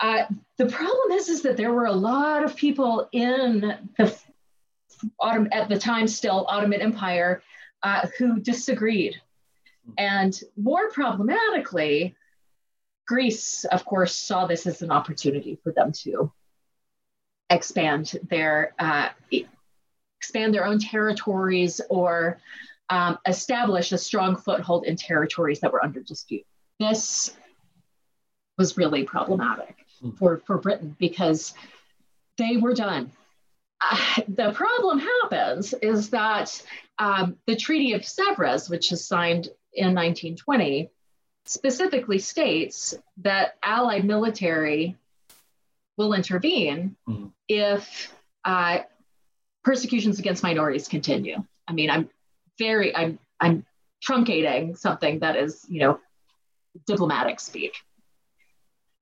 Uh, 0.00 0.24
the 0.56 0.66
problem 0.66 1.12
is, 1.12 1.28
is 1.28 1.42
that 1.42 1.56
there 1.56 1.72
were 1.72 1.86
a 1.86 1.92
lot 1.92 2.44
of 2.44 2.56
people 2.56 3.08
in 3.12 3.76
the 3.96 4.16
Ottoman, 5.20 5.52
at 5.52 5.68
the 5.68 5.78
time 5.78 6.06
still 6.06 6.46
Ottoman 6.48 6.80
Empire 6.80 7.42
uh, 7.82 8.06
who 8.18 8.40
disagreed. 8.40 9.20
And 9.98 10.38
more 10.56 10.90
problematically, 10.90 12.14
Greece, 13.06 13.64
of 13.64 13.84
course, 13.84 14.14
saw 14.14 14.46
this 14.46 14.66
as 14.66 14.80
an 14.82 14.90
opportunity 14.90 15.58
for 15.62 15.72
them 15.72 15.92
to 16.04 16.32
expand 17.50 18.16
their 18.30 18.74
uh, 18.78 19.10
expand 20.18 20.54
their 20.54 20.64
own 20.64 20.78
territories 20.78 21.82
or 21.90 22.40
um, 22.88 23.18
establish 23.26 23.92
a 23.92 23.98
strong 23.98 24.36
foothold 24.36 24.86
in 24.86 24.96
territories 24.96 25.60
that 25.60 25.72
were 25.72 25.84
under 25.84 26.00
dispute. 26.00 26.46
This 26.80 27.36
was 28.56 28.78
really 28.78 29.04
problematic. 29.04 29.83
For, 30.12 30.38
for 30.46 30.58
Britain 30.58 30.96
because 30.98 31.54
they 32.36 32.56
were 32.56 32.74
done. 32.74 33.10
Uh, 33.80 34.20
the 34.28 34.52
problem 34.52 34.98
happens 34.98 35.74
is 35.74 36.10
that 36.10 36.62
um, 36.98 37.36
the 37.46 37.56
Treaty 37.56 37.92
of 37.92 38.02
Sèvres, 38.02 38.70
which 38.70 38.92
is 38.92 39.06
signed 39.06 39.48
in 39.72 39.94
1920, 39.94 40.90
specifically 41.46 42.18
states 42.18 42.94
that 43.18 43.56
Allied 43.62 44.04
military 44.04 44.96
will 45.96 46.14
intervene 46.14 46.96
mm-hmm. 47.08 47.26
if 47.48 48.12
uh, 48.44 48.78
persecutions 49.62 50.18
against 50.18 50.42
minorities 50.42 50.88
continue. 50.88 51.42
I 51.68 51.72
mean, 51.72 51.90
I'm 51.90 52.08
very, 52.58 52.94
I'm, 52.94 53.18
I'm 53.40 53.64
truncating 54.06 54.76
something 54.76 55.20
that 55.20 55.36
is, 55.36 55.64
you 55.68 55.80
know, 55.80 56.00
diplomatic 56.86 57.40
speak. 57.40 57.74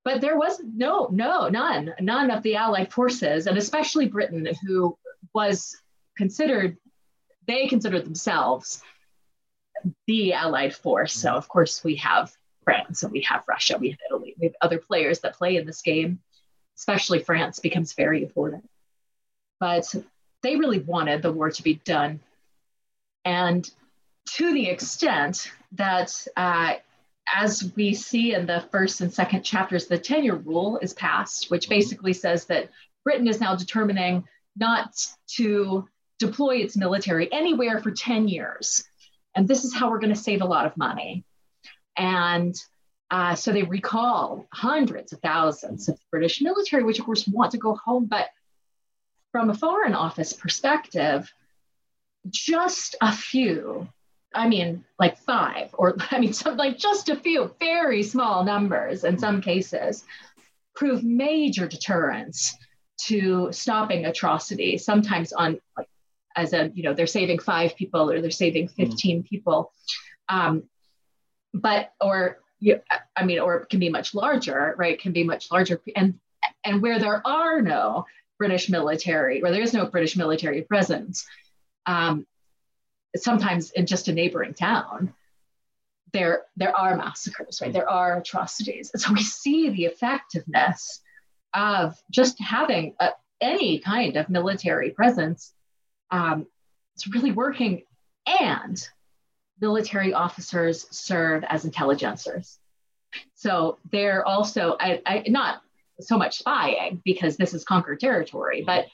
But 0.04 0.20
there 0.20 0.36
was 0.36 0.60
no, 0.64 1.08
no, 1.12 1.48
none, 1.48 1.94
none 2.00 2.30
of 2.30 2.42
the 2.42 2.56
Allied 2.56 2.92
forces, 2.92 3.46
and 3.46 3.56
especially 3.56 4.08
Britain, 4.08 4.48
who 4.66 4.98
was 5.32 5.76
considered, 6.16 6.76
they 7.46 7.68
considered 7.68 8.04
themselves 8.04 8.82
the 10.06 10.32
allied 10.32 10.74
force. 10.74 11.12
So 11.12 11.32
of 11.32 11.48
course 11.48 11.82
we 11.82 11.96
have 11.96 12.32
France 12.64 13.02
and 13.02 13.12
we 13.12 13.22
have 13.22 13.44
Russia, 13.48 13.76
we 13.78 13.90
have 13.90 13.98
Italy, 14.08 14.34
we 14.38 14.46
have 14.46 14.56
other 14.60 14.78
players 14.78 15.20
that 15.20 15.34
play 15.34 15.56
in 15.56 15.66
this 15.66 15.82
game. 15.82 16.20
Especially 16.76 17.18
France 17.18 17.58
becomes 17.58 17.92
very 17.92 18.22
important. 18.22 18.68
But 19.60 19.94
they 20.42 20.56
really 20.56 20.80
wanted 20.80 21.22
the 21.22 21.32
war 21.32 21.50
to 21.50 21.62
be 21.62 21.74
done. 21.84 22.20
And 23.24 23.68
to 24.36 24.52
the 24.52 24.68
extent 24.68 25.52
that, 25.72 26.26
uh, 26.36 26.74
as 27.34 27.72
we 27.76 27.94
see 27.94 28.34
in 28.34 28.46
the 28.46 28.64
first 28.70 29.00
and 29.00 29.12
second 29.12 29.42
chapters, 29.42 29.86
the 29.86 29.98
ten 29.98 30.24
year 30.24 30.34
rule 30.34 30.78
is 30.78 30.94
passed, 30.94 31.50
which 31.50 31.68
basically 31.68 32.12
says 32.12 32.46
that 32.46 32.70
Britain 33.04 33.28
is 33.28 33.40
now 33.40 33.54
determining 33.54 34.24
not 34.56 34.94
to 35.26 35.88
deploy 36.18 36.56
its 36.56 36.76
military 36.76 37.32
anywhere 37.32 37.80
for 37.80 37.90
10 37.90 38.28
years 38.28 38.84
and 39.34 39.48
this 39.48 39.64
is 39.64 39.74
how 39.74 39.90
we're 39.90 39.98
going 39.98 40.14
to 40.14 40.20
save 40.20 40.42
a 40.42 40.46
lot 40.46 40.66
of 40.66 40.76
money. 40.76 41.24
And 41.96 42.54
uh, 43.10 43.34
so 43.34 43.52
they 43.52 43.62
recall 43.62 44.46
hundreds 44.52 45.12
of 45.12 45.20
thousands 45.20 45.88
of 45.88 45.98
British 46.10 46.40
military, 46.40 46.82
which 46.82 46.98
of 46.98 47.04
course 47.04 47.26
want 47.26 47.52
to 47.52 47.58
go 47.58 47.74
home. 47.74 48.06
But 48.06 48.28
from 49.32 49.50
a 49.50 49.54
foreign 49.54 49.94
office 49.94 50.32
perspective, 50.32 51.32
just 52.28 52.96
a 53.00 53.12
few, 53.12 53.88
I 54.34 54.48
mean, 54.48 54.84
like 54.98 55.18
five, 55.18 55.70
or 55.74 55.96
I 56.10 56.18
mean, 56.18 56.32
some, 56.32 56.56
like 56.56 56.78
just 56.78 57.08
a 57.08 57.16
few 57.16 57.54
very 57.60 58.02
small 58.02 58.44
numbers 58.44 59.04
in 59.04 59.18
some 59.18 59.40
cases, 59.40 60.04
prove 60.74 61.04
major 61.04 61.66
deterrence 61.66 62.56
to 63.06 63.48
stopping 63.52 64.06
atrocity, 64.06 64.78
sometimes 64.78 65.32
on 65.32 65.58
like 65.76 65.88
as 66.36 66.52
a 66.52 66.70
you 66.74 66.82
know 66.82 66.94
they're 66.94 67.06
saving 67.06 67.38
five 67.38 67.76
people 67.76 68.10
or 68.10 68.20
they're 68.20 68.30
saving 68.30 68.68
hmm. 68.68 68.84
15 68.84 69.22
mm. 69.22 69.28
people 69.28 69.72
um, 70.28 70.64
but 71.52 71.92
or 72.00 72.38
you, 72.60 72.80
i 73.16 73.24
mean 73.24 73.38
or 73.38 73.56
it 73.56 73.68
can 73.68 73.80
be 73.80 73.88
much 73.88 74.14
larger 74.14 74.74
right 74.78 74.94
it 74.94 75.00
can 75.00 75.12
be 75.12 75.24
much 75.24 75.50
larger 75.50 75.80
and 75.96 76.18
and 76.64 76.80
where 76.80 76.98
there 76.98 77.26
are 77.26 77.60
no 77.60 78.06
british 78.38 78.68
military 78.68 79.42
where 79.42 79.52
there 79.52 79.62
is 79.62 79.74
no 79.74 79.86
british 79.86 80.16
military 80.16 80.62
presence 80.62 81.26
um, 81.86 82.26
sometimes 83.16 83.70
in 83.72 83.86
just 83.86 84.08
a 84.08 84.12
neighboring 84.12 84.54
town 84.54 85.12
there 86.12 86.42
there 86.56 86.76
are 86.76 86.96
massacres 86.96 87.60
right 87.62 87.72
there 87.72 87.88
are 87.88 88.18
atrocities 88.18 88.90
and 88.92 89.00
so 89.00 89.12
we 89.12 89.22
see 89.22 89.70
the 89.70 89.84
effectiveness 89.84 91.00
of 91.54 91.96
just 92.10 92.40
having 92.40 92.94
a, 93.00 93.10
any 93.40 93.78
kind 93.78 94.16
of 94.16 94.28
military 94.28 94.90
presence 94.90 95.52
um, 96.10 96.46
it's 96.94 97.08
really 97.08 97.32
working. 97.32 97.82
And 98.26 98.80
military 99.60 100.12
officers 100.12 100.86
serve 100.90 101.44
as 101.48 101.64
intelligencers. 101.64 102.58
So 103.34 103.78
they're 103.90 104.24
also 104.26 104.76
I, 104.78 105.02
I, 105.04 105.24
not 105.28 105.62
so 106.00 106.16
much 106.16 106.38
spying 106.38 107.00
because 107.04 107.36
this 107.36 107.54
is 107.54 107.64
conquered 107.64 108.00
territory, 108.00 108.62
but 108.64 108.86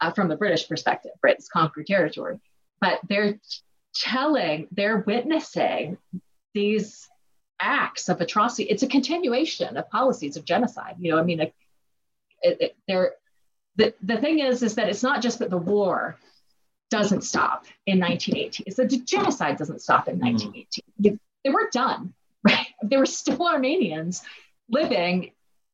uh, 0.00 0.10
from 0.12 0.28
the 0.28 0.36
British 0.36 0.68
perspective, 0.68 1.12
Britain's 1.20 1.48
conquered 1.48 1.86
territory. 1.86 2.40
But 2.84 3.00
they're 3.08 3.40
telling, 3.94 4.68
they're 4.70 4.98
witnessing 4.98 5.96
these 6.52 7.08
acts 7.58 8.10
of 8.10 8.20
atrocity. 8.20 8.64
It's 8.64 8.82
a 8.82 8.86
continuation 8.86 9.78
of 9.78 9.88
policies 9.88 10.36
of 10.36 10.44
genocide. 10.44 10.96
You 10.98 11.12
know, 11.12 11.18
I 11.18 11.22
mean, 11.22 11.40
it, 11.40 11.54
it, 12.42 12.76
there. 12.86 13.12
The, 13.76 13.94
the 14.02 14.18
thing 14.18 14.40
is, 14.40 14.62
is 14.62 14.74
that 14.74 14.90
it's 14.90 15.02
not 15.02 15.22
just 15.22 15.38
that 15.38 15.48
the 15.48 15.56
war 15.56 16.18
doesn't 16.90 17.22
stop 17.22 17.64
in 17.86 17.98
1918. 17.98 18.64
It's 18.66 18.76
that 18.76 18.90
the 18.90 18.98
genocide 18.98 19.56
doesn't 19.56 19.80
stop 19.80 20.06
in 20.06 20.18
1918. 20.18 21.14
Mm. 21.14 21.18
They 21.42 21.50
weren't 21.50 21.72
done, 21.72 22.12
right? 22.44 22.66
There 22.82 22.98
were 22.98 23.06
still 23.06 23.48
Armenians 23.48 24.22
living 24.68 25.30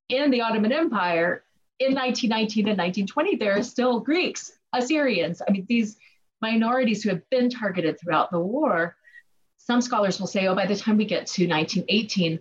in 0.09 0.31
the 0.31 0.43
Ottoman 0.43 0.71
Empire 0.71 1.43
in 1.81 1.93
1919 1.93 2.69
and 2.69 2.79
1920. 2.79 3.35
There 3.35 3.59
are 3.59 3.65
still 3.65 3.99
Greeks, 3.99 4.53
Assyrians. 4.73 5.43
I 5.47 5.51
mean, 5.51 5.67
these 5.69 5.97
minorities 6.43 7.03
who 7.03 7.11
have 7.11 7.29
been 7.31 7.51
targeted 7.51 7.99
throughout 8.01 8.31
the 8.31 8.41
war 8.41 8.97
some 9.61 9.81
scholars 9.81 10.19
will 10.19 10.27
say, 10.27 10.47
oh, 10.47 10.55
by 10.55 10.67
the 10.67 10.75
time 10.75 10.97
we 10.97 11.05
get 11.05 11.27
to 11.27 11.47
1918, 11.47 12.41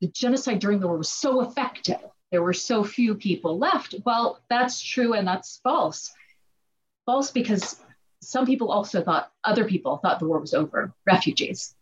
the 0.00 0.08
genocide 0.08 0.58
during 0.60 0.80
the 0.80 0.86
war 0.86 0.98
was 0.98 1.08
so 1.08 1.40
effective. 1.40 1.98
There 2.30 2.42
were 2.42 2.52
so 2.52 2.84
few 2.84 3.14
people 3.14 3.58
left. 3.58 3.94
Well, 4.04 4.38
that's 4.50 4.80
true 4.80 5.14
and 5.14 5.26
that's 5.26 5.60
false. 5.64 6.12
False 7.06 7.30
because 7.30 7.80
some 8.22 8.44
people 8.44 8.70
also 8.70 9.02
thought, 9.02 9.32
other 9.42 9.64
people 9.64 9.96
thought 9.96 10.20
the 10.20 10.28
war 10.28 10.38
was 10.38 10.52
over, 10.52 10.92
refugees, 11.06 11.74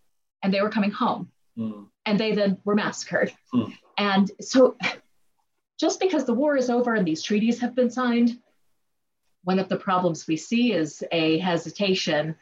and 0.42 0.54
they 0.54 0.62
were 0.62 0.70
coming 0.70 0.92
home. 0.92 1.30
Mm. 1.58 1.88
And 2.04 2.18
they 2.18 2.32
then 2.32 2.58
were 2.64 2.76
massacred. 2.76 3.32
Mm. 3.52 3.72
And 3.98 4.30
so, 4.40 4.76
just 5.80 5.98
because 5.98 6.24
the 6.24 6.34
war 6.34 6.56
is 6.56 6.70
over 6.70 6.94
and 6.94 7.06
these 7.06 7.22
treaties 7.22 7.60
have 7.60 7.74
been 7.74 7.90
signed, 7.90 8.38
one 9.46 9.60
of 9.60 9.68
the 9.68 9.76
problems 9.76 10.26
we 10.26 10.36
see 10.36 10.72
is 10.72 11.04
a 11.12 11.38
hesitation 11.38 12.34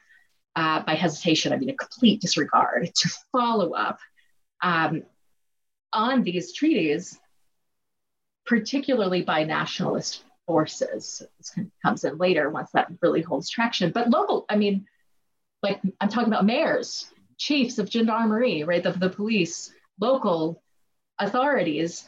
uh, 0.56 0.82
by 0.84 0.94
hesitation, 0.94 1.52
I 1.52 1.58
mean 1.58 1.68
a 1.68 1.74
complete 1.74 2.22
disregard, 2.22 2.90
to 2.94 3.10
follow 3.30 3.74
up 3.74 3.98
um, 4.62 5.02
on 5.92 6.22
these 6.22 6.54
treaties, 6.54 7.20
particularly 8.46 9.20
by 9.20 9.44
nationalist 9.44 10.24
forces. 10.46 11.22
This 11.36 11.54
comes 11.84 12.04
in 12.04 12.16
later 12.16 12.48
once 12.48 12.70
that 12.72 12.90
really 13.02 13.20
holds 13.20 13.50
traction. 13.50 13.92
But 13.92 14.08
local, 14.08 14.46
I 14.48 14.56
mean, 14.56 14.86
like 15.62 15.82
I'm 16.00 16.08
talking 16.08 16.32
about 16.32 16.46
mayors, 16.46 17.06
chiefs 17.36 17.78
of 17.78 17.90
gendarmerie, 17.90 18.64
right, 18.64 18.82
the, 18.82 18.92
the 18.92 19.10
police, 19.10 19.70
local 20.00 20.62
authorities, 21.18 22.06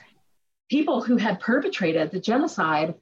people 0.71 1.03
who 1.03 1.19
had 1.19 1.41
perpetrated 1.41 2.11
the 2.11 2.21
genocide, 2.21 2.95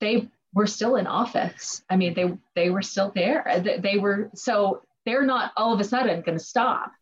they 0.00 0.30
were 0.54 0.66
still 0.66 0.96
in 0.96 1.06
office. 1.06 1.82
I 1.88 1.96
mean, 1.96 2.14
they 2.14 2.36
they 2.54 2.70
were 2.70 2.82
still 2.82 3.10
there. 3.14 3.62
They, 3.80 3.98
were 3.98 4.30
so 4.34 4.82
they're 5.04 5.24
not 5.24 5.52
all 5.56 5.72
of 5.72 5.80
a 5.80 5.84
sudden 5.84 6.20
going 6.22 6.38
to 6.38 6.44
stop 6.44 6.92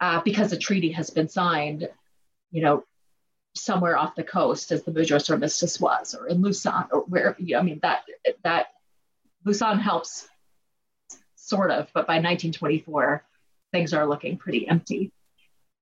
uh, 0.00 0.20
because 0.22 0.52
a 0.52 0.58
treaty 0.58 0.92
has 0.92 1.10
been 1.10 1.28
signed. 1.28 1.88
You 2.50 2.62
know, 2.62 2.84
somewhere 3.54 3.96
off 3.96 4.14
the 4.14 4.24
coast, 4.24 4.72
as 4.72 4.84
the 4.84 4.92
Mudros 4.92 5.30
Armistice 5.30 5.80
was, 5.80 6.14
or 6.14 6.28
in 6.28 6.40
Lausanne, 6.40 6.88
or 6.92 7.00
where. 7.02 7.36
You 7.38 7.54
know, 7.54 7.60
I 7.60 7.62
mean, 7.62 7.80
that 7.82 8.02
that 8.44 8.68
Lausanne 9.44 9.80
helps, 9.80 10.28
sort 11.34 11.70
of, 11.70 11.88
but 11.92 12.06
by 12.06 12.14
1924, 12.14 13.24
things 13.72 13.92
are 13.92 14.06
looking 14.06 14.36
pretty 14.36 14.68
empty. 14.68 15.12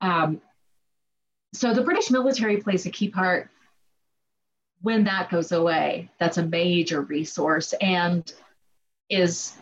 Um, 0.01 0.41
so 1.53 1.73
the 1.73 1.83
British 1.83 2.11
military 2.11 2.59
plays 2.59 2.87
a 2.87 2.91
key 2.91 3.09
part 3.09 3.51
when 4.83 5.05
that 5.05 5.31
goes 5.31 5.53
away, 5.53 6.11
that's 6.19 6.39
a 6.39 6.47
major 6.47 7.01
resource 7.01 7.73
and 7.81 8.33
is 9.09 9.57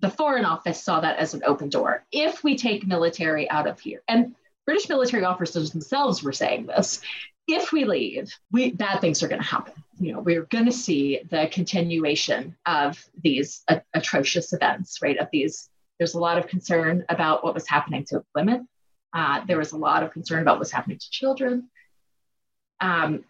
the 0.00 0.10
Foreign 0.10 0.44
Office 0.44 0.82
saw 0.82 1.00
that 1.00 1.18
as 1.18 1.34
an 1.34 1.42
open 1.44 1.68
door. 1.68 2.04
If 2.12 2.44
we 2.44 2.56
take 2.56 2.86
military 2.86 3.48
out 3.50 3.66
of 3.66 3.80
here, 3.80 4.02
and 4.08 4.34
British 4.66 4.88
military 4.88 5.24
officers 5.24 5.70
themselves 5.70 6.22
were 6.22 6.32
saying 6.32 6.66
this, 6.66 7.00
if 7.46 7.72
we 7.72 7.84
leave, 7.84 8.32
we, 8.50 8.72
bad 8.72 9.00
things 9.00 9.22
are 9.22 9.28
going 9.28 9.40
to 9.40 9.46
happen. 9.46 9.72
You 9.98 10.12
know, 10.12 10.20
we're 10.20 10.42
going 10.42 10.64
to 10.64 10.72
see 10.72 11.20
the 11.30 11.48
continuation 11.52 12.56
of 12.66 13.02
these 13.22 13.62
a- 13.68 13.82
atrocious 13.94 14.52
events, 14.52 15.00
right? 15.00 15.16
Of 15.16 15.28
these, 15.32 15.70
there's 15.98 16.14
a 16.14 16.18
lot 16.18 16.38
of 16.38 16.48
concern 16.48 17.04
about 17.08 17.44
what 17.44 17.54
was 17.54 17.68
happening 17.68 18.04
to 18.06 18.24
women. 18.34 18.68
Uh, 19.12 19.44
there 19.46 19.58
was 19.58 19.72
a 19.72 19.78
lot 19.78 20.02
of 20.02 20.12
concern 20.12 20.42
about 20.42 20.58
what's 20.58 20.72
happening 20.72 20.98
to 20.98 21.10
children. 21.10 21.70
Um, 22.80 23.24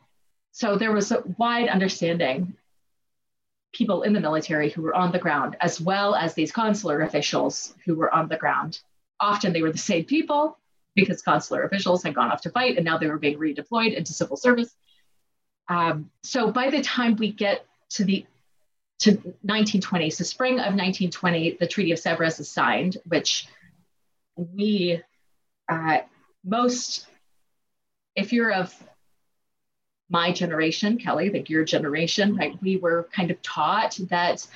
so 0.56 0.78
there 0.78 0.92
was 0.92 1.12
a 1.12 1.22
wide 1.36 1.68
understanding, 1.68 2.54
people 3.74 4.04
in 4.04 4.14
the 4.14 4.20
military 4.20 4.70
who 4.70 4.80
were 4.80 4.94
on 4.94 5.12
the 5.12 5.18
ground, 5.18 5.54
as 5.60 5.78
well 5.78 6.14
as 6.14 6.32
these 6.32 6.50
consular 6.50 7.02
officials 7.02 7.74
who 7.84 7.94
were 7.94 8.10
on 8.14 8.26
the 8.30 8.38
ground. 8.38 8.80
Often 9.20 9.52
they 9.52 9.60
were 9.60 9.70
the 9.70 9.76
same 9.76 10.06
people 10.06 10.56
because 10.94 11.20
consular 11.20 11.64
officials 11.64 12.02
had 12.02 12.14
gone 12.14 12.32
off 12.32 12.40
to 12.40 12.50
fight 12.50 12.76
and 12.76 12.86
now 12.86 12.96
they 12.96 13.06
were 13.06 13.18
being 13.18 13.38
redeployed 13.38 13.94
into 13.94 14.14
civil 14.14 14.38
service. 14.38 14.74
Um, 15.68 16.10
so 16.22 16.50
by 16.50 16.70
the 16.70 16.80
time 16.80 17.16
we 17.16 17.32
get 17.32 17.66
to 17.90 18.04
the 18.04 18.24
to 19.00 19.10
1920, 19.10 20.08
so 20.08 20.24
spring 20.24 20.54
of 20.54 20.72
1920, 20.72 21.58
the 21.60 21.66
Treaty 21.66 21.92
of 21.92 21.98
Sèvres 21.98 22.40
is 22.40 22.50
signed, 22.50 22.96
which 23.04 23.46
we 24.36 25.02
uh, 25.68 25.98
most, 26.42 27.06
if 28.14 28.32
you're 28.32 28.54
of 28.54 28.74
my 30.08 30.32
generation, 30.32 30.98
Kelly, 30.98 31.30
think 31.30 31.50
your 31.50 31.64
generation, 31.64 32.36
right? 32.36 32.56
We 32.62 32.76
were 32.76 33.08
kind 33.12 33.30
of 33.30 33.40
taught 33.42 33.98
that 34.08 34.46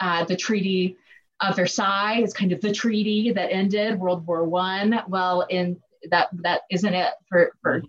uh, 0.00 0.24
the 0.24 0.36
Treaty 0.36 0.96
of 1.40 1.56
Versailles 1.56 2.22
is 2.22 2.32
kind 2.32 2.52
of 2.52 2.60
the 2.60 2.72
treaty 2.72 3.32
that 3.32 3.52
ended 3.52 3.98
World 3.98 4.26
War 4.26 4.44
One. 4.44 5.00
Well, 5.08 5.42
in 5.42 5.80
that 6.10 6.28
that 6.42 6.62
isn't 6.70 6.94
it 6.94 7.12
for 7.28 7.52
for 7.60 7.82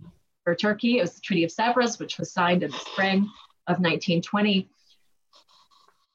for 0.44 0.56
Turkey. 0.56 1.00
It 1.00 1.02
was 1.02 1.16
the 1.16 1.22
Treaty 1.22 1.44
of 1.44 1.52
Sèvres, 1.52 2.00
which 2.00 2.18
was 2.18 2.32
signed 2.32 2.64
in 2.64 2.72
the 2.72 2.78
spring 2.78 3.30
of 3.68 3.80
1920. 3.80 4.70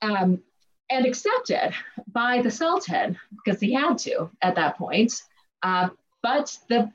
Um, 0.02 0.42
and 0.90 1.06
accepted 1.06 1.72
by 2.10 2.42
the 2.42 2.50
Sultan 2.50 3.16
because 3.44 3.60
he 3.60 3.72
had 3.72 3.96
to 3.98 4.30
at 4.42 4.56
that 4.56 4.76
point. 4.76 5.22
Uh, 5.62 5.90
but 6.22 6.56
the 6.68 6.90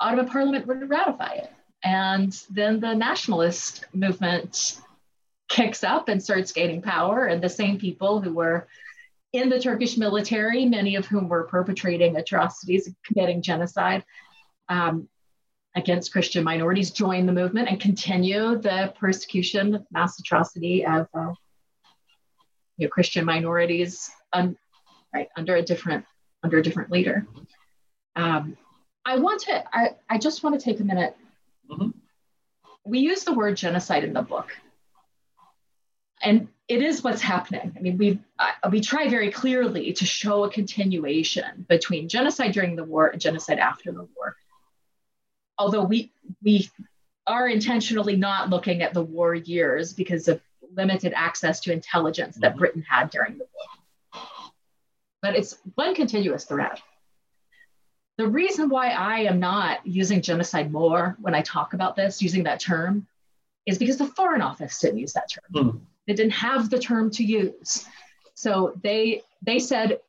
Ottoman 0.00 0.28
Parliament 0.28 0.66
wouldn't 0.66 0.88
ratify 0.88 1.34
it. 1.34 1.52
And 1.84 2.32
then 2.50 2.80
the 2.80 2.94
nationalist 2.94 3.84
movement 3.92 4.80
kicks 5.48 5.84
up 5.84 6.08
and 6.08 6.22
starts 6.22 6.52
gaining 6.52 6.80
power. 6.80 7.26
And 7.26 7.42
the 7.42 7.48
same 7.48 7.78
people 7.78 8.20
who 8.22 8.32
were 8.32 8.66
in 9.34 9.50
the 9.50 9.60
Turkish 9.60 9.98
military, 9.98 10.64
many 10.64 10.96
of 10.96 11.06
whom 11.06 11.28
were 11.28 11.44
perpetrating 11.44 12.16
atrocities, 12.16 12.88
committing 13.04 13.42
genocide 13.42 14.04
um, 14.68 15.08
against 15.76 16.12
Christian 16.12 16.42
minorities, 16.42 16.90
join 16.90 17.26
the 17.26 17.32
movement 17.32 17.68
and 17.68 17.80
continue 17.80 18.56
the 18.56 18.94
persecution, 18.98 19.84
mass 19.90 20.18
atrocity 20.18 20.86
of 20.86 21.06
uh, 21.12 21.32
you 22.78 22.86
know, 22.86 22.88
Christian 22.88 23.24
minorities 23.24 24.10
un, 24.32 24.56
right, 25.12 25.28
under 25.36 25.56
a 25.56 25.62
different 25.62 26.04
under 26.42 26.58
a 26.58 26.62
different 26.62 26.90
leader. 26.90 27.26
Um, 28.16 28.56
I 29.04 29.18
want 29.18 29.42
to. 29.42 29.76
I, 29.76 29.96
I 30.08 30.18
just 30.18 30.42
want 30.42 30.58
to 30.58 30.64
take 30.64 30.80
a 30.80 30.84
minute 30.84 31.16
Mm-hmm. 31.70 31.90
We 32.84 32.98
use 32.98 33.24
the 33.24 33.32
word 33.32 33.56
genocide 33.56 34.04
in 34.04 34.12
the 34.12 34.22
book. 34.22 34.50
And 36.22 36.48
it 36.68 36.82
is 36.82 37.04
what's 37.04 37.20
happening. 37.20 37.72
I 37.76 37.80
mean, 37.80 37.98
we 37.98 38.18
uh, 38.38 38.70
we 38.70 38.80
try 38.80 39.08
very 39.08 39.30
clearly 39.30 39.92
to 39.92 40.06
show 40.06 40.44
a 40.44 40.50
continuation 40.50 41.66
between 41.68 42.08
genocide 42.08 42.52
during 42.52 42.76
the 42.76 42.84
war 42.84 43.08
and 43.08 43.20
genocide 43.20 43.58
after 43.58 43.92
the 43.92 44.08
war. 44.16 44.36
Although 45.58 45.84
we 45.84 46.12
we 46.42 46.70
are 47.26 47.48
intentionally 47.48 48.16
not 48.16 48.50
looking 48.50 48.82
at 48.82 48.94
the 48.94 49.02
war 49.02 49.34
years 49.34 49.92
because 49.92 50.28
of 50.28 50.40
limited 50.74 51.12
access 51.14 51.60
to 51.60 51.72
intelligence 51.72 52.36
that 52.36 52.52
mm-hmm. 52.52 52.58
Britain 52.58 52.84
had 52.88 53.10
during 53.10 53.38
the 53.38 53.46
war. 53.52 54.22
But 55.20 55.36
it's 55.36 55.58
one 55.74 55.94
continuous 55.94 56.44
thread. 56.44 56.80
The 58.16 58.28
reason 58.28 58.68
why 58.68 58.90
I 58.90 59.20
am 59.20 59.40
not 59.40 59.84
using 59.86 60.22
genocide 60.22 60.70
more 60.70 61.16
when 61.20 61.34
I 61.34 61.42
talk 61.42 61.74
about 61.74 61.96
this, 61.96 62.22
using 62.22 62.44
that 62.44 62.60
term, 62.60 63.06
is 63.66 63.78
because 63.78 63.96
the 63.96 64.06
Foreign 64.06 64.42
Office 64.42 64.78
didn't 64.78 64.98
use 64.98 65.14
that 65.14 65.28
term. 65.30 65.64
Mm. 65.64 65.80
They 66.06 66.14
didn't 66.14 66.32
have 66.32 66.70
the 66.70 66.78
term 66.78 67.10
to 67.12 67.24
use. 67.24 67.86
So 68.34 68.78
they 68.82 69.22
they 69.42 69.58
said, 69.58 70.00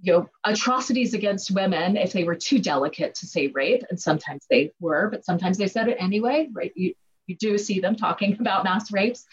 you 0.00 0.12
know, 0.12 0.28
atrocities 0.44 1.14
against 1.14 1.50
women 1.50 1.96
if 1.96 2.12
they 2.12 2.24
were 2.24 2.34
too 2.36 2.58
delicate 2.58 3.14
to 3.16 3.26
say 3.26 3.48
rape, 3.48 3.82
and 3.90 4.00
sometimes 4.00 4.46
they 4.50 4.72
were, 4.80 5.08
but 5.10 5.24
sometimes 5.24 5.58
they 5.58 5.68
said 5.68 5.88
it 5.88 5.96
anyway, 5.98 6.48
right? 6.52 6.72
You 6.76 6.94
you 7.26 7.36
do 7.36 7.58
see 7.58 7.80
them 7.80 7.96
talking 7.96 8.36
about 8.40 8.64
mass 8.64 8.92
rapes 8.92 9.26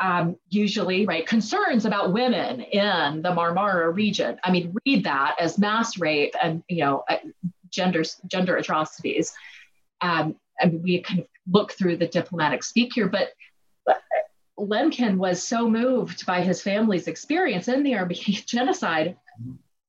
um, 0.00 0.36
usually, 0.48 1.06
right, 1.06 1.26
concerns 1.26 1.84
about 1.84 2.12
women 2.12 2.60
in 2.60 3.22
the 3.22 3.30
Marmara 3.30 3.92
region. 3.92 4.38
I 4.44 4.52
mean, 4.52 4.74
read 4.86 5.04
that 5.04 5.36
as 5.40 5.58
mass 5.58 5.98
rape 5.98 6.34
and, 6.40 6.62
you 6.68 6.84
know, 6.84 7.04
uh, 7.08 7.16
gender, 7.70 8.04
gender 8.26 8.56
atrocities. 8.56 9.32
Um, 10.00 10.36
and 10.60 10.82
we 10.82 11.00
kind 11.00 11.20
of 11.20 11.26
look 11.50 11.72
through 11.72 11.96
the 11.96 12.06
diplomatic 12.06 12.62
speak 12.62 12.92
here, 12.94 13.08
but, 13.08 13.30
but 13.84 14.00
Lemkin 14.58 15.16
was 15.16 15.42
so 15.42 15.68
moved 15.68 16.26
by 16.26 16.42
his 16.42 16.62
family's 16.62 17.08
experience 17.08 17.68
in 17.68 17.82
the 17.82 17.96
Armenian 17.96 18.42
genocide 18.46 19.16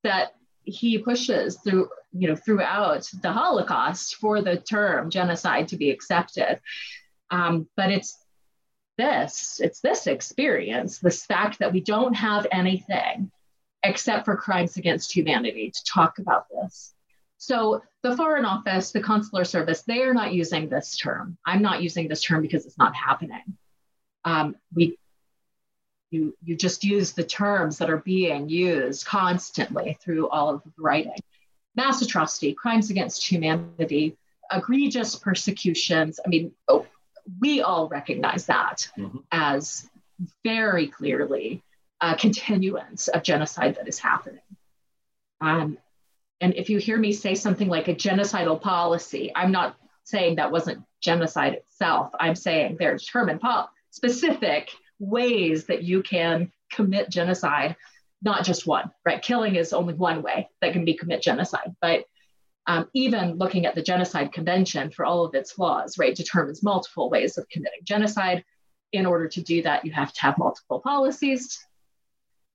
that 0.03 0.35
he 0.63 0.97
pushes 0.97 1.57
through, 1.57 1.89
you 2.13 2.27
know, 2.27 2.35
throughout 2.35 3.09
the 3.21 3.31
Holocaust 3.31 4.15
for 4.15 4.41
the 4.41 4.57
term 4.57 5.09
genocide 5.09 5.67
to 5.67 5.77
be 5.77 5.91
accepted. 5.91 6.59
Um, 7.31 7.67
but 7.75 7.91
it's 7.91 8.17
this, 8.99 9.61
it's 9.63 9.79
this 9.79 10.07
experience, 10.07 10.99
this 10.99 11.25
fact 11.25 11.59
that 11.59 11.71
we 11.71 11.79
don't 11.79 12.13
have 12.13 12.45
anything 12.51 13.31
except 13.81 14.25
for 14.25 14.35
crimes 14.35 14.75
against 14.75 15.15
humanity 15.15 15.71
to 15.71 15.83
talk 15.85 16.19
about 16.19 16.47
this. 16.49 16.93
So 17.37 17.81
the 18.03 18.17
Foreign 18.17 18.43
Office, 18.43 18.91
the 18.91 18.99
Consular 18.99 19.45
Service, 19.45 19.83
they 19.83 20.01
are 20.01 20.13
not 20.13 20.33
using 20.33 20.67
this 20.67 20.97
term. 20.97 21.37
I'm 21.45 21.61
not 21.61 21.81
using 21.81 22.09
this 22.09 22.21
term 22.21 22.41
because 22.41 22.65
it's 22.65 22.77
not 22.77 22.93
happening. 22.93 23.57
Um, 24.25 24.57
we 24.75 24.97
you 26.11 26.35
you 26.43 26.57
just 26.57 26.83
use 26.83 27.13
the 27.13 27.23
terms 27.23 27.77
that 27.77 27.89
are 27.89 27.97
being 27.97 28.49
used 28.49 29.05
constantly 29.05 29.97
through 30.01 30.27
all 30.29 30.49
of 30.49 30.63
the 30.63 30.71
writing 30.77 31.19
mass 31.75 32.01
atrocity 32.01 32.53
crimes 32.53 32.89
against 32.89 33.25
humanity 33.25 34.17
egregious 34.51 35.15
persecutions 35.15 36.19
i 36.25 36.27
mean 36.27 36.51
oh, 36.67 36.85
we 37.39 37.61
all 37.61 37.87
recognize 37.87 38.45
that 38.45 38.89
mm-hmm. 38.97 39.17
as 39.31 39.89
very 40.43 40.87
clearly 40.87 41.63
a 42.01 42.15
continuance 42.15 43.07
of 43.07 43.23
genocide 43.23 43.75
that 43.75 43.87
is 43.87 43.99
happening 43.99 44.41
um, 45.41 45.77
and 46.41 46.55
if 46.55 46.69
you 46.69 46.77
hear 46.77 46.97
me 46.97 47.11
say 47.11 47.35
something 47.35 47.67
like 47.67 47.87
a 47.87 47.95
genocidal 47.95 48.59
policy 48.59 49.31
i'm 49.35 49.51
not 49.51 49.75
saying 50.03 50.35
that 50.35 50.51
wasn't 50.51 50.83
genocide 51.01 51.53
itself 51.53 52.11
i'm 52.19 52.35
saying 52.35 52.77
there 52.79 52.93
are 52.93 52.97
determined 52.97 53.41
po- 53.41 53.65
specific 53.91 54.69
ways 54.99 55.65
that 55.65 55.83
you 55.83 56.03
can 56.03 56.51
commit 56.71 57.09
genocide, 57.09 57.75
not 58.21 58.43
just 58.43 58.67
one, 58.67 58.91
right? 59.05 59.21
Killing 59.21 59.55
is 59.55 59.73
only 59.73 59.93
one 59.93 60.21
way 60.21 60.49
that 60.61 60.73
can 60.73 60.85
be 60.85 60.93
commit 60.93 61.21
genocide, 61.21 61.75
but 61.81 62.05
um, 62.69 62.87
even 62.93 63.33
looking 63.33 63.65
at 63.65 63.73
the 63.73 63.81
Genocide 63.81 64.31
Convention 64.31 64.91
for 64.91 65.03
all 65.03 65.25
of 65.25 65.33
its 65.33 65.51
flaws, 65.51 65.97
right, 65.97 66.15
determines 66.15 66.61
multiple 66.61 67.09
ways 67.09 67.35
of 67.39 67.49
committing 67.49 67.79
genocide. 67.83 68.45
In 68.91 69.07
order 69.07 69.27
to 69.27 69.41
do 69.41 69.63
that, 69.63 69.85
you 69.85 69.91
have 69.91 70.13
to 70.13 70.21
have 70.21 70.37
multiple 70.37 70.79
policies. 70.79 71.65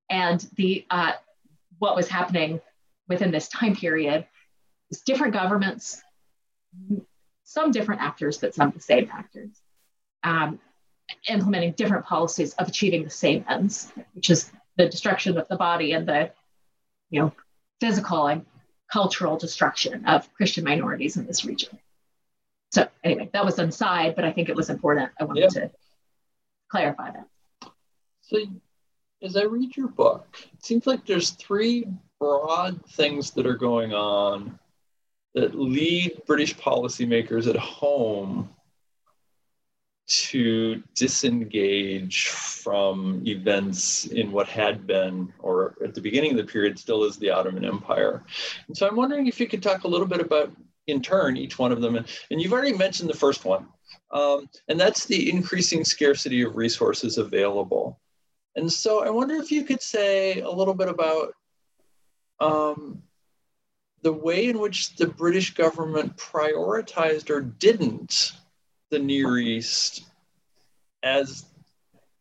And 0.09 0.41
the 0.55 0.87
uh, 0.89 1.15
what 1.81 1.97
was 1.97 2.09
happening 2.09 2.61
within 3.09 3.33
this 3.33 3.49
time 3.49 3.75
period 3.75 4.25
is 4.91 5.01
different 5.01 5.33
governments, 5.33 6.01
some 7.43 7.73
different 7.73 8.01
actors, 8.01 8.39
but 8.39 8.55
some 8.55 8.71
the 8.71 8.81
same 8.81 9.11
actors, 9.13 9.51
um, 10.23 10.61
implementing 11.29 11.73
different 11.73 12.07
policies 12.07 12.55
of 12.55 12.69
achieving 12.69 13.03
the 13.03 13.11
same 13.11 13.45
ends, 13.49 13.93
which 14.13 14.31
is 14.31 14.53
the 14.77 14.89
destruction 14.89 15.37
of 15.37 15.49
the 15.49 15.57
body 15.57 15.91
and 15.91 16.07
the, 16.07 16.31
you 17.11 17.21
know, 17.21 17.33
physical 17.81 18.29
and 18.29 18.47
cultural 18.95 19.37
destruction 19.37 20.07
of 20.07 20.33
Christian 20.35 20.63
minorities 20.63 21.17
in 21.17 21.27
this 21.27 21.45
region. 21.45 21.77
So 22.71 22.87
anyway, 23.03 23.29
that 23.33 23.45
was 23.45 23.59
aside, 23.59 24.15
but 24.15 24.25
I 24.25 24.31
think 24.31 24.49
it 24.49 24.55
was 24.55 24.71
important. 24.71 25.11
I 25.21 25.25
wanted 25.25 25.51
yeah. 25.53 25.63
to 25.63 25.71
clarify 26.71 27.11
that. 27.11 27.27
So 28.21 28.39
as 29.21 29.37
I 29.37 29.43
read 29.43 29.77
your 29.77 29.89
book, 29.89 30.39
it 30.53 30.65
seems 30.65 30.87
like 30.87 31.05
there's 31.05 31.31
three 31.31 31.89
broad 32.21 32.87
things 32.87 33.33
that 33.33 33.47
are 33.47 33.57
going 33.57 33.93
on 33.93 34.61
that 35.35 35.57
lead 35.57 36.23
British 36.25 36.55
policymakers 36.55 37.49
at 37.49 37.57
home 37.57 38.49
to 40.07 40.83
disengage 40.95 42.29
from 42.29 43.23
events 43.27 44.07
in 44.07 44.31
what 44.31 44.47
had 44.47 44.87
been, 44.87 45.33
or 45.39 45.77
at 45.83 45.95
the 45.95 46.01
beginning 46.01 46.33
of 46.33 46.37
the 46.37 46.45
period, 46.45 46.79
still 46.79 47.05
is 47.05 47.17
the 47.17 47.31
Ottoman 47.31 47.65
Empire. 47.65 48.23
And 48.69 48.77
so 48.77 48.87
I'm 48.87 48.97
wondering 48.97 49.27
if 49.27 49.41
you 49.41 49.47
could 49.47 49.63
talk 49.63 49.85
a 49.85 49.89
little 49.89 50.07
bit 50.07 50.21
about, 50.21 50.53
in 50.87 51.01
turn, 51.01 51.39
each 51.39 51.59
one 51.59 51.73
of 51.73 51.81
them. 51.81 51.97
And, 51.97 52.07
and 52.31 52.41
you've 52.41 52.53
already 52.53 52.77
mentioned 52.77 53.09
the 53.09 53.15
first 53.17 53.47
one, 53.47 53.67
um, 54.11 54.49
and 54.69 54.79
that's 54.79 55.07
the 55.07 55.31
increasing 55.31 55.85
scarcity 55.85 56.43
of 56.43 56.57
resources 56.57 57.17
available. 57.17 57.99
And 58.57 58.71
so 58.71 59.03
I 59.03 59.11
wonder 59.11 59.37
if 59.37 59.51
you 59.51 59.65
could 59.65 59.83
say 59.83 60.41
a 60.41 60.51
little 60.51 60.75
bit 60.75 60.89
about 60.89 61.33
um, 62.41 63.03
the 64.03 64.13
way 64.13 64.49
in 64.49 64.59
which 64.61 64.97
the 64.97 65.07
British 65.07 65.55
government 65.55 66.17
prioritized 66.19 67.31
or 67.31 67.41
didn't 67.41 68.33
the 68.95 69.01
Near 69.01 69.39
East 69.39 70.05
as 71.03 71.45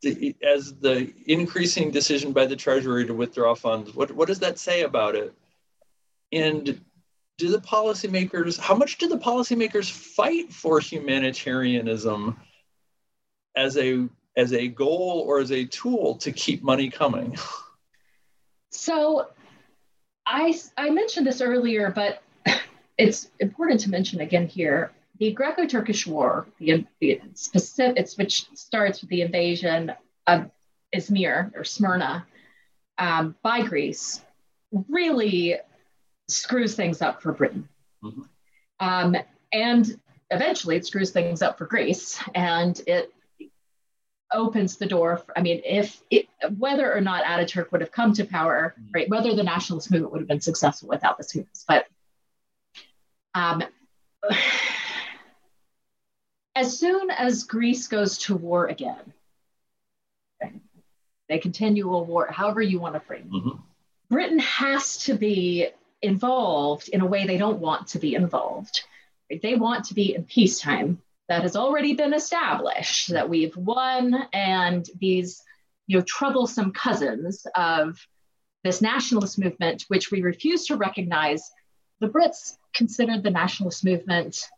the, 0.02 0.36
as 0.44 0.74
the 0.74 1.14
increasing 1.28 1.92
decision 1.92 2.34
by 2.34 2.48
the 2.48 2.56
Treasury 2.56 3.06
to 3.06 3.14
withdraw 3.14 3.54
funds? 3.54 3.94
What, 3.94 4.12
what 4.12 4.28
does 4.28 4.40
that 4.40 4.58
say 4.58 4.82
about 4.82 5.16
it? 5.16 5.34
And 6.32 6.82
do 7.38 7.50
the 7.50 7.60
policymakers, 7.60 8.60
how 8.60 8.76
much 8.76 8.98
do 8.98 9.08
the 9.08 9.20
policymakers 9.20 9.92
fight 9.92 10.52
for 10.52 10.80
humanitarianism 10.80 12.38
as 13.56 13.78
a 13.78 14.10
as 14.36 14.52
a 14.52 14.68
goal 14.68 15.24
or 15.28 15.40
as 15.40 15.52
a 15.52 15.66
tool 15.66 16.16
to 16.16 16.32
keep 16.32 16.64
money 16.64 16.90
coming? 16.90 17.38
So 18.76 19.28
I 20.26 20.60
I 20.76 20.90
mentioned 20.90 21.28
this 21.28 21.42
earlier, 21.42 21.92
but 21.92 22.24
it's 22.98 23.30
important 23.40 23.82
to 23.82 23.92
mention 23.92 24.20
again 24.22 24.48
here 24.48 24.92
the 25.24 25.32
Greco-Turkish 25.32 26.06
War, 26.06 26.46
the, 26.60 26.86
the 27.00 27.22
specific, 27.34 27.98
it's, 27.98 28.18
which 28.18 28.46
starts 28.56 29.00
with 29.00 29.10
the 29.10 29.22
invasion 29.22 29.94
of 30.28 30.52
Izmir 30.94 31.56
or 31.56 31.64
Smyrna 31.64 32.26
um, 32.98 33.34
by 33.42 33.62
Greece, 33.62 34.22
really 34.90 35.56
screws 36.28 36.76
things 36.76 37.02
up 37.02 37.22
for 37.22 37.32
Britain. 37.32 37.70
Mm-hmm. 38.04 38.24
Um, 38.82 39.16
and 39.54 39.98
eventually 40.30 40.76
it 40.76 40.86
screws 40.86 41.12
things 41.12 41.42
up 41.42 41.58
for 41.58 41.68
Greece 41.68 42.22
and 42.36 42.82
it 42.86 43.14
opens 44.34 44.76
the 44.76 44.88
door. 44.88 45.16
For, 45.16 45.38
I 45.38 45.42
mean, 45.42 45.62
if 45.64 46.02
it, 46.12 46.28
whether 46.58 46.94
or 46.94 47.00
not 47.00 47.24
Ataturk 47.24 47.72
would 47.72 47.80
have 47.80 47.94
come 47.94 48.12
to 48.16 48.26
power, 48.26 48.76
mm-hmm. 48.78 48.92
right, 48.94 49.10
whether 49.10 49.34
the 49.34 49.44
nationalist 49.44 49.90
movement 49.90 50.12
would 50.12 50.20
have 50.20 50.28
been 50.28 50.42
successful 50.42 50.90
without 50.90 51.18
this 51.18 51.34
movement, 51.34 51.60
but 51.66 51.86
um, 53.36 53.64
as 56.56 56.78
soon 56.78 57.10
as 57.10 57.44
Greece 57.44 57.88
goes 57.88 58.18
to 58.20 58.36
war 58.36 58.68
again, 58.68 59.14
they 61.30 61.40
continue 61.40 61.94
a 61.94 62.02
war, 62.04 62.28
however 62.28 62.62
you 62.62 62.80
want 62.80 62.94
to 62.94 63.00
frame 63.00 63.30
it, 63.34 63.38
mm-hmm. 63.38 63.60
Britain 64.10 64.40
has 64.40 64.98
to 64.98 65.16
be 65.16 65.68
involved 66.02 66.90
in 66.90 67.02
a 67.02 67.06
way 67.06 67.26
they 67.26 67.38
don't 67.38 67.60
want 67.60 67.88
to 67.88 68.00
be 68.00 68.14
involved. 68.14 68.84
They 69.42 69.56
want 69.56 69.86
to 69.86 69.94
be 69.94 70.14
in 70.14 70.26
peacetime. 70.26 71.02
That 71.30 71.44
has 71.44 71.56
already 71.56 71.94
been 71.96 72.14
established, 72.14 73.08
that 73.08 73.30
we've 73.30 73.56
won, 73.56 74.28
and 74.34 74.88
these 75.00 75.42
you 75.88 75.98
know, 75.98 76.04
troublesome 76.06 76.74
cousins 76.74 77.48
of 77.56 78.06
this 78.66 78.82
nationalist 78.82 79.40
movement, 79.40 79.86
which 79.88 80.12
we 80.12 80.22
refuse 80.22 80.68
to 80.68 80.76
recognize. 80.76 81.50
The 82.02 82.10
Brits 82.10 82.58
considered 82.74 83.24
the 83.24 83.32
nationalist 83.32 83.86
movement 83.86 84.50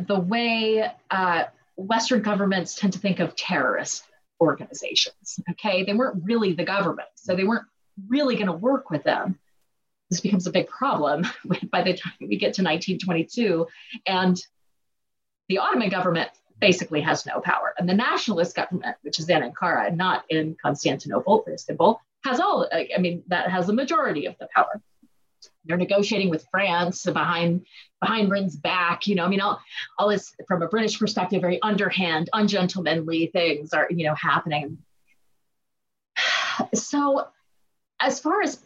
the 0.00 0.18
way 0.18 0.90
uh, 1.10 1.44
Western 1.76 2.22
governments 2.22 2.74
tend 2.74 2.92
to 2.92 2.98
think 2.98 3.20
of 3.20 3.34
terrorist 3.36 4.04
organizations. 4.40 5.40
Okay, 5.50 5.84
they 5.84 5.94
weren't 5.94 6.22
really 6.24 6.52
the 6.52 6.64
government, 6.64 7.08
so 7.14 7.34
they 7.34 7.44
weren't 7.44 7.66
really 8.08 8.34
going 8.34 8.46
to 8.46 8.52
work 8.52 8.90
with 8.90 9.04
them. 9.04 9.38
This 10.10 10.20
becomes 10.20 10.46
a 10.46 10.52
big 10.52 10.68
problem 10.68 11.26
by 11.70 11.82
the 11.82 11.94
time 11.94 12.12
we 12.20 12.36
get 12.36 12.54
to 12.54 12.62
1922, 12.62 13.66
and 14.06 14.40
the 15.48 15.58
Ottoman 15.58 15.90
government 15.90 16.30
basically 16.60 17.00
has 17.00 17.26
no 17.26 17.40
power, 17.40 17.74
and 17.78 17.88
the 17.88 17.94
nationalist 17.94 18.54
government, 18.54 18.96
which 19.02 19.18
is 19.18 19.28
in 19.28 19.42
Ankara, 19.42 19.94
not 19.94 20.24
in 20.28 20.56
Constantinople, 20.60 21.44
Istanbul, 21.48 22.00
has 22.24 22.40
all. 22.40 22.68
I 22.72 22.98
mean, 22.98 23.22
that 23.28 23.50
has 23.50 23.66
the 23.66 23.72
majority 23.72 24.26
of 24.26 24.36
the 24.38 24.48
power 24.54 24.80
they're 25.64 25.76
negotiating 25.76 26.30
with 26.30 26.46
France 26.50 27.04
behind 27.04 27.66
behind 28.00 28.28
Britain's 28.28 28.56
back. 28.56 29.06
You 29.06 29.14
know, 29.14 29.24
I 29.24 29.28
mean, 29.28 29.40
all, 29.40 29.60
all 29.98 30.08
this 30.08 30.34
from 30.46 30.62
a 30.62 30.68
British 30.68 30.98
perspective, 30.98 31.40
very 31.40 31.60
underhand, 31.62 32.30
ungentlemanly 32.32 33.28
things 33.32 33.72
are 33.72 33.86
you 33.90 34.06
know 34.06 34.14
happening. 34.14 34.78
So, 36.72 37.26
as 38.00 38.20
far 38.20 38.40
as 38.42 38.60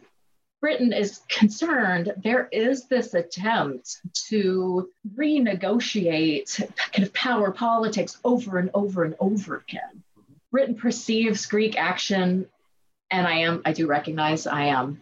Britain 0.61 0.91
is 0.93 1.21
concerned, 1.29 2.13
there 2.23 2.49
is 2.51 2.87
this 2.87 3.13
attempt 3.13 3.97
to 4.27 4.89
renegotiate 5.15 6.59
kind 6.91 7.07
of 7.07 7.13
power 7.13 7.51
politics 7.51 8.19
over 8.23 8.57
and 8.57 8.69
over 8.73 9.03
and 9.05 9.15
over 9.19 9.63
again. 9.67 10.03
Britain 10.51 10.75
perceives 10.75 11.45
Greek 11.45 11.79
action, 11.79 12.47
and 13.09 13.25
I 13.25 13.39
am 13.39 13.61
I 13.65 13.71
do 13.71 13.87
recognize 13.87 14.47
I 14.47 14.65
am 14.65 15.01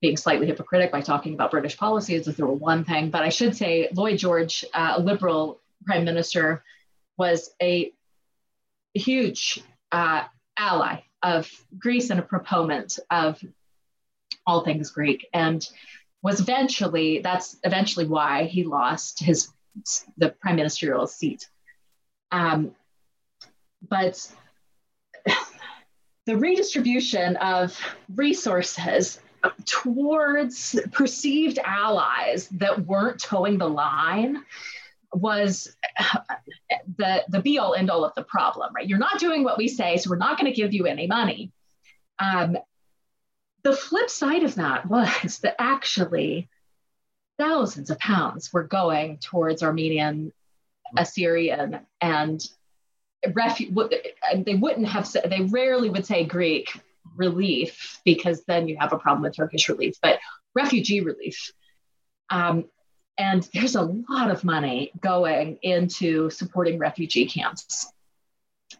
being 0.00 0.16
slightly 0.16 0.46
hypocritic 0.46 0.92
by 0.92 1.00
talking 1.00 1.34
about 1.34 1.50
British 1.50 1.76
policy 1.76 2.14
as 2.14 2.28
if 2.28 2.36
there 2.36 2.46
were 2.46 2.52
one 2.52 2.84
thing. 2.84 3.10
But 3.10 3.22
I 3.22 3.30
should 3.30 3.56
say 3.56 3.88
Lloyd 3.92 4.18
George, 4.18 4.64
uh, 4.72 4.94
a 4.96 5.00
liberal 5.00 5.60
prime 5.84 6.04
minister, 6.04 6.62
was 7.16 7.50
a 7.60 7.92
huge 8.94 9.60
uh, 9.90 10.24
ally 10.56 11.00
of 11.22 11.50
Greece 11.76 12.10
and 12.10 12.20
a 12.20 12.22
proponent 12.22 12.98
of 13.10 13.42
all 14.46 14.64
things 14.64 14.90
Greek. 14.90 15.26
And 15.32 15.66
was 16.22 16.40
eventually 16.40 17.20
that's 17.20 17.56
eventually 17.64 18.06
why 18.06 18.44
he 18.44 18.64
lost 18.64 19.20
his 19.20 19.48
the 20.16 20.30
prime 20.30 20.56
ministerial 20.56 21.06
seat. 21.06 21.48
Um, 22.32 22.72
but 23.88 24.30
the 26.26 26.36
redistribution 26.36 27.36
of 27.36 27.78
resources 28.14 29.20
towards 29.64 30.78
perceived 30.92 31.58
allies 31.64 32.48
that 32.52 32.86
weren't 32.86 33.20
toeing 33.20 33.58
the 33.58 33.68
line 33.68 34.44
was 35.12 35.76
the 36.96 37.24
the 37.28 37.40
be 37.40 37.58
all 37.58 37.74
end 37.74 37.90
all 37.90 38.04
of 38.04 38.14
the 38.14 38.24
problem 38.24 38.72
right? 38.74 38.88
You're 38.88 38.98
not 38.98 39.18
doing 39.18 39.44
what 39.44 39.58
we 39.58 39.68
say 39.68 39.96
so 39.96 40.10
we're 40.10 40.16
not 40.16 40.38
going 40.38 40.52
to 40.52 40.56
give 40.56 40.72
you 40.72 40.86
any 40.86 41.06
money. 41.06 41.52
Um, 42.18 42.58
the 43.62 43.72
flip 43.72 44.10
side 44.10 44.42
of 44.42 44.56
that 44.56 44.86
was 44.88 45.38
that 45.42 45.56
actually 45.58 46.48
thousands 47.38 47.90
of 47.90 47.98
pounds 47.98 48.52
were 48.52 48.64
going 48.64 49.18
towards 49.18 49.62
armenian 49.62 50.32
assyrian 50.96 51.80
and 52.00 52.48
refu- 53.26 53.90
they 54.44 54.54
wouldn't 54.54 54.88
have 54.88 55.06
said 55.06 55.28
they 55.30 55.42
rarely 55.42 55.90
would 55.90 56.06
say 56.06 56.24
greek 56.24 56.72
relief 57.18 58.00
because 58.04 58.44
then 58.44 58.68
you 58.68 58.76
have 58.78 58.92
a 58.92 58.98
problem 58.98 59.22
with 59.22 59.36
turkish 59.36 59.68
relief 59.68 59.96
but 60.02 60.18
refugee 60.54 61.00
relief. 61.00 61.52
Um, 62.30 62.64
and 63.18 63.48
there's 63.52 63.74
a 63.74 63.82
lot 63.82 64.30
of 64.30 64.44
money 64.44 64.92
going 65.00 65.58
into 65.62 66.30
supporting 66.30 66.78
refugee 66.78 67.26
camps. 67.26 67.92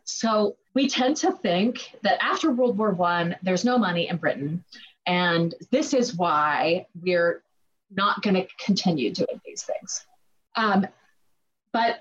So 0.05 0.57
we 0.75 0.89
tend 0.89 1.17
to 1.19 1.33
think 1.33 1.95
that 2.03 2.23
after 2.23 2.51
world 2.51 2.79
war 2.79 2.91
one 2.91 3.37
there's 3.43 3.65
no 3.65 3.79
money 3.79 4.09
in 4.09 4.17
britain 4.17 4.65
and 5.07 5.55
this 5.71 5.95
is 5.95 6.15
why 6.15 6.87
we're 7.03 7.43
not 7.91 8.23
going 8.23 8.35
to 8.35 8.47
continue 8.65 9.13
doing 9.13 9.41
these 9.45 9.63
things. 9.63 10.07
Um, 10.55 10.87
but 11.73 12.01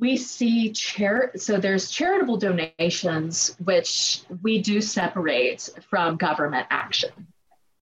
we 0.00 0.16
see 0.16 0.70
char- 0.72 1.32
so 1.36 1.58
there's 1.58 1.90
charitable 1.90 2.36
donations 2.36 3.56
which 3.64 4.22
we 4.42 4.60
do 4.60 4.80
separate 4.80 5.68
from 5.88 6.16
government 6.16 6.66
action 6.70 7.10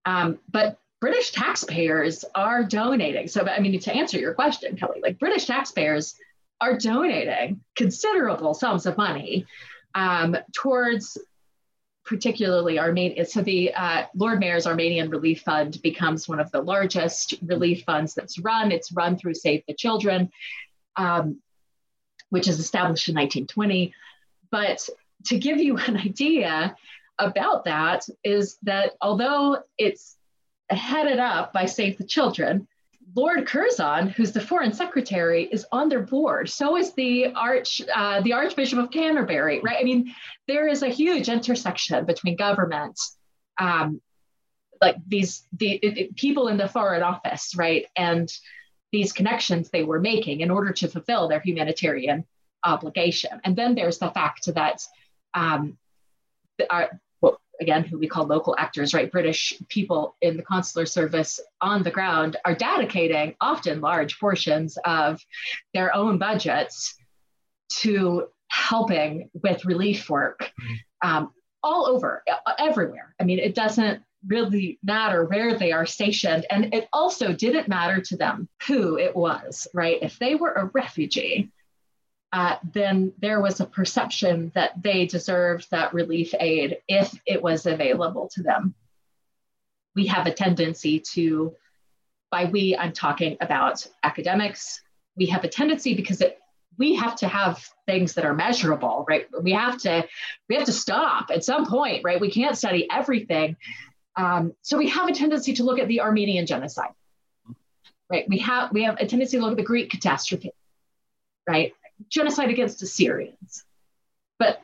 um, 0.05 0.39
but 0.51 0.79
british 0.99 1.31
taxpayers 1.31 2.25
are 2.35 2.63
donating 2.63 3.27
so 3.27 3.45
i 3.45 3.59
mean 3.59 3.79
to 3.79 3.93
answer 3.93 4.17
your 4.17 4.33
question 4.33 4.75
kelly 4.75 4.99
like 5.01 5.19
british 5.19 5.45
taxpayers 5.45 6.15
are 6.59 6.77
donating 6.77 7.61
considerable 7.75 8.53
sums 8.53 8.85
of 8.85 8.97
money 8.97 9.45
um, 9.93 10.35
towards 10.53 11.17
particularly 12.07 12.79
Armenia. 12.79 13.25
So 13.25 13.41
the 13.41 13.73
uh, 13.73 14.05
Lord 14.15 14.39
Mayor's 14.39 14.65
Armenian 14.65 15.09
Relief 15.09 15.41
Fund 15.41 15.79
becomes 15.83 16.27
one 16.27 16.39
of 16.39 16.49
the 16.51 16.61
largest 16.61 17.35
relief 17.45 17.83
funds 17.83 18.13
that's 18.13 18.39
run. 18.39 18.71
It's 18.71 18.93
run 18.93 19.17
through 19.17 19.33
Save 19.33 19.63
the 19.67 19.73
Children. 19.73 20.31
Um, 20.95 21.41
which 22.29 22.47
is 22.47 22.59
established 22.59 23.09
in 23.09 23.15
1920. 23.15 23.93
But 24.51 24.87
to 25.25 25.37
give 25.37 25.59
you 25.59 25.77
an 25.87 25.97
idea 25.97 26.75
about 27.19 27.65
that, 27.65 28.07
is 28.23 28.57
that 28.63 28.93
although 29.01 29.57
it's 29.77 30.15
headed 30.69 31.19
up 31.19 31.53
by 31.53 31.65
Save 31.65 31.97
the 31.97 32.03
Children, 32.03 32.67
Lord 33.15 33.47
Curzon, 33.47 34.09
who's 34.09 34.31
the 34.31 34.41
foreign 34.41 34.73
secretary, 34.73 35.45
is 35.45 35.65
on 35.71 35.89
their 35.89 36.01
board. 36.01 36.49
So 36.49 36.77
is 36.77 36.93
the 36.93 37.33
arch, 37.33 37.81
uh, 37.93 38.21
the 38.21 38.33
Archbishop 38.33 38.79
of 38.79 38.91
Canterbury, 38.91 39.59
right? 39.61 39.77
I 39.79 39.83
mean, 39.83 40.13
there 40.47 40.67
is 40.67 40.83
a 40.83 40.89
huge 40.89 41.29
intersection 41.29 42.05
between 42.05 42.35
government, 42.35 42.99
um, 43.59 44.01
like 44.81 44.97
these 45.07 45.47
the 45.53 46.11
people 46.15 46.49
in 46.49 46.57
the 46.57 46.67
foreign 46.67 47.01
office, 47.01 47.55
right, 47.55 47.87
and 47.95 48.31
these 48.91 49.13
connections 49.13 49.69
they 49.69 49.83
were 49.83 49.99
making 49.99 50.41
in 50.41 50.51
order 50.51 50.71
to 50.71 50.87
fulfill 50.87 51.27
their 51.27 51.39
humanitarian 51.39 52.25
obligation. 52.63 53.41
And 53.43 53.55
then 53.55 53.75
there's 53.75 53.97
the 53.97 54.11
fact 54.11 54.53
that 54.53 54.81
um, 55.33 55.77
our, 56.69 56.99
well, 57.21 57.39
again, 57.59 57.83
who 57.83 57.97
we 57.99 58.07
call 58.07 58.25
local 58.25 58.55
actors, 58.57 58.93
right? 58.93 59.11
British 59.11 59.53
people 59.67 60.15
in 60.21 60.37
the 60.37 60.43
consular 60.43 60.85
service 60.85 61.39
on 61.61 61.83
the 61.83 61.91
ground 61.91 62.37
are 62.45 62.55
dedicating 62.55 63.35
often 63.41 63.81
large 63.81 64.19
portions 64.19 64.77
of 64.85 65.23
their 65.73 65.93
own 65.93 66.17
budgets 66.17 66.95
to 67.69 68.27
helping 68.49 69.29
with 69.33 69.65
relief 69.65 70.09
work 70.09 70.51
um, 71.03 71.31
all 71.61 71.87
over, 71.87 72.23
everywhere. 72.57 73.13
I 73.19 73.23
mean, 73.23 73.39
it 73.39 73.55
doesn't 73.55 74.01
really 74.25 74.79
matter 74.83 75.25
where 75.25 75.57
they 75.57 75.71
are 75.71 75.85
stationed. 75.85 76.45
And 76.49 76.73
it 76.73 76.87
also 76.91 77.33
didn't 77.33 77.67
matter 77.67 78.01
to 78.01 78.17
them 78.17 78.49
who 78.67 78.97
it 78.97 79.15
was, 79.15 79.67
right? 79.73 79.99
If 80.01 80.17
they 80.19 80.35
were 80.35 80.53
a 80.53 80.65
refugee, 80.73 81.51
uh, 82.33 82.57
then 82.73 83.13
there 83.19 83.41
was 83.41 83.59
a 83.59 83.65
perception 83.65 84.51
that 84.53 84.81
they 84.81 85.05
deserved 85.05 85.67
that 85.71 85.93
relief 85.93 86.33
aid 86.39 86.77
if 86.87 87.13
it 87.25 87.41
was 87.41 87.65
available 87.65 88.29
to 88.33 88.43
them. 88.43 88.73
We 89.95 90.07
have 90.07 90.27
a 90.27 90.33
tendency 90.33 90.99
to, 91.13 91.55
by 92.29 92.45
we, 92.45 92.75
I'm 92.75 92.93
talking 92.93 93.37
about 93.39 93.87
academics, 94.03 94.81
we 95.15 95.27
have 95.27 95.43
a 95.43 95.49
tendency 95.49 95.95
because 95.95 96.21
it 96.21 96.39
we 96.77 96.95
have 96.95 97.15
to 97.15 97.27
have 97.27 97.67
things 97.85 98.13
that 98.13 98.25
are 98.25 98.33
measurable 98.33 99.05
right 99.09 99.25
we 99.41 99.51
have 99.51 99.77
to 99.79 100.07
we 100.47 100.55
have 100.55 100.65
to 100.65 100.71
stop 100.71 101.31
at 101.31 101.43
some 101.43 101.65
point 101.65 102.03
right 102.03 102.21
we 102.21 102.29
can't 102.29 102.57
study 102.57 102.87
everything 102.91 103.55
um, 104.17 104.53
so 104.63 104.77
we 104.77 104.89
have 104.89 105.07
a 105.07 105.13
tendency 105.13 105.53
to 105.53 105.63
look 105.63 105.79
at 105.79 105.87
the 105.87 106.01
Armenian 106.01 106.47
genocide, 106.47 106.93
right? 108.09 108.25
We 108.27 108.39
have 108.39 108.71
we 108.73 108.83
have 108.83 108.97
a 108.99 109.05
tendency 109.05 109.37
to 109.37 109.43
look 109.43 109.51
at 109.51 109.57
the 109.57 109.63
Greek 109.63 109.91
catastrophe, 109.91 110.51
right? 111.47 111.73
Genocide 112.09 112.49
against 112.49 112.81
Assyrians, 112.81 113.63
but 114.39 114.61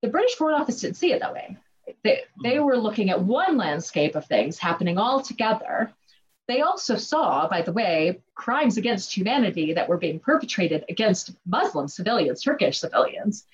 the 0.00 0.08
British 0.08 0.34
Foreign 0.36 0.60
Office 0.60 0.80
didn't 0.80 0.96
see 0.96 1.12
it 1.12 1.20
that 1.20 1.34
way. 1.34 1.56
They, 2.02 2.22
they 2.42 2.58
were 2.58 2.76
looking 2.76 3.10
at 3.10 3.22
one 3.22 3.56
landscape 3.56 4.16
of 4.16 4.26
things 4.26 4.58
happening 4.58 4.98
all 4.98 5.20
together. 5.20 5.92
They 6.48 6.60
also 6.60 6.96
saw, 6.96 7.48
by 7.48 7.62
the 7.62 7.72
way, 7.72 8.20
crimes 8.34 8.76
against 8.76 9.16
humanity 9.16 9.74
that 9.74 9.88
were 9.88 9.98
being 9.98 10.18
perpetrated 10.18 10.84
against 10.88 11.32
Muslim 11.46 11.88
civilians, 11.88 12.42
Turkish 12.42 12.80
civilians, 12.80 13.46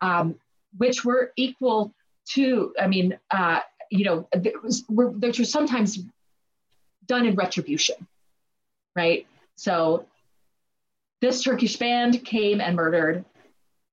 um, 0.00 0.34
which 0.76 1.04
were 1.04 1.32
equal 1.36 1.94
to, 2.30 2.74
I 2.78 2.86
mean, 2.86 3.18
uh, 3.30 3.60
you 3.90 4.04
know, 4.04 4.28
was, 4.62 4.84
which 4.88 5.38
were 5.38 5.44
sometimes 5.44 5.98
done 7.06 7.26
in 7.26 7.34
retribution, 7.34 7.96
right? 8.94 9.26
So 9.56 10.06
this 11.20 11.42
Turkish 11.42 11.76
band 11.76 12.24
came 12.24 12.60
and 12.60 12.76
murdered 12.76 13.24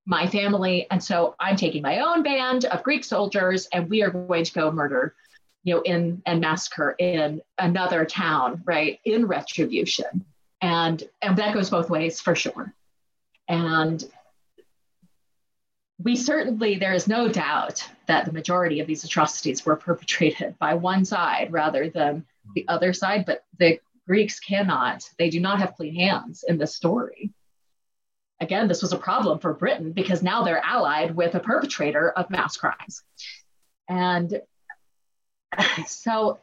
my 0.06 0.28
family. 0.28 0.86
And 0.92 1.04
so 1.04 1.36
I'm 1.40 1.56
taking 1.56 1.82
my 1.82 2.00
own 2.00 2.24
band 2.24 2.66
of 2.66 2.84
Greek 2.84 3.04
soldiers 3.04 3.68
and 3.74 3.90
we 3.90 4.04
are 4.04 4.12
going 4.12 4.44
to 4.44 4.54
go 4.54 4.72
murder, 4.72 5.16
you 5.64 5.76
know, 5.76 5.82
in 5.82 6.22
and 6.26 6.40
massacre 6.40 6.96
in 7.00 7.42
another 7.58 8.06
town, 8.06 8.62
right? 8.66 9.00
In 9.06 9.26
retribution. 9.26 10.26
And 10.62 11.04
and 11.22 11.38
that 11.38 11.54
goes 11.54 11.70
both 11.70 11.90
ways 11.90 12.22
for 12.22 12.36
sure. 12.36 12.74
And 13.48 14.04
we 15.98 16.16
certainly, 16.16 16.78
there 16.78 16.94
is 16.94 17.08
no 17.08 17.30
doubt 17.30 17.88
that 18.08 18.26
the 18.26 18.34
majority 18.34 18.80
of 18.80 18.88
these 18.88 19.04
atrocities 19.04 19.66
were 19.66 19.76
perpetrated 19.76 20.58
by 20.60 20.74
one 20.74 21.06
side 21.06 21.52
rather 21.52 21.90
than 21.90 22.26
the 22.54 22.68
other 22.68 22.94
side, 22.94 23.26
but 23.26 23.44
the 23.58 23.80
Greeks 24.08 24.40
cannot, 24.40 25.10
they 25.18 25.30
do 25.30 25.40
not 25.40 25.60
have 25.60 25.76
clean 25.76 25.96
hands 25.96 26.44
in 26.48 26.58
this 26.58 26.76
story. 26.76 27.32
Again, 28.40 28.68
this 28.68 28.82
was 28.82 28.92
a 28.92 28.98
problem 28.98 29.40
for 29.40 29.54
Britain 29.54 29.94
because 29.94 30.22
now 30.22 30.44
they're 30.44 30.64
allied 30.64 31.16
with 31.16 31.36
a 31.36 31.40
perpetrator 31.40 32.12
of 32.12 32.30
mass 32.30 32.58
crimes. 32.58 33.02
And 33.88 34.42
so 35.88 36.40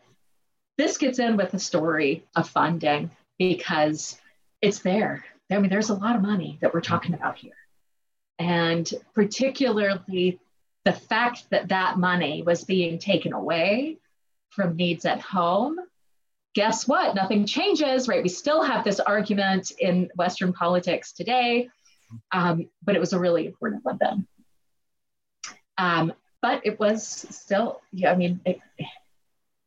this 0.78 0.96
gets 0.96 1.18
in 1.18 1.36
with 1.36 1.50
the 1.50 1.58
story 1.58 2.24
of 2.34 2.48
funding 2.48 3.10
because 3.38 4.18
it's 4.62 4.78
there. 4.78 5.24
I 5.50 5.58
mean, 5.58 5.70
there's 5.70 5.90
a 5.90 5.94
lot 5.94 6.16
of 6.16 6.22
money 6.22 6.58
that 6.62 6.72
we're 6.72 6.80
talking 6.80 7.12
about 7.14 7.36
here. 7.36 7.52
And 8.42 8.92
particularly 9.14 10.40
the 10.84 10.92
fact 10.92 11.48
that 11.50 11.68
that 11.68 11.96
money 11.96 12.42
was 12.42 12.64
being 12.64 12.98
taken 12.98 13.32
away 13.32 13.98
from 14.50 14.74
needs 14.74 15.04
at 15.04 15.20
home. 15.20 15.78
Guess 16.56 16.88
what? 16.88 17.14
Nothing 17.14 17.46
changes, 17.46 18.08
right? 18.08 18.20
We 18.20 18.28
still 18.28 18.60
have 18.60 18.82
this 18.84 18.98
argument 18.98 19.70
in 19.78 20.10
Western 20.16 20.52
politics 20.52 21.12
today, 21.12 21.68
um, 22.32 22.68
but 22.82 22.96
it 22.96 22.98
was 22.98 23.12
a 23.12 23.20
really 23.20 23.46
important 23.46 23.84
one 23.84 23.98
then. 24.00 24.26
Um, 25.78 26.12
but 26.42 26.62
it 26.64 26.80
was 26.80 27.06
still, 27.06 27.80
yeah, 27.92 28.10
I 28.10 28.16
mean, 28.16 28.40
it, 28.44 28.58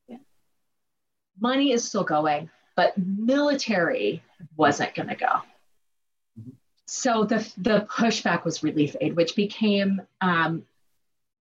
yeah. 0.10 0.18
money 1.40 1.72
is 1.72 1.86
still 1.86 2.04
going, 2.04 2.50
but 2.76 2.94
military 2.98 4.22
wasn't 4.58 4.94
going 4.96 5.08
to 5.08 5.16
go 5.16 5.42
so 6.88 7.24
the, 7.24 7.38
the 7.58 7.88
pushback 7.90 8.44
was 8.46 8.64
relief 8.64 8.96
aid, 9.02 9.16
which 9.16 9.36
became 9.36 10.02
um, 10.22 10.64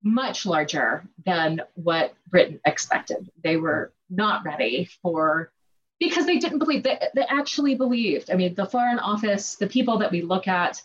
much 0.03 0.45
larger 0.45 1.05
than 1.25 1.61
what 1.75 2.13
Britain 2.29 2.59
expected. 2.65 3.29
They 3.43 3.57
were 3.57 3.93
not 4.09 4.45
ready 4.45 4.89
for 5.01 5.51
because 5.99 6.25
they 6.25 6.37
didn't 6.37 6.59
believe 6.59 6.83
they, 6.83 6.99
they 7.15 7.23
actually 7.23 7.75
believed 7.75 8.29
i 8.29 8.35
mean 8.35 8.53
the 8.55 8.65
foreign 8.65 8.99
office 8.99 9.55
the 9.55 9.67
people 9.67 9.99
that 9.99 10.11
we 10.11 10.21
look 10.21 10.47
at 10.47 10.81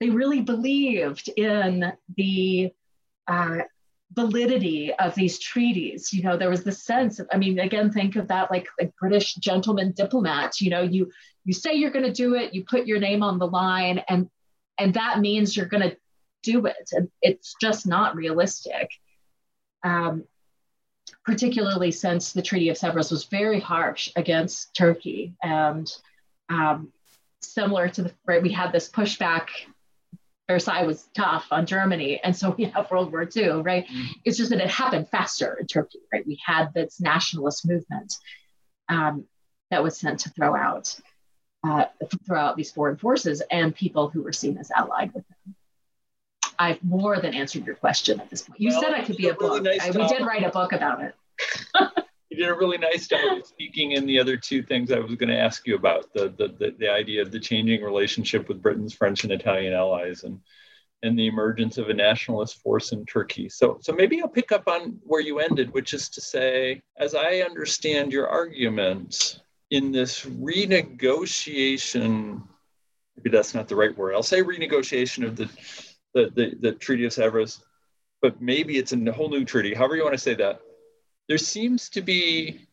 they 0.00 0.10
really 0.10 0.40
believed 0.40 1.28
in 1.36 1.92
the 2.16 2.72
uh, 3.26 3.58
validity 4.12 4.92
of 4.94 5.14
these 5.14 5.38
treaties. 5.38 6.12
You 6.12 6.22
know 6.22 6.36
there 6.36 6.50
was 6.50 6.64
this 6.64 6.82
sense 6.82 7.18
of 7.18 7.28
i 7.32 7.36
mean 7.36 7.58
again 7.58 7.90
think 7.90 8.16
of 8.16 8.28
that 8.28 8.50
like 8.50 8.66
a 8.80 8.90
british 9.00 9.34
gentleman 9.34 9.92
diplomat 9.92 10.60
you 10.60 10.70
know 10.70 10.82
you 10.82 11.10
you 11.44 11.52
say 11.52 11.74
you're 11.74 11.90
going 11.90 12.04
to 12.04 12.12
do 12.12 12.34
it 12.34 12.54
you 12.54 12.64
put 12.64 12.86
your 12.86 12.98
name 12.98 13.22
on 13.22 13.38
the 13.38 13.46
line 13.46 14.02
and 14.08 14.28
and 14.78 14.94
that 14.94 15.20
means 15.20 15.56
you're 15.56 15.66
going 15.66 15.90
to 15.90 15.96
do 16.42 16.66
it 16.66 16.90
and 16.92 17.08
it's 17.20 17.54
just 17.60 17.86
not 17.86 18.16
realistic. 18.16 18.90
Um, 19.84 20.24
particularly 21.24 21.90
since 21.90 22.32
the 22.32 22.42
treaty 22.42 22.68
of 22.68 22.76
sevres 22.76 23.10
was 23.10 23.24
very 23.24 23.60
harsh 23.60 24.10
against 24.16 24.74
turkey 24.74 25.34
and 25.42 25.90
um, 26.48 26.92
similar 27.42 27.88
to 27.88 28.02
the 28.02 28.12
right 28.26 28.42
we 28.42 28.50
had 28.50 28.72
this 28.72 28.88
pushback 28.90 29.48
Versailles 30.48 30.84
was 30.84 31.08
tough 31.14 31.46
on 31.50 31.66
Germany, 31.66 32.20
and 32.24 32.34
so 32.34 32.54
we 32.56 32.64
have 32.64 32.90
World 32.90 33.12
War 33.12 33.28
II, 33.34 33.62
right? 33.62 33.86
Mm-hmm. 33.86 34.12
It's 34.24 34.38
just 34.38 34.50
that 34.50 34.60
it 34.60 34.70
happened 34.70 35.08
faster 35.10 35.56
in 35.60 35.66
Turkey, 35.66 36.00
right? 36.12 36.26
We 36.26 36.40
had 36.44 36.72
this 36.74 37.00
nationalist 37.00 37.68
movement 37.68 38.14
um, 38.88 39.26
that 39.70 39.82
was 39.82 39.98
sent 39.98 40.20
to 40.20 40.30
throw 40.30 40.56
out 40.56 40.98
uh, 41.64 41.84
throw 42.26 42.38
out 42.38 42.56
these 42.56 42.70
foreign 42.70 42.96
forces 42.96 43.42
and 43.50 43.74
people 43.74 44.08
who 44.08 44.22
were 44.22 44.32
seen 44.32 44.58
as 44.58 44.70
allied 44.70 45.12
with 45.12 45.24
them. 45.28 45.54
I've 46.58 46.82
more 46.82 47.20
than 47.20 47.34
answered 47.34 47.66
your 47.66 47.76
question 47.76 48.20
at 48.20 48.30
this 48.30 48.42
point. 48.42 48.60
You 48.60 48.70
well, 48.70 48.82
said 48.82 48.92
I 48.92 49.04
could 49.04 49.16
be 49.16 49.28
a 49.28 49.34
really 49.34 49.60
book. 49.60 49.64
Nice 49.64 49.94
I, 49.94 49.98
we 49.98 50.06
did 50.08 50.26
write 50.26 50.44
a 50.44 50.50
book 50.50 50.72
about 50.72 51.02
it. 51.02 51.14
you 52.30 52.36
did 52.36 52.48
a 52.48 52.54
really 52.54 52.78
nice 52.78 53.06
job 53.06 53.46
speaking 53.46 53.92
in 53.92 54.06
the 54.06 54.18
other 54.18 54.36
two 54.36 54.62
things 54.62 54.90
I 54.92 54.98
was 54.98 55.14
going 55.14 55.30
to 55.30 55.38
ask 55.38 55.66
you 55.66 55.76
about 55.76 56.12
the, 56.12 56.34
the, 56.36 56.48
the, 56.58 56.74
the 56.78 56.90
idea 56.90 57.22
of 57.22 57.30
the 57.30 57.40
changing 57.40 57.82
relationship 57.82 58.48
with 58.48 58.60
Britain's 58.62 58.92
French 58.92 59.24
and 59.24 59.32
Italian 59.32 59.72
allies 59.72 60.24
and 60.24 60.40
and 61.04 61.16
the 61.16 61.28
emergence 61.28 61.78
of 61.78 61.90
a 61.90 61.94
nationalist 61.94 62.60
force 62.60 62.90
in 62.90 63.06
Turkey. 63.06 63.48
So, 63.48 63.78
so 63.80 63.92
maybe 63.92 64.20
I'll 64.20 64.26
pick 64.26 64.50
up 64.50 64.66
on 64.66 64.98
where 65.04 65.20
you 65.20 65.38
ended, 65.38 65.72
which 65.72 65.94
is 65.94 66.08
to 66.08 66.20
say, 66.20 66.82
as 66.98 67.14
I 67.14 67.42
understand 67.42 68.12
your 68.12 68.28
argument, 68.28 69.38
in 69.70 69.92
this 69.92 70.24
renegotiation, 70.24 72.42
maybe 73.16 73.30
that's 73.30 73.54
not 73.54 73.68
the 73.68 73.76
right 73.76 73.96
word. 73.96 74.14
I'll 74.14 74.24
say 74.24 74.42
renegotiation 74.42 75.24
of 75.24 75.36
the 75.36 75.48
the, 76.14 76.32
the, 76.34 76.56
the 76.60 76.72
Treaty 76.72 77.04
of 77.04 77.12
Sevres, 77.12 77.62
but 78.20 78.42
maybe 78.42 78.76
it's 78.76 78.92
a 78.92 79.12
whole 79.12 79.28
new 79.28 79.44
treaty, 79.44 79.74
however 79.74 79.94
you 79.94 80.02
want 80.02 80.14
to 80.14 80.18
say 80.18 80.34
that 80.34 80.60
there 81.28 81.38
seems 81.38 81.88
to 81.90 82.00
be 82.00 82.66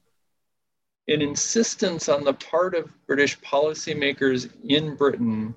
an 1.08 1.22
insistence 1.22 2.10
on 2.10 2.24
the 2.24 2.34
part 2.34 2.74
of 2.74 2.92
British 3.06 3.40
policymakers 3.42 4.50
in 4.68 4.96
Britain 4.96 5.54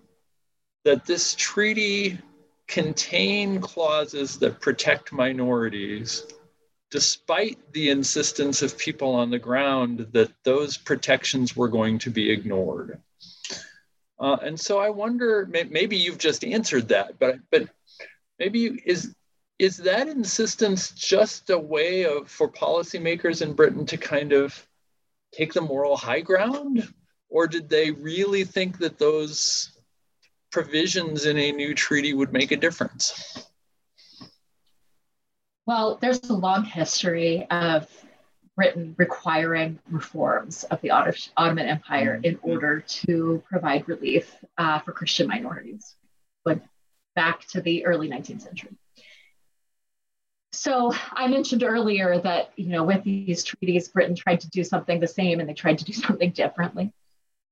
that 0.85 1.07
this 1.07 1.35
treaty 1.35 2.19
contain 2.67 3.61
clauses 3.61 4.39
that 4.39 4.61
protect 4.61 5.13
minorities, 5.13 6.27
despite 6.91 7.59
the 7.73 7.89
insistence 7.89 8.61
of 8.61 8.77
people 8.77 9.15
on 9.15 9.31
the 9.31 9.39
ground 9.39 10.07
that 10.13 10.31
those 10.45 10.77
protections 10.77 11.57
were 11.57 11.69
going 11.69 11.99
to 11.99 12.11
be 12.11 12.31
ignored. 12.31 13.01
Uh, 14.21 14.37
and 14.43 14.59
so 14.59 14.79
I 14.79 14.91
wonder, 14.91 15.49
maybe 15.51 15.97
you've 15.97 16.19
just 16.19 16.45
answered 16.45 16.89
that, 16.89 17.19
but 17.19 17.39
but 17.51 17.69
maybe 18.39 18.83
is 18.85 19.15
is 19.59 19.77
that 19.79 20.09
insistence 20.09 20.93
just 20.93 21.51
a 21.51 21.59
way 21.59 22.05
of 22.05 22.29
for 22.29 22.49
policymakers 22.49 23.43
in 23.43 23.55
Britain 23.55 23.87
to 23.87 23.97
kind 23.97 24.33
of 24.33 24.67
take 25.33 25.53
the 25.53 25.61
moral 25.61 25.97
high 25.97 26.21
ground? 26.21 26.93
Or 27.29 27.47
did 27.47 27.69
they 27.69 27.91
really 27.91 28.45
think 28.45 28.79
that 28.79 28.99
those 28.99 29.73
provisions 30.51 31.27
in 31.27 31.37
a 31.37 31.53
new 31.53 31.75
treaty 31.75 32.15
would 32.15 32.33
make 32.33 32.53
a 32.53 32.57
difference? 32.57 33.47
Well, 35.67 35.99
there's 36.01 36.31
a 36.31 36.35
long 36.35 36.65
history 36.65 37.47
of 37.51 37.87
Britain 38.57 38.95
requiring 38.97 39.79
reforms 39.91 40.65
of 40.65 40.81
the 40.81 40.91
Ottoman 40.91 41.69
Empire 41.69 42.19
in 42.23 42.37
mm-hmm. 42.37 42.51
order 42.51 42.81
to 42.81 43.43
provide 43.49 43.87
relief 43.89 44.35
uh, 44.57 44.79
for 44.79 44.93
Christian 44.93 45.29
minorities, 45.29 45.95
but 46.45 46.61
back 47.15 47.47
to 47.49 47.61
the 47.61 47.85
early 47.85 48.09
19th 48.09 48.41
century. 48.41 48.77
So 50.59 50.93
I 51.13 51.29
mentioned 51.29 51.63
earlier 51.63 52.19
that, 52.19 52.51
you 52.57 52.67
know, 52.67 52.83
with 52.83 53.05
these 53.05 53.45
treaties, 53.45 53.87
Britain 53.87 54.17
tried 54.17 54.41
to 54.41 54.51
do 54.51 54.65
something 54.65 54.99
the 54.99 55.07
same 55.07 55.39
and 55.39 55.49
they 55.49 55.55
tried 55.55 55.79
to 55.79 55.85
do 55.85 55.93
something 56.07 56.33
differently. 56.33 56.93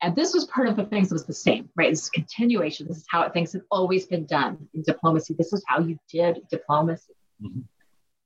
And 0.03 0.17
this 0.17 0.35
was 0.35 0.47
part 0.47 0.69
of 0.69 0.75
the 0.75 0.85
things 0.87 1.09
that 1.09 1.15
was 1.15 1.25
the 1.25 1.33
same, 1.33 1.69
right? 1.77 1.91
This 1.91 2.03
is 2.03 2.11
continuation. 2.11 2.89
This 2.89 2.97
is 2.97 3.07
how 3.09 3.29
things 3.29 3.53
have 3.53 3.63
always 3.71 4.07
been 4.07 4.27
done 4.27 4.69
in 4.75 4.83
diplomacy. 4.83 5.35
This 5.39 5.53
is 5.53 5.63
how 5.69 5.79
you 5.79 5.97
did 6.11 6.49
diplomacy. 6.51 7.15
Mm-hmm. 7.41 7.61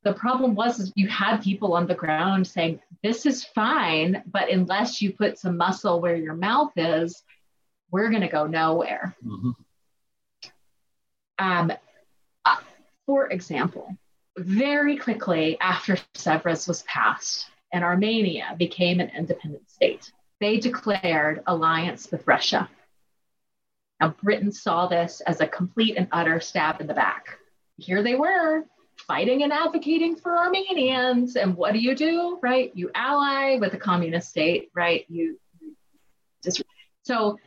The 0.03 0.15
problem 0.15 0.55
was 0.55 0.91
you 0.97 1.09
had 1.09 1.43
people 1.43 1.75
on 1.75 1.87
the 1.87 1.95
ground 1.95 2.47
saying, 2.47 2.81
this 3.03 3.27
is 3.27 3.45
fine, 3.45 4.23
but 4.33 4.51
unless 4.51 5.03
you 5.03 5.13
put 5.13 5.39
some 5.39 5.59
muscle 5.59 6.01
where 6.01 6.17
your 6.17 6.35
mouth 6.35 6.73
is, 6.77 7.23
we're 7.91 8.09
going 8.09 8.23
to 8.23 8.29
go 8.29 8.47
nowhere. 8.47 9.15
Mm-hmm. 9.23 9.51
Um, 11.39 11.73
uh, 12.47 12.57
for 13.05 13.27
example, 13.29 13.95
very 14.41 14.97
quickly 14.97 15.59
after 15.61 15.99
Sevres 16.15 16.67
was 16.67 16.83
passed 16.83 17.47
and 17.73 17.85
Armenia 17.85 18.55
became 18.59 19.01
an 19.01 19.11
independent 19.17 19.71
state, 19.71 20.13
they 20.41 20.59
declared 20.59 21.43
alliance 21.47 22.11
with 22.11 22.27
Russia. 22.27 22.69
Now, 24.01 24.15
Britain 24.23 24.51
saw 24.51 24.87
this 24.87 25.21
as 25.21 25.41
a 25.41 25.47
complete 25.47 25.97
and 25.97 26.09
utter 26.11 26.41
stab 26.41 26.81
in 26.81 26.87
the 26.87 26.95
back. 26.95 27.39
Here 27.77 28.03
they 28.03 28.15
were 28.15 28.65
fighting 29.07 29.43
and 29.43 29.53
advocating 29.53 30.17
for 30.17 30.37
Armenians. 30.37 31.37
And 31.37 31.55
what 31.55 31.73
do 31.73 31.79
you 31.79 31.95
do, 31.95 32.39
right? 32.43 32.71
You 32.75 32.91
ally 32.95 33.57
with 33.57 33.75
a 33.75 33.79
communist 33.79 34.31
state, 34.31 34.71
right? 34.75 35.05
You 35.09 35.39
just 36.43 36.63
so 37.03 37.39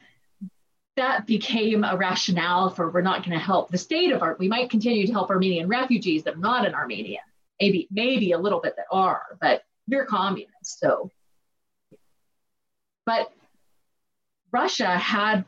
that 0.96 1.26
became 1.26 1.84
a 1.84 1.98
rationale 1.98 2.70
for 2.70 2.90
we're 2.90 3.02
not 3.02 3.26
going 3.26 3.38
to 3.38 3.44
help 3.44 3.72
the 3.72 3.78
state 3.78 4.12
of 4.12 4.22
art. 4.22 4.40
We 4.40 4.48
might 4.48 4.70
continue 4.70 5.08
to 5.08 5.14
help 5.14 5.30
Armenian 5.30 5.68
refugees 5.68 6.24
that 6.24 6.36
are 6.36 6.40
not 6.40 6.66
in 6.66 6.76
Armenia, 6.76 7.22
maybe 7.60 7.88
maybe 7.90 8.32
a 8.32 8.38
little 8.38 8.60
bit 8.60 8.76
that 8.78 8.86
are, 8.92 9.24
but 9.42 9.64
we're 9.88 10.06
communists. 10.06 10.80
So, 10.80 11.10
but 13.06 13.32
Russia 14.52 14.98
had 14.98 15.46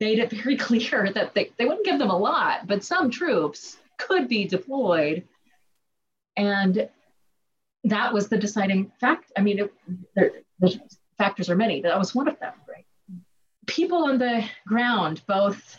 made 0.00 0.18
it 0.18 0.30
very 0.30 0.56
clear 0.68 1.12
that 1.12 1.34
they, 1.34 1.52
they 1.58 1.66
wouldn't 1.66 1.84
give 1.84 1.98
them 1.98 2.10
a 2.10 2.18
lot, 2.18 2.66
but 2.66 2.84
some 2.84 3.10
troops 3.10 3.76
could 3.98 4.28
be 4.28 4.46
deployed. 4.46 5.24
And 6.36 6.88
that 7.84 8.14
was 8.14 8.28
the 8.28 8.38
deciding 8.38 8.92
fact. 9.00 9.32
I 9.36 9.42
mean, 9.42 9.58
it, 9.58 9.74
there, 10.14 10.32
the 10.60 10.80
factors 11.18 11.50
are 11.50 11.56
many. 11.56 11.82
but 11.82 11.88
That 11.88 11.98
was 11.98 12.14
one 12.14 12.28
of 12.28 12.38
them 12.38 12.54
people 13.88 14.04
on 14.04 14.18
the 14.18 14.44
ground, 14.66 15.22
both 15.26 15.78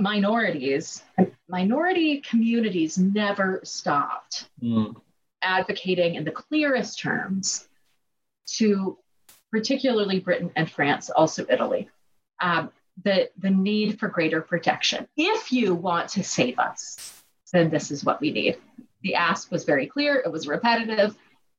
minorities, 0.00 1.02
minority 1.50 2.22
communities 2.22 2.96
never 2.96 3.60
stopped 3.62 4.48
mm. 4.62 4.96
advocating 5.42 6.14
in 6.14 6.24
the 6.24 6.30
clearest 6.30 6.98
terms 6.98 7.68
to 8.46 8.96
particularly 9.50 10.18
Britain 10.18 10.50
and 10.56 10.70
France, 10.70 11.10
also 11.10 11.44
Italy, 11.50 11.90
um, 12.40 12.70
the, 13.04 13.28
the 13.36 13.50
need 13.50 14.00
for 14.00 14.08
greater 14.08 14.40
protection. 14.40 15.06
If 15.18 15.52
you 15.52 15.74
want 15.74 16.08
to 16.10 16.24
save 16.24 16.58
us, 16.58 17.22
then 17.52 17.68
this 17.68 17.90
is 17.90 18.02
what 18.02 18.18
we 18.22 18.30
need. 18.30 18.56
The 19.02 19.16
ask 19.16 19.50
was 19.50 19.64
very 19.64 19.86
clear, 19.86 20.22
it 20.24 20.32
was 20.32 20.48
repetitive, 20.48 21.14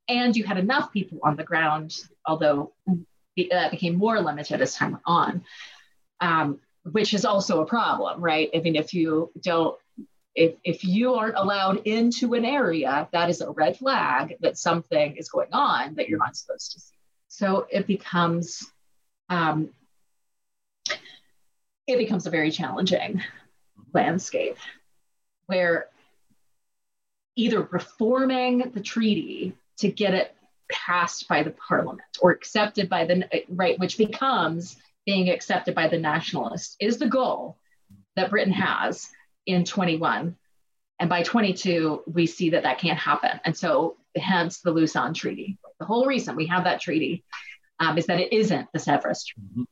and 0.10 0.36
you 0.36 0.44
had 0.44 0.58
enough 0.58 0.92
people 0.92 1.20
on 1.24 1.36
the 1.36 1.44
ground, 1.44 1.96
although 2.26 2.74
that 3.52 3.72
became 3.72 3.96
more 3.96 4.20
limited 4.20 4.60
as 4.60 4.74
time 4.74 4.94
went 4.94 5.04
on, 5.06 5.44
um, 6.24 6.60
which 6.90 7.14
is 7.14 7.26
also 7.26 7.62
a 7.62 7.66
problem, 7.66 8.22
right? 8.22 8.50
I 8.56 8.60
mean, 8.60 8.78
if 8.78 8.94
you 8.94 9.30
don't, 9.42 9.78
if, 10.36 10.56
if 10.64 10.84
you 10.86 11.14
aren't 11.16 11.36
allowed 11.36 11.86
into 11.86 12.34
an 12.34 12.46
area, 12.46 13.10
that 13.12 13.30
is 13.30 13.42
a 13.42 13.52
red 13.52 13.78
flag 13.78 14.38
that 14.40 14.58
something 14.58 15.18
is 15.18 15.30
going 15.30 15.50
on 15.52 15.96
that 15.96 16.08
you're 16.08 16.18
not 16.18 16.36
supposed 16.36 16.72
to 16.72 16.80
see. 16.80 16.96
So 17.28 17.68
it 17.70 17.88
becomes, 17.88 18.72
um, 19.30 19.70
it 21.88 21.98
becomes 21.98 22.26
a 22.26 22.30
very 22.30 22.52
challenging 22.52 23.22
landscape 23.94 24.58
where 25.48 25.88
either 27.36 27.68
reforming 27.70 28.72
the 28.74 28.82
treaty 28.82 29.54
to 29.80 29.90
get 29.90 30.14
it 30.14 30.34
passed 30.72 31.28
by 31.28 31.44
the 31.44 31.52
parliament 31.52 32.02
or 32.22 32.32
accepted 32.32 32.88
by 32.88 33.06
the 33.06 33.28
right, 33.50 33.78
which 33.78 33.98
becomes 33.98 34.78
being 35.06 35.30
accepted 35.30 35.76
by 35.76 35.88
the 35.88 36.00
nationalists 36.00 36.76
is 36.80 36.98
the 36.98 37.08
goal 37.08 37.58
that 38.16 38.30
Britain 38.30 38.54
has 38.54 39.10
in 39.46 39.66
21. 39.66 40.36
And 41.00 41.10
by 41.10 41.24
22, 41.24 42.04
we 42.08 42.26
see 42.26 42.52
that 42.52 42.64
that 42.64 42.80
can't 42.80 43.00
happen. 43.00 43.40
And 43.44 43.58
so 43.58 43.98
hence 44.16 44.60
the 44.60 44.72
Lausanne 44.72 45.14
Treaty. 45.14 45.58
The 45.80 45.86
whole 45.86 46.06
reason 46.06 46.36
we 46.36 46.46
have 46.48 46.64
that 46.66 46.82
treaty 46.82 47.24
um, 47.80 47.98
is 47.98 48.06
that 48.06 48.20
it 48.20 48.32
isn't 48.32 48.68
the 48.72 48.80
Sèvres 48.80 49.26
mm-hmm. 49.40 49.64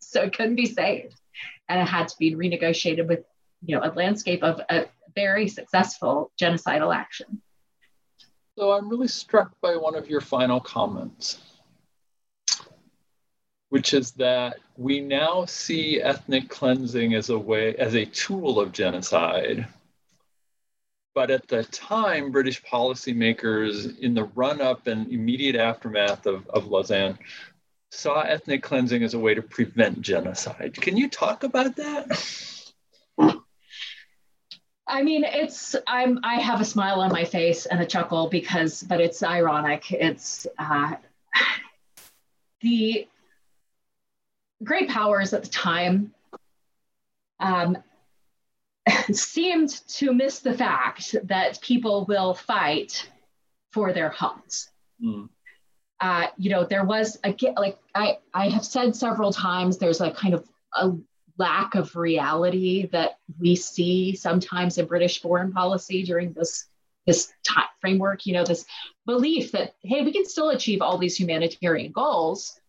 So 0.00 0.22
it 0.22 0.36
couldn't 0.36 0.54
be 0.54 0.66
saved. 0.66 1.14
And 1.68 1.80
it 1.80 1.88
had 1.88 2.08
to 2.08 2.14
be 2.18 2.34
renegotiated 2.34 3.08
with, 3.08 3.24
you 3.64 3.76
know, 3.76 3.82
a 3.82 3.90
landscape 3.92 4.42
of 4.42 4.60
a 4.70 4.86
very 5.14 5.48
successful 5.48 6.30
genocidal 6.40 6.94
action. 6.94 7.42
So 8.56 8.72
I'm 8.72 8.88
really 8.88 9.08
struck 9.08 9.52
by 9.60 9.76
one 9.76 9.96
of 9.96 10.08
your 10.08 10.20
final 10.20 10.60
comments, 10.60 11.38
which 13.74 13.92
is 13.92 14.12
that 14.12 14.60
we 14.76 15.00
now 15.00 15.44
see 15.46 16.00
ethnic 16.00 16.48
cleansing 16.48 17.12
as 17.12 17.28
a 17.28 17.36
way, 17.36 17.74
as 17.74 17.96
a 17.96 18.04
tool 18.04 18.60
of 18.60 18.70
genocide. 18.70 19.66
But 21.12 21.32
at 21.32 21.48
the 21.48 21.64
time, 21.64 22.30
British 22.30 22.62
policymakers 22.62 23.98
in 23.98 24.14
the 24.14 24.26
run 24.36 24.60
up 24.60 24.86
and 24.86 25.10
immediate 25.12 25.56
aftermath 25.56 26.24
of, 26.26 26.48
of 26.50 26.68
Lausanne 26.68 27.18
saw 27.90 28.20
ethnic 28.20 28.62
cleansing 28.62 29.02
as 29.02 29.14
a 29.14 29.18
way 29.18 29.34
to 29.34 29.42
prevent 29.42 30.02
genocide. 30.02 30.80
Can 30.80 30.96
you 30.96 31.10
talk 31.10 31.42
about 31.42 31.74
that? 31.74 32.72
I 34.86 35.02
mean, 35.02 35.24
it's 35.24 35.74
I'm 35.88 36.20
I 36.22 36.36
have 36.36 36.60
a 36.60 36.64
smile 36.64 37.00
on 37.00 37.10
my 37.10 37.24
face 37.24 37.66
and 37.66 37.80
a 37.80 37.86
chuckle 37.86 38.28
because, 38.28 38.84
but 38.84 39.00
it's 39.00 39.24
ironic. 39.24 39.90
It's 39.90 40.46
uh, 40.60 40.92
the 42.60 43.08
great 44.64 44.88
powers 44.88 45.32
at 45.32 45.42
the 45.42 45.48
time 45.48 46.12
um, 47.40 47.76
seemed 49.12 49.70
to 49.88 50.12
miss 50.12 50.40
the 50.40 50.54
fact 50.54 51.14
that 51.24 51.60
people 51.60 52.04
will 52.06 52.34
fight 52.34 53.08
for 53.72 53.92
their 53.92 54.08
homes. 54.08 54.70
Mm 55.02 55.28
uh, 56.04 56.26
you 56.36 56.50
know, 56.50 56.64
there 56.64 56.84
was 56.84 57.18
a 57.24 57.34
like 57.56 57.78
I 57.94 58.18
I 58.32 58.50
have 58.50 58.64
said 58.64 58.94
several 58.94 59.32
times, 59.32 59.78
there's 59.78 60.00
a 60.00 60.10
kind 60.10 60.34
of 60.34 60.46
a 60.74 60.92
lack 61.38 61.74
of 61.74 61.96
reality 61.96 62.86
that 62.92 63.18
we 63.40 63.56
see 63.56 64.14
sometimes 64.14 64.78
in 64.78 64.86
British 64.86 65.20
foreign 65.20 65.52
policy 65.52 66.02
during 66.02 66.34
this 66.34 66.66
this 67.06 67.32
time 67.46 67.68
framework. 67.80 68.26
You 68.26 68.34
know, 68.34 68.44
this 68.44 68.66
belief 69.06 69.52
that 69.52 69.76
hey, 69.82 70.02
we 70.02 70.12
can 70.12 70.26
still 70.26 70.50
achieve 70.50 70.82
all 70.82 70.98
these 70.98 71.18
humanitarian 71.18 71.92
goals. 71.92 72.60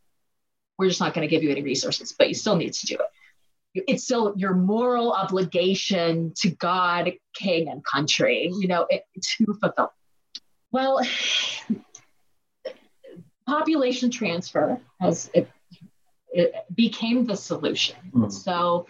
We're 0.78 0.90
just 0.90 1.00
not 1.00 1.14
going 1.14 1.28
to 1.28 1.32
give 1.34 1.44
you 1.44 1.52
any 1.52 1.62
resources, 1.62 2.14
but 2.18 2.28
you 2.28 2.34
still 2.34 2.56
need 2.56 2.74
to 2.74 2.86
do 2.86 2.96
it. 2.96 3.84
It's 3.88 4.04
still 4.04 4.34
your 4.38 4.54
moral 4.54 5.12
obligation 5.12 6.34
to 6.38 6.50
God, 6.50 7.12
King, 7.34 7.70
and 7.70 7.84
country. 7.84 8.50
You 8.58 8.68
know, 8.68 8.86
it, 8.90 9.04
to 9.38 9.54
fulfill. 9.60 9.92
Well, 10.72 11.02
population 13.48 14.12
transfer 14.12 14.80
has 15.00 15.30
it, 15.34 15.50
it 16.30 16.54
became 16.74 17.26
the 17.26 17.36
solution. 17.36 17.96
Mm. 18.14 18.32
So 18.32 18.88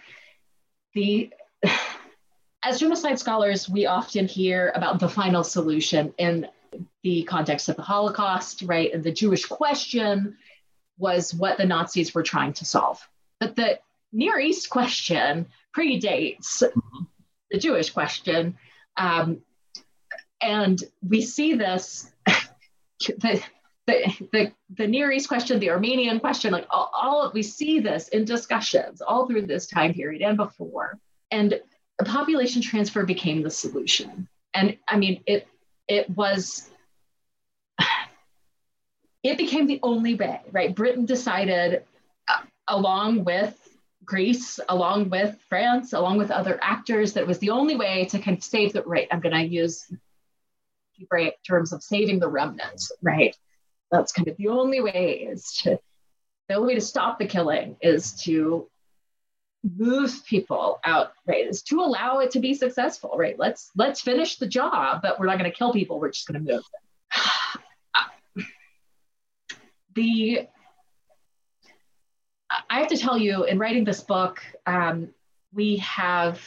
the 0.94 1.30
as 2.64 2.80
genocide 2.80 3.18
scholars, 3.18 3.68
we 3.68 3.86
often 3.86 4.26
hear 4.26 4.72
about 4.74 4.98
the 4.98 5.08
final 5.08 5.44
solution 5.44 6.12
in 6.18 6.48
the 7.02 7.22
context 7.22 7.68
of 7.68 7.76
the 7.76 7.82
Holocaust, 7.82 8.62
right? 8.62 8.92
And 8.92 9.04
the 9.04 9.12
Jewish 9.12 9.44
question 9.44 10.36
was 10.98 11.34
what 11.34 11.58
the 11.58 11.66
Nazis 11.66 12.14
were 12.14 12.22
trying 12.22 12.52
to 12.54 12.64
solve. 12.64 13.06
But 13.40 13.56
the 13.56 13.78
Near 14.12 14.38
East 14.38 14.70
question 14.70 15.46
predates 15.76 16.62
mm-hmm. 16.62 17.04
the 17.50 17.58
Jewish 17.58 17.90
question. 17.90 18.56
Um, 18.96 19.42
and 20.40 20.82
we 21.06 21.22
see 21.22 21.54
this, 21.54 22.10
the, 22.26 23.42
the, 23.86 24.28
the, 24.32 24.52
the 24.76 24.86
Near 24.86 25.12
East 25.12 25.28
question, 25.28 25.58
the 25.58 25.70
Armenian 25.70 26.20
question, 26.20 26.52
like 26.52 26.66
all, 26.70 26.90
all 26.94 27.22
of, 27.22 27.34
we 27.34 27.42
see 27.42 27.80
this 27.80 28.08
in 28.08 28.24
discussions 28.24 29.00
all 29.00 29.26
through 29.26 29.42
this 29.42 29.66
time 29.66 29.92
period 29.92 30.22
and 30.22 30.36
before. 30.36 30.98
And 31.30 31.60
population 32.04 32.62
transfer 32.62 33.04
became 33.04 33.42
the 33.42 33.50
solution. 33.50 34.28
And 34.54 34.76
I 34.88 34.96
mean, 34.96 35.22
it 35.26 35.48
it 35.88 36.10
was 36.10 36.70
it 39.28 39.38
became 39.38 39.66
the 39.66 39.80
only 39.82 40.14
way, 40.14 40.40
right? 40.52 40.74
Britain 40.74 41.06
decided, 41.06 41.84
uh, 42.28 42.42
along 42.68 43.24
with 43.24 43.56
Greece, 44.04 44.60
along 44.68 45.10
with 45.10 45.36
France, 45.48 45.92
along 45.92 46.18
with 46.18 46.30
other 46.30 46.58
actors, 46.62 47.14
that 47.14 47.26
was 47.26 47.38
the 47.38 47.50
only 47.50 47.76
way 47.76 48.04
to 48.06 48.18
kind 48.18 48.36
of 48.36 48.44
save 48.44 48.72
the 48.72 48.82
right. 48.82 49.08
I'm 49.10 49.20
going 49.20 49.34
to 49.34 49.42
use 49.42 49.90
Hebraic 50.98 51.38
terms 51.46 51.72
of 51.72 51.82
saving 51.82 52.20
the 52.20 52.28
remnants, 52.28 52.92
right? 53.02 53.36
that's 53.90 54.12
kind 54.12 54.28
of 54.28 54.36
the 54.36 54.48
only 54.48 54.80
way 54.80 55.28
is 55.30 55.52
to 55.62 55.78
the 56.48 56.54
only 56.54 56.68
way 56.68 56.74
to 56.74 56.80
stop 56.80 57.18
the 57.18 57.26
killing 57.26 57.76
is 57.80 58.12
to 58.12 58.68
move 59.76 60.24
people 60.26 60.78
out 60.84 61.12
right 61.26 61.46
is 61.46 61.62
to 61.62 61.80
allow 61.80 62.18
it 62.20 62.30
to 62.30 62.40
be 62.40 62.54
successful 62.54 63.14
right 63.16 63.38
let's 63.38 63.70
let's 63.74 64.00
finish 64.00 64.36
the 64.36 64.46
job 64.46 65.02
but 65.02 65.18
we're 65.18 65.26
not 65.26 65.38
going 65.38 65.50
to 65.50 65.56
kill 65.56 65.72
people 65.72 65.98
we're 65.98 66.10
just 66.10 66.28
going 66.28 66.44
to 66.44 66.52
move 66.52 66.62
them 66.62 67.22
the 69.96 70.46
i 72.70 72.78
have 72.78 72.88
to 72.88 72.96
tell 72.96 73.18
you 73.18 73.44
in 73.44 73.58
writing 73.58 73.84
this 73.84 74.00
book 74.00 74.40
um, 74.66 75.08
we 75.52 75.76
have 75.78 76.40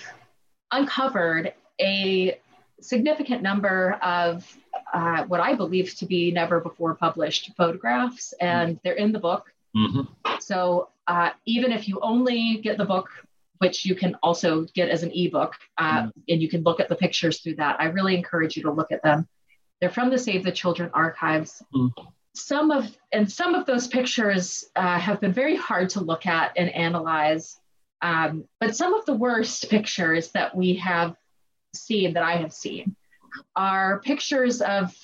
uncovered 0.72 1.54
a 1.82 2.40
significant 2.82 3.42
number 3.42 3.94
of 4.02 4.46
uh, 4.94 5.24
what 5.26 5.40
I 5.40 5.54
believe 5.54 5.96
to 5.96 6.06
be 6.06 6.32
never 6.32 6.60
before 6.60 6.96
published 6.96 7.52
photographs, 7.58 8.34
and 8.40 8.80
they're 8.84 8.94
in 8.94 9.12
the 9.12 9.20
book. 9.20 9.52
Mm-hmm. 9.76 10.40
So 10.40 10.90
uh, 11.08 11.32
even 11.46 11.72
if 11.72 11.88
you 11.88 12.00
only 12.02 12.60
get 12.64 12.78
the 12.78 12.86
book, 12.86 13.10
which 13.60 13.86
you 13.86 13.96
can 13.96 14.16
also 14.24 14.66
get 14.74 14.90
as 14.90 15.04
an 15.04 15.12
ebook, 15.14 15.56
uh, 15.78 16.04
mm-hmm. 16.04 16.10
and 16.30 16.42
you 16.42 16.50
can 16.50 16.64
look 16.64 16.80
at 16.80 16.90
the 16.90 16.96
pictures 16.96 17.40
through 17.40 17.56
that, 17.56 17.80
I 17.80 17.86
really 17.86 18.16
encourage 18.16 18.56
you 18.56 18.64
to 18.64 18.72
look 18.72 18.92
at 18.92 19.04
them. 19.04 19.28
They're 19.80 19.90
from 19.90 20.10
the 20.10 20.18
Save 20.18 20.44
the 20.44 20.52
Children 20.52 20.92
archives. 20.94 21.62
Some 22.40 22.72
of 22.72 22.96
and 23.12 23.32
some 23.32 23.54
of 23.54 23.66
those 23.66 23.88
pictures 23.88 24.66
uh, 24.76 24.98
have 25.00 25.20
been 25.20 25.34
very 25.34 25.56
hard 25.56 25.90
to 25.92 26.00
look 26.00 26.26
at 26.26 26.54
and 26.56 26.70
analyze. 26.70 27.60
Um, 28.02 28.46
but 28.60 28.76
some 28.76 28.94
of 28.94 29.06
the 29.06 29.14
worst 29.14 29.70
pictures 29.70 30.32
that 30.32 30.56
we 30.56 30.76
have 30.76 31.16
seen, 31.76 32.14
that 32.14 32.24
I 32.24 32.38
have 32.38 32.54
seen, 32.54 32.96
are 33.56 34.00
pictures 34.00 34.62
of 34.62 34.96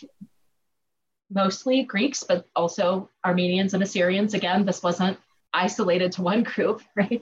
mostly 1.30 1.84
Greeks, 1.84 2.24
but 2.24 2.48
also 2.56 3.10
Armenians 3.26 3.74
and 3.74 3.84
Assyrians. 3.84 4.34
Again, 4.34 4.66
this 4.66 4.82
wasn't 4.82 5.18
isolated 5.54 6.14
to 6.14 6.22
one 6.22 6.44
group, 6.44 6.82
right? 6.96 7.22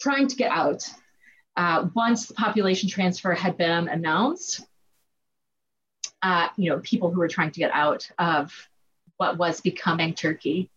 Trying 0.00 0.28
to 0.28 0.36
get 0.36 0.50
out. 0.50 0.88
Uh, 1.56 1.88
once 1.94 2.26
the 2.26 2.34
population 2.34 2.88
transfer 2.88 3.32
had 3.32 3.56
been 3.56 3.88
announced, 3.88 4.62
uh, 6.22 6.48
you 6.56 6.70
know, 6.70 6.80
people 6.80 7.10
who 7.10 7.20
were 7.20 7.28
trying 7.28 7.50
to 7.52 7.60
get 7.60 7.70
out 7.72 8.10
of 8.18 8.52
what 9.24 9.38
was 9.38 9.60
becoming 9.60 10.14
Turkey 10.14 10.70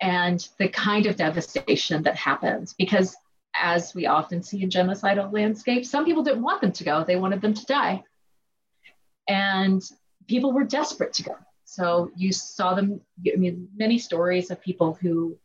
and 0.00 0.48
the 0.58 0.68
kind 0.68 1.06
of 1.06 1.16
devastation 1.16 2.02
that 2.02 2.16
happened. 2.16 2.74
Because 2.78 3.16
as 3.54 3.94
we 3.94 4.06
often 4.06 4.42
see 4.42 4.62
in 4.62 4.70
genocidal 4.70 5.32
landscapes, 5.32 5.90
some 5.90 6.04
people 6.04 6.22
didn't 6.22 6.42
want 6.42 6.60
them 6.60 6.72
to 6.72 6.84
go, 6.84 7.04
they 7.04 7.16
wanted 7.16 7.40
them 7.40 7.54
to 7.54 7.66
die 7.66 8.02
and 9.28 9.82
people 10.26 10.52
were 10.52 10.64
desperate 10.64 11.12
to 11.14 11.22
go. 11.22 11.36
So 11.64 12.10
you 12.16 12.32
saw 12.32 12.74
them, 12.74 13.00
I 13.32 13.36
mean, 13.36 13.68
many 13.76 13.98
stories 13.98 14.50
of 14.50 14.60
people 14.60 14.94
who 15.00 15.36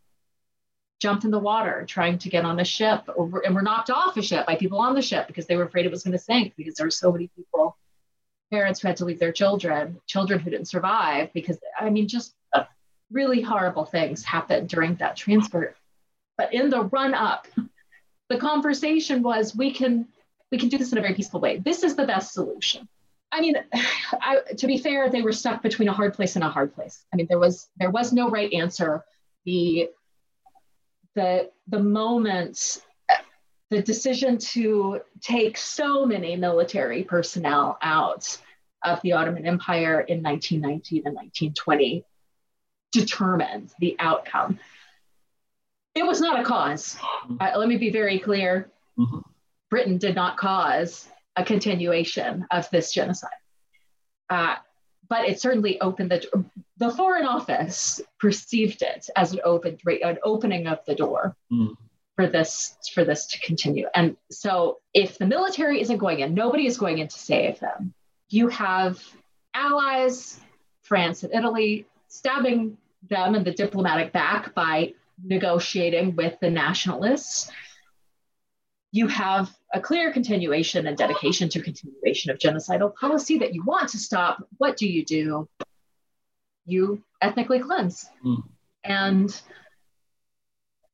jumped 1.01 1.25
in 1.25 1.31
the 1.31 1.39
water 1.39 1.83
trying 1.85 2.17
to 2.17 2.29
get 2.29 2.45
on 2.45 2.61
a 2.61 2.65
ship 2.65 3.03
or, 3.13 3.43
and 3.45 3.53
were 3.53 3.61
knocked 3.61 3.89
off 3.89 4.15
a 4.15 4.21
ship 4.21 4.45
by 4.45 4.55
people 4.55 4.79
on 4.79 4.95
the 4.95 5.01
ship 5.01 5.27
because 5.27 5.45
they 5.47 5.57
were 5.57 5.65
afraid 5.65 5.85
it 5.85 5.91
was 5.91 6.03
going 6.03 6.13
to 6.13 6.17
sink 6.17 6.53
because 6.55 6.75
there 6.75 6.87
were 6.87 6.91
so 6.91 7.11
many 7.11 7.29
people, 7.35 7.77
parents 8.53 8.79
who 8.79 8.87
had 8.87 8.97
to 8.97 9.05
leave 9.05 9.19
their 9.19 9.31
children, 9.31 9.99
children 10.05 10.39
who 10.39 10.51
didn't 10.51 10.67
survive 10.67 11.33
because, 11.33 11.57
I 11.79 11.89
mean, 11.89 12.07
just 12.07 12.35
really 13.13 13.41
horrible 13.41 13.85
things 13.85 14.23
happened 14.23 14.67
during 14.69 14.95
that 14.95 15.15
transfer. 15.15 15.75
But 16.37 16.53
in 16.53 16.69
the 16.69 16.83
run 16.85 17.13
up, 17.13 17.47
the 18.29 18.37
conversation 18.37 19.23
was 19.23 19.55
we 19.55 19.71
can 19.71 20.07
we 20.51 20.57
can 20.57 20.69
do 20.69 20.77
this 20.77 20.91
in 20.91 20.97
a 20.97 21.01
very 21.01 21.13
peaceful 21.13 21.39
way. 21.39 21.57
This 21.57 21.83
is 21.83 21.95
the 21.95 22.05
best 22.05 22.33
solution. 22.33 22.87
I 23.31 23.41
mean, 23.41 23.55
I, 24.11 24.37
to 24.57 24.67
be 24.67 24.77
fair, 24.77 25.09
they 25.09 25.21
were 25.21 25.31
stuck 25.31 25.63
between 25.63 25.87
a 25.87 25.93
hard 25.93 26.13
place 26.13 26.35
and 26.35 26.43
a 26.43 26.49
hard 26.49 26.73
place. 26.75 27.03
I 27.11 27.15
mean, 27.15 27.27
there 27.29 27.39
was 27.39 27.69
there 27.77 27.91
was 27.91 28.11
no 28.11 28.29
right 28.29 28.51
answer. 28.53 29.03
The 29.45 29.89
the 31.15 31.49
the 31.67 31.79
moment 31.79 32.81
the 33.73 33.81
decision 33.81 34.37
to 34.37 35.01
take 35.19 35.57
so 35.57 36.05
many 36.05 36.35
military 36.35 37.03
personnel 37.03 37.79
out 37.81 38.37
of 38.83 39.01
the 39.01 39.13
Ottoman 39.13 39.47
Empire 39.47 40.01
in 40.01 40.21
1919 40.21 41.07
and 41.07 41.15
1920 41.15 42.05
determined 42.91 43.73
the 43.79 43.95
outcome. 43.97 44.59
It 45.95 46.05
was 46.05 46.21
not 46.21 46.39
a 46.39 46.43
cause. 46.43 46.97
Mm-hmm. 46.97 47.37
Uh, 47.39 47.57
let 47.57 47.67
me 47.67 47.77
be 47.77 47.89
very 47.89 48.19
clear. 48.19 48.69
Mm-hmm. 48.99 49.19
Britain 49.71 49.97
did 49.97 50.13
not 50.13 50.37
cause 50.37 51.07
a 51.35 51.43
continuation 51.43 52.45
of 52.51 52.69
this 52.69 52.93
genocide. 52.93 53.31
Uh, 54.29 54.57
but 55.09 55.27
it 55.27 55.41
certainly 55.41 55.81
opened 55.81 56.11
the 56.11 56.45
the 56.77 56.91
Foreign 56.91 57.25
Office 57.25 58.01
perceived 58.19 58.83
it 58.83 59.09
as 59.15 59.33
an 59.33 59.39
open 59.43 59.79
an 59.87 60.19
opening 60.23 60.67
of 60.67 60.85
the 60.85 60.93
door. 60.93 61.35
Mm. 61.51 61.75
For 62.15 62.27
this, 62.27 62.77
for 62.93 63.03
this 63.03 63.25
to 63.25 63.39
continue, 63.39 63.87
and 63.95 64.15
so 64.29 64.77
if 64.93 65.17
the 65.17 65.25
military 65.25 65.81
isn't 65.81 65.97
going 65.97 66.19
in, 66.19 66.35
nobody 66.35 66.67
is 66.67 66.77
going 66.77 66.99
in 66.99 67.07
to 67.07 67.17
save 67.17 67.59
them. 67.59 67.95
You 68.29 68.49
have 68.49 69.03
allies, 69.55 70.39
France 70.83 71.23
and 71.23 71.33
Italy, 71.33 71.87
stabbing 72.09 72.77
them 73.09 73.33
in 73.33 73.43
the 73.43 73.51
diplomatic 73.51 74.13
back 74.13 74.53
by 74.53 74.93
negotiating 75.23 76.15
with 76.15 76.39
the 76.39 76.49
nationalists. 76.49 77.51
You 78.91 79.07
have 79.07 79.49
a 79.73 79.79
clear 79.79 80.13
continuation 80.13 80.85
and 80.85 80.95
dedication 80.95 81.49
to 81.49 81.61
continuation 81.61 82.29
of 82.29 82.37
genocidal 82.37 82.93
policy 82.93 83.39
that 83.39 83.55
you 83.55 83.63
want 83.63 83.89
to 83.89 83.97
stop. 83.97 84.47
What 84.57 84.77
do 84.77 84.87
you 84.87 85.03
do? 85.03 85.49
You 86.65 87.03
ethnically 87.21 87.59
cleanse. 87.59 88.05
Mm. 88.23 88.43
And 88.83 89.41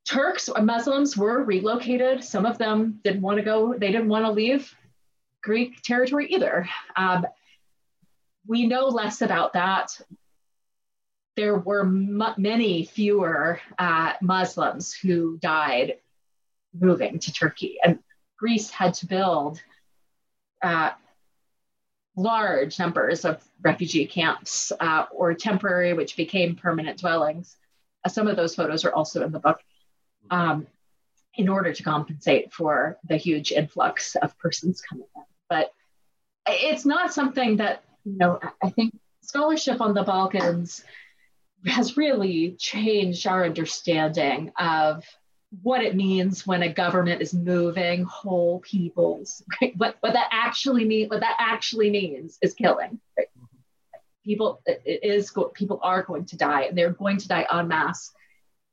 Turks 0.09 0.49
or 0.49 0.61
Muslims 0.61 1.15
were 1.15 1.43
relocated. 1.43 2.23
Some 2.23 2.45
of 2.45 2.57
them 2.57 2.99
didn't 3.03 3.21
want 3.21 3.37
to 3.37 3.43
go, 3.43 3.75
they 3.77 3.91
didn't 3.91 4.09
want 4.09 4.25
to 4.25 4.31
leave 4.31 4.75
Greek 5.43 5.81
territory 5.83 6.27
either. 6.27 6.67
Um, 6.95 7.27
we 8.47 8.65
know 8.65 8.87
less 8.87 9.21
about 9.21 9.53
that 9.53 9.99
there 11.39 11.57
were 11.57 11.83
m- 11.83 12.33
many 12.37 12.83
fewer 12.83 13.61
uh, 13.77 14.11
Muslims 14.21 14.93
who 14.93 15.37
died 15.37 15.95
moving 16.77 17.17
to 17.17 17.31
Turkey. 17.31 17.77
And 17.81 17.99
Greece 18.37 18.69
had 18.69 18.93
to 18.95 19.05
build 19.05 19.61
uh, 20.61 20.91
large 22.17 22.77
numbers 22.77 23.23
of 23.23 23.41
refugee 23.61 24.05
camps 24.05 24.73
uh, 24.81 25.05
or 25.13 25.33
temporary, 25.33 25.93
which 25.93 26.17
became 26.17 26.57
permanent 26.57 26.99
dwellings. 26.99 27.55
Uh, 28.03 28.09
some 28.09 28.27
of 28.27 28.35
those 28.35 28.55
photos 28.55 28.83
are 28.83 28.93
also 28.93 29.23
in 29.23 29.31
the 29.31 29.39
book. 29.39 29.61
Um, 30.31 30.67
in 31.39 31.47
order 31.47 31.71
to 31.71 31.83
compensate 31.83 32.51
for 32.51 32.97
the 33.07 33.15
huge 33.15 33.53
influx 33.53 34.15
of 34.15 34.37
persons 34.39 34.81
coming 34.81 35.07
in. 35.15 35.23
But 35.47 35.71
it's 36.45 36.85
not 36.85 37.13
something 37.13 37.57
that, 37.57 37.83
you 38.03 38.17
know, 38.17 38.39
I 38.61 38.69
think 38.69 38.93
scholarship 39.21 39.79
on 39.79 39.93
the 39.93 40.03
Balkans 40.03 40.83
has 41.65 41.95
really 41.95 42.57
changed 42.59 43.25
our 43.25 43.45
understanding 43.45 44.51
of 44.57 45.05
what 45.61 45.81
it 45.81 45.95
means 45.95 46.45
when 46.45 46.61
a 46.63 46.73
government 46.73 47.21
is 47.21 47.33
moving 47.33 48.03
whole 48.03 48.59
peoples. 48.59 49.41
Right? 49.61 49.73
What 49.77 49.95
what 50.01 50.13
that 50.13 50.29
actually 50.31 50.85
mean 50.85 51.07
what 51.07 51.21
that 51.21 51.37
actually 51.39 51.89
means 51.89 52.37
is 52.41 52.53
killing. 52.53 52.99
Right? 53.17 53.27
People 54.25 54.61
it 54.65 55.03
is 55.03 55.33
people 55.53 55.79
are 55.81 56.03
going 56.03 56.25
to 56.25 56.37
die, 56.37 56.63
and 56.63 56.77
they're 56.77 56.91
going 56.91 57.17
to 57.17 57.27
die 57.27 57.47
en 57.51 57.67
masse 57.67 58.11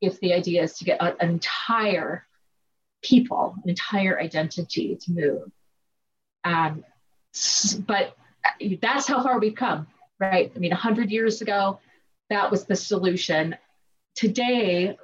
if 0.01 0.20
the 0.20 0.32
idea 0.32 0.62
is 0.62 0.78
to 0.78 0.84
get 0.84 1.01
an 1.01 1.16
entire 1.20 2.26
people, 3.03 3.55
an 3.62 3.70
entire 3.70 4.18
identity 4.20 4.97
to 4.97 5.12
move. 5.12 5.51
Um, 6.44 6.84
but 7.86 8.16
that's 8.80 9.07
how 9.07 9.22
far 9.22 9.38
we've 9.38 9.55
come, 9.55 9.86
right? 10.18 10.53
I 10.55 10.59
mean, 10.59 10.70
100 10.70 11.11
years 11.11 11.42
ago, 11.42 11.80
that 12.30 12.51
was 12.51 12.64
the 12.64 12.76
solution. 12.76 13.57
Today, 14.14 14.97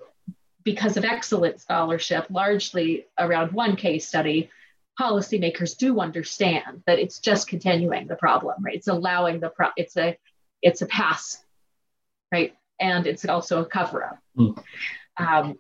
because 0.65 0.97
of 0.97 1.05
excellent 1.05 1.61
scholarship, 1.61 2.27
largely 2.31 3.07
around 3.19 3.53
one 3.53 3.77
case 3.77 4.07
study, 4.07 4.51
policymakers 4.99 5.77
do 5.77 6.01
understand 6.01 6.83
that 6.87 6.99
it's 6.99 7.19
just 7.19 7.49
continuing 7.49 8.07
the 8.07 8.17
problem, 8.17 8.63
right? 8.63 8.77
It's 8.77 8.89
allowing 8.89 9.41
the 9.41 9.49
pro- 9.51 9.71
it's 9.77 9.97
a 9.97 10.17
it's 10.61 10.83
a 10.83 10.87
pass, 10.87 11.43
right? 12.31 12.55
And 12.81 13.07
it's 13.07 13.25
also 13.25 13.63
a 13.63 13.67
cover 13.67 14.05
up. 14.05 14.19
Mm. 14.37 14.63
Um, 15.17 15.59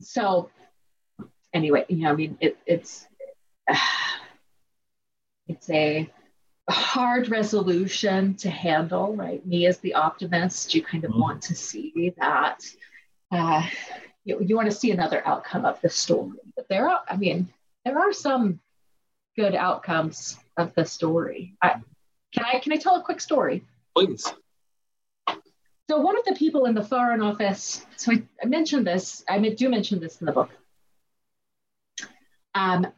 so 0.00 0.50
anyway, 1.52 1.84
you 1.88 1.98
know, 1.98 2.12
I 2.12 2.14
mean, 2.14 2.38
it, 2.40 2.58
it's 2.66 3.06
uh, 3.70 3.76
it's 5.48 5.70
a 5.70 6.08
hard 6.70 7.28
resolution 7.30 8.34
to 8.34 8.50
handle, 8.50 9.16
right? 9.16 9.44
Me 9.46 9.66
as 9.66 9.78
the 9.78 9.94
optimist, 9.94 10.74
you 10.74 10.82
kind 10.82 11.04
of 11.04 11.10
mm 11.12 11.20
want 11.20 11.42
to 11.42 11.54
see 11.54 12.14
that. 12.18 12.64
Uh, 13.30 13.66
you, 14.24 14.38
you 14.40 14.56
want 14.56 14.70
to 14.70 14.76
see 14.76 14.90
another 14.90 15.26
outcome 15.26 15.64
of 15.64 15.80
the 15.80 15.88
story. 15.88 16.38
But 16.54 16.68
there 16.68 16.88
are, 16.88 17.00
I 17.08 17.16
mean, 17.16 17.48
there 17.84 17.98
are 17.98 18.12
some 18.12 18.60
good 19.36 19.54
outcomes 19.54 20.38
of 20.56 20.74
the 20.74 20.84
story. 20.84 21.56
I, 21.62 21.76
can 22.34 22.44
I 22.44 22.58
can 22.58 22.72
I 22.72 22.76
tell 22.76 22.96
a 22.96 23.02
quick 23.02 23.20
story? 23.20 23.64
Please. 23.96 24.32
So 25.90 25.98
one 25.98 26.18
of 26.18 26.24
the 26.26 26.34
people 26.34 26.66
in 26.66 26.74
the 26.74 26.84
Foreign 26.84 27.22
Office, 27.22 27.86
so 27.96 28.12
I, 28.12 28.22
I 28.42 28.46
mentioned 28.46 28.86
this, 28.86 29.24
I 29.26 29.38
do 29.38 29.70
mention 29.70 30.00
this 30.00 30.20
in 30.20 30.26
the 30.26 30.32
book. 30.32 30.50
Um, 32.54 32.88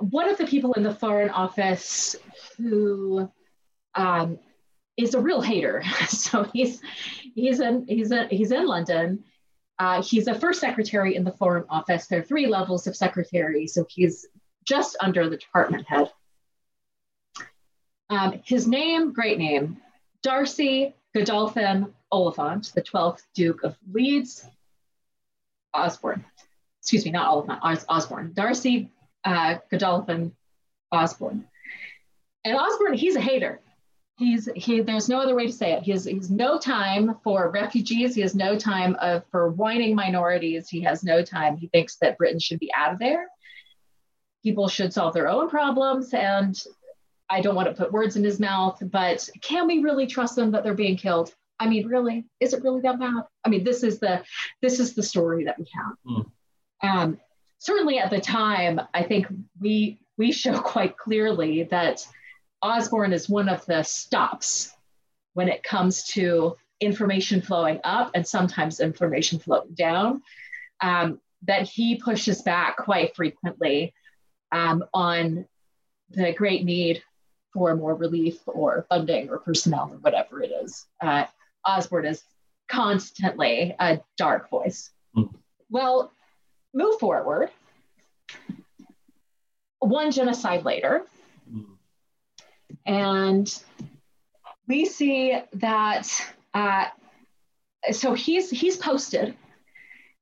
one 0.00 0.28
of 0.28 0.36
the 0.36 0.46
people 0.46 0.74
in 0.74 0.82
the 0.82 0.94
Foreign 0.94 1.30
Office 1.30 2.14
who 2.58 3.30
um, 3.94 4.38
is 4.98 5.14
a 5.14 5.20
real 5.20 5.40
hater. 5.40 5.82
so 6.08 6.44
he's 6.52 6.82
he's 7.34 7.60
in 7.60 7.86
he's 7.88 8.10
a, 8.10 8.26
he's 8.26 8.52
in 8.52 8.66
London. 8.66 9.24
Uh, 9.78 10.02
he's 10.02 10.26
a 10.26 10.34
first 10.34 10.60
secretary 10.60 11.16
in 11.16 11.24
the 11.24 11.32
Foreign 11.32 11.64
Office. 11.70 12.06
There 12.06 12.20
are 12.20 12.24
three 12.24 12.46
levels 12.46 12.86
of 12.86 12.96
secretary, 12.96 13.66
so 13.66 13.86
he's 13.88 14.26
just 14.64 14.96
under 15.00 15.28
the 15.30 15.36
department 15.36 15.86
head. 15.86 16.10
Um, 18.10 18.40
his 18.44 18.66
name, 18.66 19.12
great 19.12 19.38
name, 19.38 19.78
D'Arcy 20.22 20.94
Godolphin 21.14 21.94
Oliphant, 22.12 22.72
the 22.74 22.82
12th 22.82 23.22
Duke 23.34 23.64
of 23.64 23.76
Leeds, 23.92 24.46
Osborne. 25.74 26.24
Excuse 26.80 27.04
me, 27.04 27.10
not 27.10 27.28
Oliphant, 27.28 27.60
Os- 27.62 27.86
Osborne. 27.88 28.32
D'Arcy 28.32 28.90
uh, 29.24 29.56
Godolphin 29.70 30.34
Osborne. 30.92 31.46
And 32.44 32.56
Osborne, 32.56 32.94
he's 32.94 33.16
a 33.16 33.20
hater. 33.20 33.60
He's 34.18 34.48
he. 34.54 34.80
There's 34.80 35.10
no 35.10 35.20
other 35.20 35.34
way 35.34 35.46
to 35.46 35.52
say 35.52 35.72
it. 35.72 35.82
He 35.82 35.90
has, 35.90 36.06
he 36.06 36.14
has 36.14 36.30
no 36.30 36.58
time 36.58 37.16
for 37.22 37.50
refugees. 37.50 38.14
He 38.14 38.22
has 38.22 38.34
no 38.34 38.56
time 38.56 38.96
of, 39.00 39.24
for 39.30 39.50
whining 39.50 39.94
minorities. 39.94 40.70
He 40.70 40.80
has 40.82 41.04
no 41.04 41.22
time. 41.22 41.58
He 41.58 41.68
thinks 41.68 41.96
that 41.96 42.16
Britain 42.16 42.38
should 42.38 42.58
be 42.58 42.72
out 42.74 42.94
of 42.94 42.98
there. 42.98 43.26
People 44.42 44.68
should 44.68 44.94
solve 44.94 45.12
their 45.12 45.28
own 45.28 45.50
problems. 45.50 46.14
And 46.14 46.58
I 47.28 47.42
don't 47.42 47.56
want 47.56 47.68
to 47.68 47.74
put 47.74 47.92
words 47.92 48.16
in 48.16 48.24
his 48.24 48.40
mouth, 48.40 48.78
but 48.80 49.28
can 49.42 49.66
we 49.66 49.80
really 49.80 50.06
trust 50.06 50.36
them 50.36 50.52
that 50.52 50.62
they're 50.62 50.72
being 50.72 50.96
killed? 50.96 51.34
I 51.58 51.68
mean, 51.68 51.86
really, 51.86 52.26
is 52.40 52.52
it 52.52 52.62
really 52.62 52.80
that 52.82 52.98
bad? 52.98 53.24
I 53.44 53.48
mean, 53.48 53.64
this 53.64 53.82
is 53.82 53.98
the 53.98 54.22
this 54.62 54.80
is 54.80 54.94
the 54.94 55.02
story 55.02 55.44
that 55.44 55.58
we 55.58 55.66
have. 55.74 55.96
Mm. 56.06 56.30
Um, 56.82 57.20
certainly 57.58 57.98
at 57.98 58.10
the 58.10 58.20
time, 58.20 58.80
I 58.94 59.02
think 59.02 59.26
we 59.60 60.00
we 60.18 60.32
show 60.32 60.58
quite 60.60 60.96
clearly 60.96 61.64
that 61.64 62.06
Osborne 62.62 63.12
is 63.12 63.28
one 63.28 63.48
of 63.48 63.64
the 63.66 63.82
stops 63.82 64.72
when 65.34 65.48
it 65.48 65.62
comes 65.62 66.04
to 66.04 66.56
information 66.80 67.40
flowing 67.40 67.80
up 67.84 68.10
and 68.14 68.26
sometimes 68.26 68.80
information 68.80 69.38
flowing 69.38 69.74
down. 69.74 70.22
Um, 70.82 71.20
that 71.42 71.62
he 71.62 71.96
pushes 71.96 72.42
back 72.42 72.76
quite 72.76 73.14
frequently 73.14 73.94
um, 74.52 74.84
on 74.92 75.46
the 76.10 76.32
great 76.32 76.64
need 76.64 77.02
for 77.52 77.74
more 77.74 77.94
relief 77.94 78.38
or 78.46 78.86
funding 78.88 79.28
or 79.30 79.38
personnel 79.38 79.90
or 79.92 79.98
whatever 79.98 80.42
it 80.42 80.50
is. 80.62 80.86
Uh, 81.00 81.24
Osborne 81.66 82.06
is 82.06 82.22
constantly 82.68 83.74
a 83.78 84.00
dark 84.16 84.50
voice. 84.50 84.90
Mm. 85.16 85.34
Well, 85.70 86.12
move 86.74 86.98
forward. 86.98 87.50
One 89.78 90.10
genocide 90.10 90.64
later, 90.64 91.02
and 92.84 93.62
we 94.66 94.84
see 94.84 95.38
that. 95.54 96.08
Uh, 96.54 96.86
so 97.92 98.14
he's 98.14 98.50
he's 98.50 98.76
posted 98.76 99.36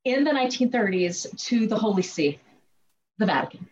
in 0.04 0.24
the 0.24 0.32
1930s 0.32 1.38
to 1.46 1.66
the 1.66 1.76
Holy 1.76 2.02
See, 2.02 2.38
the 3.18 3.26
Vatican. 3.26 3.68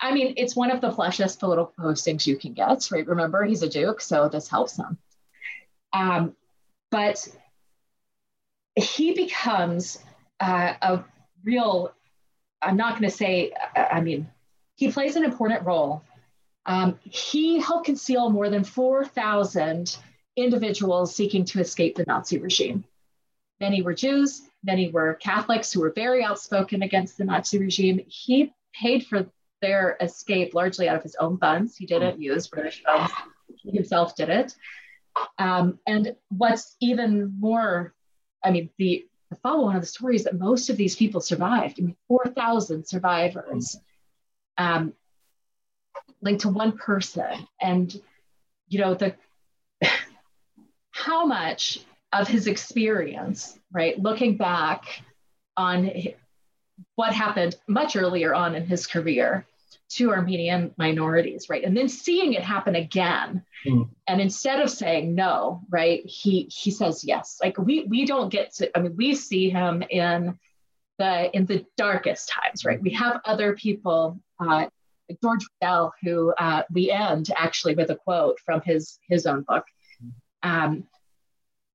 I 0.00 0.12
mean, 0.12 0.34
it's 0.36 0.54
one 0.54 0.70
of 0.70 0.80
the 0.80 0.92
fleshiest 0.92 1.40
political 1.40 1.72
postings 1.78 2.26
you 2.26 2.36
can 2.36 2.52
get, 2.52 2.88
right? 2.92 3.06
Remember, 3.06 3.44
he's 3.44 3.62
a 3.62 3.68
duke, 3.68 4.00
so 4.00 4.28
this 4.28 4.48
helps 4.48 4.76
him. 4.76 4.98
Um, 5.92 6.36
but 6.90 7.26
he 8.74 9.12
becomes 9.12 9.98
uh, 10.40 10.74
a 10.80 11.04
real 11.44 11.92
I'm 12.60 12.76
not 12.76 12.98
going 12.98 13.08
to 13.08 13.16
say, 13.16 13.52
I 13.76 14.00
mean, 14.00 14.28
he 14.74 14.90
plays 14.90 15.16
an 15.16 15.24
important 15.24 15.64
role. 15.64 16.02
Um, 16.66 16.98
he 17.04 17.60
helped 17.60 17.86
conceal 17.86 18.30
more 18.30 18.50
than 18.50 18.64
4,000 18.64 19.96
individuals 20.36 21.14
seeking 21.14 21.44
to 21.46 21.60
escape 21.60 21.96
the 21.96 22.04
Nazi 22.06 22.38
regime. 22.38 22.84
Many 23.60 23.82
were 23.82 23.94
Jews, 23.94 24.42
many 24.62 24.90
were 24.90 25.14
Catholics 25.14 25.72
who 25.72 25.80
were 25.80 25.92
very 25.92 26.22
outspoken 26.22 26.82
against 26.82 27.16
the 27.18 27.24
Nazi 27.24 27.58
regime. 27.58 28.00
He 28.06 28.52
paid 28.74 29.06
for 29.06 29.26
their 29.60 29.96
escape 30.00 30.54
largely 30.54 30.88
out 30.88 30.96
of 30.96 31.02
his 31.02 31.16
own 31.16 31.38
funds. 31.38 31.76
He 31.76 31.86
didn't 31.86 32.20
use 32.20 32.46
British 32.46 32.82
funds, 32.84 33.12
he 33.56 33.70
himself 33.72 34.14
did 34.14 34.28
it. 34.28 34.54
Um, 35.38 35.78
and 35.86 36.16
what's 36.28 36.76
even 36.80 37.34
more, 37.38 37.94
I 38.44 38.50
mean, 38.50 38.70
the, 38.78 39.06
the 39.30 39.36
follow 39.36 39.68
on 39.68 39.76
of 39.76 39.82
the 39.82 39.86
story 39.86 40.16
is 40.16 40.24
that 40.24 40.38
most 40.38 40.70
of 40.70 40.76
these 40.76 40.96
people 40.96 41.20
survived. 41.20 41.78
I 41.78 41.84
mean, 41.84 41.96
4,000 42.08 42.86
survivors 42.86 43.76
um, 44.56 44.92
linked 46.22 46.42
to 46.42 46.48
one 46.48 46.72
person. 46.72 47.46
And, 47.60 47.94
you 48.68 48.80
know, 48.80 48.94
the 48.94 49.14
how 50.90 51.26
much 51.26 51.80
of 52.12 52.26
his 52.26 52.46
experience, 52.46 53.58
right, 53.72 53.98
looking 53.98 54.36
back 54.36 55.02
on 55.56 55.90
what 56.94 57.12
happened 57.12 57.56
much 57.68 57.96
earlier 57.96 58.34
on 58.34 58.54
in 58.54 58.66
his 58.66 58.86
career 58.86 59.46
to 59.90 60.10
Armenian 60.10 60.74
minorities, 60.76 61.48
right? 61.48 61.64
And 61.64 61.76
then 61.76 61.88
seeing 61.88 62.34
it 62.34 62.42
happen 62.42 62.74
again. 62.74 63.44
Mm. 63.66 63.88
And 64.06 64.20
instead 64.20 64.60
of 64.60 64.70
saying 64.70 65.14
no, 65.14 65.62
right, 65.70 66.04
he 66.04 66.50
he 66.52 66.70
says 66.70 67.04
yes. 67.04 67.38
Like 67.42 67.58
we 67.58 67.84
we 67.84 68.04
don't 68.04 68.30
get 68.30 68.54
to, 68.56 68.76
I 68.76 68.80
mean, 68.80 68.96
we 68.96 69.14
see 69.14 69.50
him 69.50 69.82
in 69.88 70.38
the 70.98 71.34
in 71.34 71.46
the 71.46 71.64
darkest 71.76 72.28
times, 72.28 72.64
right? 72.64 72.80
We 72.80 72.90
have 72.90 73.20
other 73.24 73.54
people, 73.54 74.20
uh, 74.38 74.66
George 75.22 75.46
Riddell, 75.60 75.92
who 76.02 76.34
uh, 76.38 76.64
we 76.70 76.90
end 76.90 77.30
actually 77.34 77.74
with 77.74 77.90
a 77.90 77.96
quote 77.96 78.38
from 78.44 78.60
his 78.60 78.98
his 79.08 79.26
own 79.26 79.42
book, 79.42 79.64
um, 80.42 80.84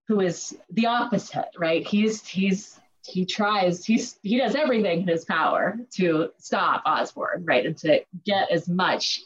who 0.08 0.20
is 0.20 0.56
the 0.70 0.86
opposite, 0.86 1.50
right? 1.58 1.86
He's 1.86 2.26
he's 2.26 2.80
he 3.06 3.26
tries 3.26 3.86
he's 3.86 4.18
he 4.24 4.38
does 4.38 4.56
everything 4.56 5.02
in 5.02 5.08
his 5.08 5.26
power 5.26 5.78
to 5.92 6.30
stop 6.38 6.84
Osborne, 6.86 7.44
right, 7.46 7.66
and 7.66 7.78
to 7.80 8.04
get 8.26 8.52
as 8.52 8.68
much 8.68 9.22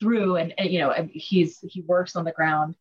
through. 0.00 0.36
And, 0.36 0.54
and 0.58 0.70
you 0.70 0.80
know, 0.80 0.92
he's 1.12 1.60
he 1.60 1.80
works 1.82 2.16
on 2.16 2.24
the 2.24 2.32
ground. 2.32 2.74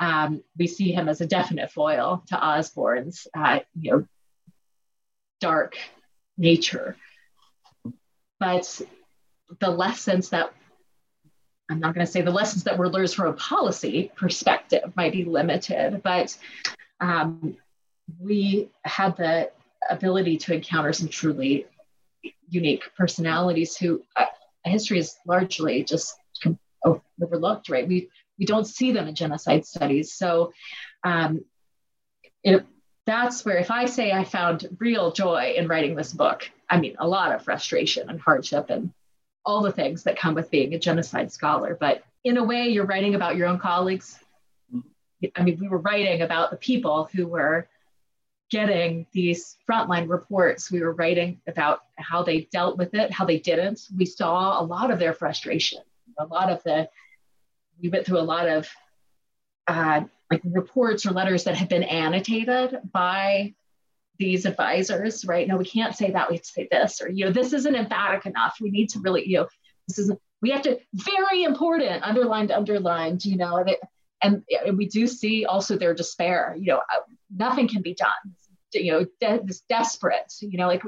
Um, 0.00 0.42
we 0.58 0.66
see 0.66 0.90
him 0.92 1.08
as 1.08 1.20
a 1.20 1.26
definite 1.26 1.70
foil 1.70 2.24
to 2.28 2.36
Osborne's, 2.36 3.28
uh, 3.36 3.60
you 3.78 3.90
know, 3.92 4.06
dark 5.40 5.76
nature. 6.36 6.96
But 8.40 8.80
the 9.60 9.70
lessons 9.70 10.30
that 10.30 10.52
I'm 11.70 11.78
not 11.78 11.94
going 11.94 12.04
to 12.04 12.12
say 12.12 12.22
the 12.22 12.32
lessons 12.32 12.64
that 12.64 12.78
were 12.78 12.88
learned 12.88 13.12
from 13.12 13.28
a 13.28 13.32
policy 13.34 14.10
perspective 14.16 14.92
might 14.96 15.12
be 15.12 15.24
limited, 15.24 16.02
but 16.02 16.36
um, 17.00 17.56
we 18.20 18.70
had 18.84 19.16
the 19.16 19.50
ability 19.88 20.36
to 20.38 20.54
encounter 20.54 20.92
some 20.92 21.08
truly 21.08 21.66
unique 22.48 22.84
personalities 22.96 23.76
who 23.76 24.02
uh, 24.16 24.26
history 24.64 24.98
is 24.98 25.16
largely 25.26 25.82
just 25.84 26.16
overlooked, 27.20 27.68
right? 27.68 27.86
We 27.86 28.08
we 28.38 28.46
don't 28.46 28.66
see 28.66 28.92
them 28.92 29.08
in 29.08 29.14
genocide 29.14 29.66
studies, 29.66 30.14
so 30.14 30.52
um, 31.04 31.44
it, 32.42 32.64
that's 33.06 33.44
where 33.44 33.58
if 33.58 33.70
I 33.70 33.84
say 33.86 34.12
I 34.12 34.24
found 34.24 34.76
real 34.78 35.12
joy 35.12 35.54
in 35.56 35.68
writing 35.68 35.94
this 35.94 36.12
book, 36.12 36.50
I 36.68 36.80
mean 36.80 36.96
a 36.98 37.06
lot 37.06 37.32
of 37.32 37.44
frustration 37.44 38.08
and 38.08 38.20
hardship 38.20 38.70
and 38.70 38.92
all 39.44 39.62
the 39.62 39.72
things 39.72 40.04
that 40.04 40.18
come 40.18 40.34
with 40.34 40.50
being 40.50 40.74
a 40.74 40.78
genocide 40.78 41.32
scholar, 41.32 41.76
but 41.78 42.04
in 42.24 42.36
a 42.36 42.44
way, 42.44 42.68
you're 42.68 42.86
writing 42.86 43.14
about 43.14 43.36
your 43.36 43.48
own 43.48 43.58
colleagues. 43.58 44.18
I 45.36 45.42
mean, 45.42 45.58
we 45.60 45.68
were 45.68 45.78
writing 45.78 46.22
about 46.22 46.50
the 46.50 46.56
people 46.56 47.08
who 47.12 47.26
were 47.26 47.68
getting 48.52 49.06
these 49.12 49.56
frontline 49.68 50.08
reports. 50.08 50.70
We 50.70 50.82
were 50.82 50.92
writing 50.92 51.40
about 51.48 51.80
how 51.96 52.22
they 52.22 52.42
dealt 52.52 52.76
with 52.76 52.94
it, 52.94 53.10
how 53.10 53.24
they 53.24 53.38
didn't. 53.38 53.80
We 53.96 54.04
saw 54.04 54.60
a 54.60 54.64
lot 54.64 54.90
of 54.90 54.98
their 54.98 55.14
frustration, 55.14 55.80
a 56.18 56.26
lot 56.26 56.50
of 56.50 56.62
the, 56.62 56.88
we 57.82 57.88
went 57.88 58.04
through 58.04 58.20
a 58.20 58.20
lot 58.20 58.46
of 58.46 58.68
uh, 59.66 60.02
like 60.30 60.42
reports 60.44 61.06
or 61.06 61.12
letters 61.12 61.44
that 61.44 61.56
had 61.56 61.70
been 61.70 61.82
annotated 61.82 62.78
by 62.92 63.54
these 64.18 64.44
advisors, 64.44 65.24
right? 65.24 65.48
No, 65.48 65.56
we 65.56 65.64
can't 65.64 65.96
say 65.96 66.10
that. 66.10 66.28
We 66.28 66.36
have 66.36 66.44
to 66.44 66.52
say 66.52 66.68
this, 66.70 67.00
or 67.00 67.08
you 67.08 67.24
know, 67.24 67.32
this 67.32 67.54
isn't 67.54 67.74
emphatic 67.74 68.26
enough. 68.26 68.58
We 68.60 68.70
need 68.70 68.90
to 68.90 69.00
really, 69.00 69.26
you 69.26 69.38
know, 69.38 69.48
this 69.88 69.98
is 69.98 70.12
we 70.42 70.50
have 70.50 70.62
to 70.62 70.78
very 70.92 71.44
important, 71.44 72.02
underlined, 72.02 72.50
underlined, 72.50 73.24
you 73.24 73.36
know, 73.36 73.64
and, 74.22 74.44
and 74.66 74.76
we 74.76 74.86
do 74.86 75.06
see 75.06 75.46
also 75.46 75.78
their 75.78 75.94
despair. 75.94 76.54
You 76.58 76.72
know, 76.72 76.78
uh, 76.78 77.00
nothing 77.34 77.68
can 77.68 77.80
be 77.80 77.94
done. 77.94 78.36
You 78.74 78.92
know, 78.92 79.06
de- 79.20 79.44
this 79.44 79.60
desperate. 79.68 80.32
You 80.40 80.58
know, 80.58 80.66
like 80.66 80.82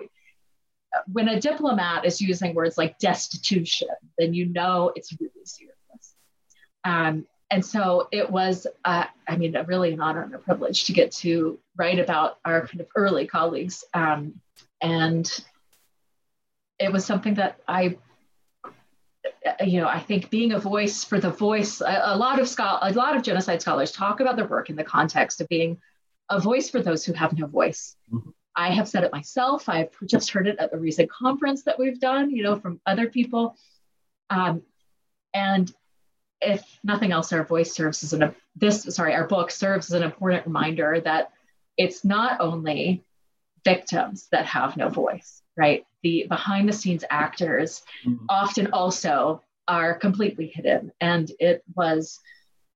when 1.12 1.28
a 1.28 1.40
diplomat 1.40 2.04
is 2.04 2.20
using 2.20 2.54
words 2.54 2.78
like 2.78 2.98
destitution, 2.98 3.88
then 4.18 4.34
you 4.34 4.46
know 4.46 4.92
it's 4.94 5.12
really 5.20 5.44
serious. 5.44 5.74
Um, 6.84 7.26
and 7.50 7.64
so 7.64 8.08
it 8.10 8.30
was, 8.30 8.66
uh, 8.84 9.04
I 9.28 9.36
mean, 9.36 9.56
really 9.66 9.92
an 9.92 10.00
honor 10.00 10.22
and 10.22 10.34
a 10.34 10.38
privilege 10.38 10.84
to 10.84 10.92
get 10.92 11.12
to 11.12 11.58
write 11.76 11.98
about 11.98 12.38
our 12.44 12.66
kind 12.66 12.80
of 12.80 12.88
early 12.96 13.26
colleagues. 13.26 13.84
Um, 13.94 14.40
and 14.80 15.30
it 16.78 16.92
was 16.92 17.04
something 17.04 17.34
that 17.34 17.60
I, 17.68 17.96
you 19.64 19.80
know, 19.80 19.88
I 19.88 20.00
think 20.00 20.30
being 20.30 20.52
a 20.52 20.58
voice 20.58 21.04
for 21.04 21.20
the 21.20 21.30
voice, 21.30 21.80
a, 21.80 22.02
a 22.06 22.16
lot 22.16 22.40
of 22.40 22.48
schol- 22.48 22.80
a 22.82 22.92
lot 22.92 23.16
of 23.16 23.22
genocide 23.22 23.62
scholars 23.62 23.92
talk 23.92 24.20
about 24.20 24.36
their 24.36 24.48
work 24.48 24.70
in 24.70 24.76
the 24.76 24.84
context 24.84 25.40
of 25.40 25.48
being 25.48 25.78
a 26.30 26.40
voice 26.40 26.70
for 26.70 26.80
those 26.80 27.04
who 27.04 27.12
have 27.12 27.36
no 27.36 27.46
voice. 27.46 27.96
Mm-hmm. 28.12 28.30
I 28.56 28.70
have 28.70 28.88
said 28.88 29.04
it 29.04 29.12
myself. 29.12 29.68
I've 29.68 29.90
just 30.06 30.30
heard 30.30 30.46
it 30.46 30.58
at 30.58 30.70
the 30.70 30.78
recent 30.78 31.10
conference 31.10 31.64
that 31.64 31.78
we've 31.78 31.98
done, 31.98 32.30
you 32.30 32.42
know, 32.42 32.56
from 32.56 32.80
other 32.86 33.08
people. 33.08 33.56
Um, 34.30 34.62
and 35.32 35.72
if 36.40 36.62
nothing 36.84 37.10
else, 37.10 37.32
our 37.32 37.44
voice 37.44 37.72
serves 37.72 38.04
as 38.04 38.12
an 38.12 38.34
this 38.56 38.82
sorry, 38.94 39.14
our 39.14 39.26
book 39.26 39.50
serves 39.50 39.86
as 39.86 40.00
an 40.00 40.04
important 40.04 40.46
reminder 40.46 41.00
that 41.00 41.32
it's 41.76 42.04
not 42.04 42.40
only 42.40 43.02
victims 43.64 44.28
that 44.30 44.46
have 44.46 44.76
no 44.76 44.88
voice, 44.88 45.42
right? 45.56 45.84
The 46.02 46.26
behind 46.28 46.68
the 46.68 46.72
scenes 46.72 47.04
actors 47.10 47.82
mm-hmm. 48.06 48.26
often 48.28 48.68
also 48.72 49.42
are 49.66 49.94
completely 49.94 50.46
hidden, 50.46 50.92
and 51.00 51.30
it 51.40 51.64
was 51.74 52.20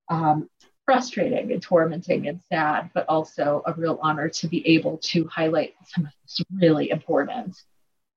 um, 0.09 0.49
frustrating 0.89 1.51
and 1.51 1.61
tormenting 1.61 2.27
and 2.27 2.41
sad, 2.49 2.89
but 2.95 3.05
also 3.07 3.61
a 3.67 3.73
real 3.73 3.99
honor 4.01 4.27
to 4.27 4.47
be 4.47 4.67
able 4.67 4.97
to 4.97 5.23
highlight 5.27 5.75
some 5.85 6.03
of 6.07 6.11
this 6.23 6.41
really 6.51 6.89
important 6.89 7.55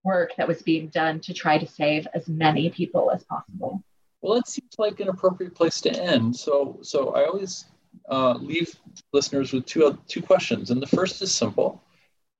work 0.05 0.31
that 0.39 0.49
was 0.49 0.63
being 0.63 0.89
done 0.89 1.21
to 1.21 1.35
try 1.35 1.59
to 1.59 1.67
save 1.67 2.09
as 2.15 2.27
many 2.29 2.71
people 2.71 3.11
as 3.11 3.23
possible. 3.25 3.85
Well, 4.23 4.39
it 4.39 4.47
seems 4.47 4.75
like 4.79 5.01
an 5.01 5.11
appropriate 5.11 5.55
place 5.55 5.83
to 5.83 5.91
end. 5.91 6.35
So, 6.35 6.79
so 6.81 7.11
I 7.11 7.27
always 7.27 7.67
uh, 8.09 8.39
leave 8.41 8.75
listeners 9.13 9.53
with 9.53 9.67
two 9.67 9.99
two 10.09 10.23
questions, 10.23 10.71
and 10.71 10.81
the 10.81 10.87
first 10.87 11.21
is 11.21 11.35
simple. 11.35 11.83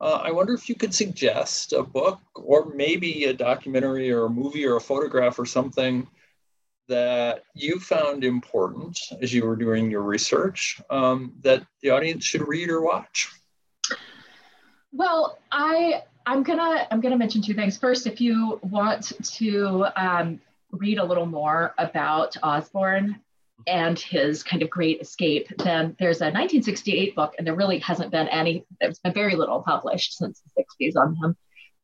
Uh, 0.01 0.21
I 0.25 0.31
wonder 0.31 0.55
if 0.55 0.67
you 0.67 0.77
could 0.77 0.95
suggest 0.95 1.75
a 1.75 1.83
book 1.83 2.21
or 2.37 2.73
maybe 2.75 3.25
a 3.25 3.35
documentary 3.35 4.11
or 4.11 4.25
a 4.25 4.31
movie 4.31 4.65
or 4.65 4.77
a 4.77 4.81
photograph 4.81 5.39
or 5.39 5.45
something 5.45 6.09
that 6.89 7.43
you 7.55 7.79
found 7.79 8.25
important 8.25 8.99
as 9.21 9.33
you 9.33 9.47
were 9.47 9.57
doing 9.57 9.91
your 9.91 10.03
research 10.03 10.81
um, 10.91 11.33
that 11.43 11.65
the 11.83 11.91
audience 11.91 12.25
should 12.25 12.47
read 12.47 12.69
or 12.69 12.83
watch. 12.83 13.29
Well, 14.93 15.39
I 15.51 16.03
I'm 16.27 16.43
gonna 16.43 16.87
I'm 16.91 17.01
gonna 17.01 17.17
mention 17.17 17.43
two 17.43 17.55
things. 17.55 17.79
First, 17.79 18.07
if 18.07 18.21
you 18.21 18.61
want 18.63 19.13
to 19.37 19.87
um, 19.97 20.41
read 20.71 20.99
a 20.99 21.05
little 21.05 21.27
more 21.27 21.75
about 21.79 22.37
Osborne 22.43 23.21
and 23.67 23.99
his 23.99 24.43
kind 24.43 24.63
of 24.63 24.71
great 24.71 25.01
escape, 25.01 25.49
then 25.59 25.97
there's 25.99 26.21
a 26.21 26.27
1968 26.27 27.15
book, 27.15 27.35
and 27.39 27.47
there 27.47 27.55
really 27.55 27.79
hasn't 27.79 28.11
been 28.11 28.27
any, 28.29 28.65
there's 28.81 28.99
been 28.99 29.13
very 29.13 29.37
little 29.37 29.63
published 29.63 30.15
since 30.15 30.43
the 30.57 30.65
60s 30.65 30.97
on 30.97 31.15
him, 31.17 31.37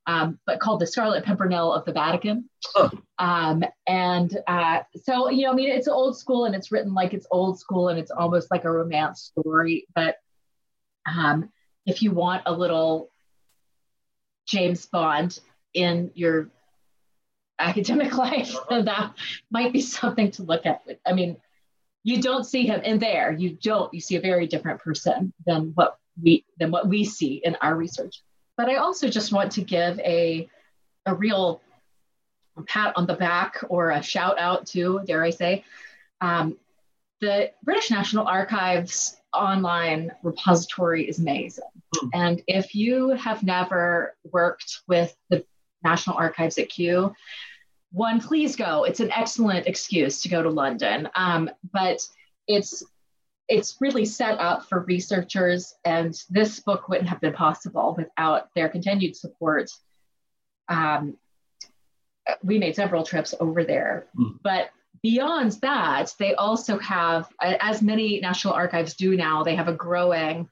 um, 0.08 0.38
but 0.46 0.58
called 0.58 0.80
The 0.80 0.86
Scarlet 0.86 1.22
Pimpernel 1.22 1.72
of 1.72 1.84
the 1.84 1.92
Vatican. 1.92 2.48
Huh. 2.64 2.88
Um, 3.18 3.62
and 3.86 4.36
uh, 4.46 4.80
so, 5.04 5.28
you 5.28 5.44
know, 5.44 5.52
I 5.52 5.54
mean, 5.54 5.70
it's 5.70 5.86
old 5.86 6.18
school 6.18 6.46
and 6.46 6.54
it's 6.54 6.72
written 6.72 6.94
like 6.94 7.12
it's 7.12 7.26
old 7.30 7.60
school 7.60 7.88
and 7.88 7.98
it's 7.98 8.10
almost 8.10 8.50
like 8.50 8.64
a 8.64 8.70
romance 8.70 9.30
story. 9.36 9.86
But 9.94 10.16
um, 11.06 11.50
if 11.84 12.02
you 12.02 12.12
want 12.12 12.42
a 12.46 12.52
little 12.52 13.10
James 14.46 14.86
Bond 14.86 15.38
in 15.74 16.10
your 16.14 16.48
academic 17.58 18.16
life, 18.16 18.56
then 18.70 18.86
that 18.86 19.12
might 19.50 19.74
be 19.74 19.82
something 19.82 20.30
to 20.32 20.42
look 20.42 20.64
at. 20.64 20.80
I 21.06 21.12
mean, 21.12 21.36
you 22.02 22.22
don't 22.22 22.44
see 22.44 22.64
him 22.64 22.80
in 22.80 22.98
there. 22.98 23.30
You 23.30 23.50
don't. 23.50 23.92
You 23.92 24.00
see 24.00 24.16
a 24.16 24.22
very 24.22 24.46
different 24.46 24.80
person 24.80 25.34
than 25.44 25.72
what 25.74 25.98
we 26.22 26.46
than 26.58 26.70
what 26.70 26.88
we 26.88 27.04
see 27.04 27.42
in 27.44 27.56
our 27.56 27.76
research. 27.76 28.22
But 28.58 28.68
I 28.68 28.74
also 28.76 29.08
just 29.08 29.32
want 29.32 29.52
to 29.52 29.62
give 29.62 29.98
a 30.00 30.50
a 31.06 31.14
real 31.14 31.62
pat 32.66 32.92
on 32.96 33.06
the 33.06 33.14
back 33.14 33.64
or 33.68 33.90
a 33.90 34.02
shout 34.02 34.38
out 34.38 34.66
to, 34.66 35.00
dare 35.06 35.22
I 35.22 35.30
say, 35.30 35.64
um, 36.20 36.58
the 37.20 37.52
British 37.62 37.90
National 37.90 38.26
Archives 38.26 39.16
online 39.32 40.10
repository 40.22 41.08
is 41.08 41.18
amazing. 41.18 41.64
Mm. 41.96 42.10
And 42.14 42.42
if 42.46 42.74
you 42.74 43.10
have 43.10 43.42
never 43.42 44.16
worked 44.30 44.80
with 44.88 45.16
the 45.30 45.44
National 45.82 46.16
Archives 46.16 46.58
at 46.58 46.68
Kew, 46.68 47.14
one, 47.92 48.20
please 48.20 48.56
go. 48.56 48.84
It's 48.84 49.00
an 49.00 49.12
excellent 49.12 49.66
excuse 49.66 50.20
to 50.22 50.28
go 50.28 50.42
to 50.42 50.50
London. 50.50 51.08
Um, 51.14 51.48
but 51.72 52.06
it's 52.46 52.84
it's 53.48 53.76
really 53.80 54.04
set 54.04 54.38
up 54.38 54.68
for 54.68 54.80
researchers, 54.80 55.74
and 55.84 56.14
this 56.28 56.60
book 56.60 56.88
wouldn't 56.88 57.08
have 57.08 57.20
been 57.20 57.32
possible 57.32 57.94
without 57.96 58.48
their 58.54 58.68
continued 58.68 59.16
support. 59.16 59.70
Um, 60.68 61.16
we 62.42 62.58
made 62.58 62.76
several 62.76 63.04
trips 63.04 63.34
over 63.40 63.64
there, 63.64 64.06
mm. 64.18 64.38
but 64.42 64.70
beyond 65.02 65.52
that, 65.62 66.12
they 66.18 66.34
also 66.34 66.78
have, 66.78 67.28
as 67.40 67.80
many 67.80 68.20
National 68.20 68.52
Archives 68.52 68.94
do 68.94 69.16
now, 69.16 69.42
they 69.42 69.54
have 69.54 69.68
a 69.68 69.72
growing 69.72 70.48